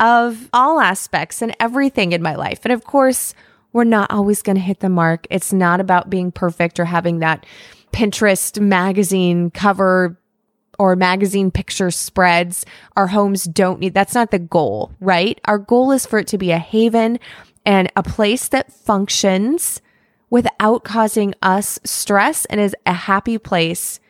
of 0.00 0.48
all 0.52 0.80
aspects 0.80 1.42
and 1.42 1.54
everything 1.60 2.12
in 2.12 2.22
my 2.22 2.34
life. 2.34 2.60
And 2.64 2.72
of 2.72 2.84
course, 2.84 3.34
we're 3.72 3.84
not 3.84 4.10
always 4.10 4.42
going 4.42 4.56
to 4.56 4.62
hit 4.62 4.80
the 4.80 4.88
mark. 4.88 5.26
It's 5.30 5.52
not 5.52 5.80
about 5.80 6.10
being 6.10 6.32
perfect 6.32 6.80
or 6.80 6.86
having 6.86 7.20
that 7.20 7.46
Pinterest 7.92 8.60
magazine 8.60 9.50
cover 9.50 10.18
or 10.78 10.96
magazine 10.96 11.50
picture 11.50 11.90
spreads. 11.90 12.64
Our 12.96 13.08
homes 13.08 13.44
don't 13.44 13.80
need, 13.80 13.94
that's 13.94 14.14
not 14.14 14.30
the 14.30 14.38
goal, 14.38 14.92
right? 15.00 15.40
Our 15.44 15.58
goal 15.58 15.92
is 15.92 16.06
for 16.06 16.18
it 16.20 16.26
to 16.28 16.38
be 16.38 16.50
a 16.50 16.58
haven 16.58 17.18
and 17.66 17.90
a 17.96 18.02
place 18.02 18.48
that 18.48 18.72
functions 18.72 19.80
without 20.30 20.84
causing 20.84 21.34
us 21.42 21.78
stress 21.84 22.44
and 22.46 22.60
is 22.60 22.76
a 22.86 22.92
happy 22.92 23.38
place 23.38 24.00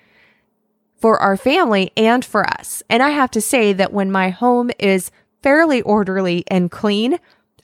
for 1.01 1.19
our 1.21 1.37
family 1.37 1.93
and 1.97 2.25
for 2.25 2.47
us. 2.49 2.83
And 2.91 3.03
I 3.03 3.11
have 3.11 3.31
to 3.33 3.41
say 3.41 3.73
that 3.73 3.93
when 3.93 4.11
my 4.11 4.31
home 4.31 4.71
is 4.79 5.11
fairly 5.43 5.81
orderly 5.83 6.45
and 6.49 6.71
clean, 6.71 7.19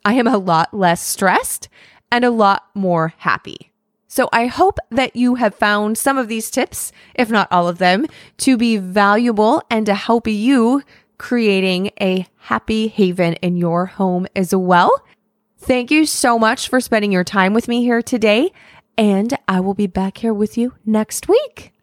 I 0.05 0.15
am 0.15 0.29
a 0.29 0.39
lot 0.39 0.73
less 0.73 1.05
stressed 1.05 1.69
and 2.13 2.25
a 2.25 2.31
lot 2.31 2.65
more 2.75 3.13
happy. 3.19 3.73
So 4.15 4.29
I 4.33 4.47
hope 4.47 4.79
that 4.93 5.17
you 5.17 5.35
have 5.35 5.57
found 5.57 5.99
some 5.99 6.19
of 6.19 6.29
these 6.29 6.49
tips, 6.49 6.93
if 7.17 7.31
not 7.33 7.49
all 7.51 7.67
of 7.67 7.79
them, 7.79 8.07
to 8.37 8.57
be 8.57 8.77
valuable 8.77 9.61
and 9.69 9.85
to 9.87 9.95
help 9.95 10.29
you 10.29 10.85
creating 11.19 11.91
a 12.01 12.29
happy 12.37 12.87
haven 12.87 13.33
in 13.43 13.57
your 13.57 13.87
home 13.87 14.29
as 14.37 14.55
well. 14.55 14.93
Thank 15.59 15.91
you 15.91 16.07
so 16.07 16.39
much 16.39 16.69
for 16.69 16.81
spending 16.81 17.11
your 17.11 17.25
time 17.25 17.55
with 17.55 17.67
me 17.67 17.83
here 17.83 18.03
today, 18.03 18.53
and 18.97 19.37
I 19.49 19.59
will 19.59 19.75
be 19.75 19.89
back 19.89 20.19
here 20.19 20.33
with 20.33 20.57
you 20.57 20.75
next 20.87 21.27
week. 21.27 21.74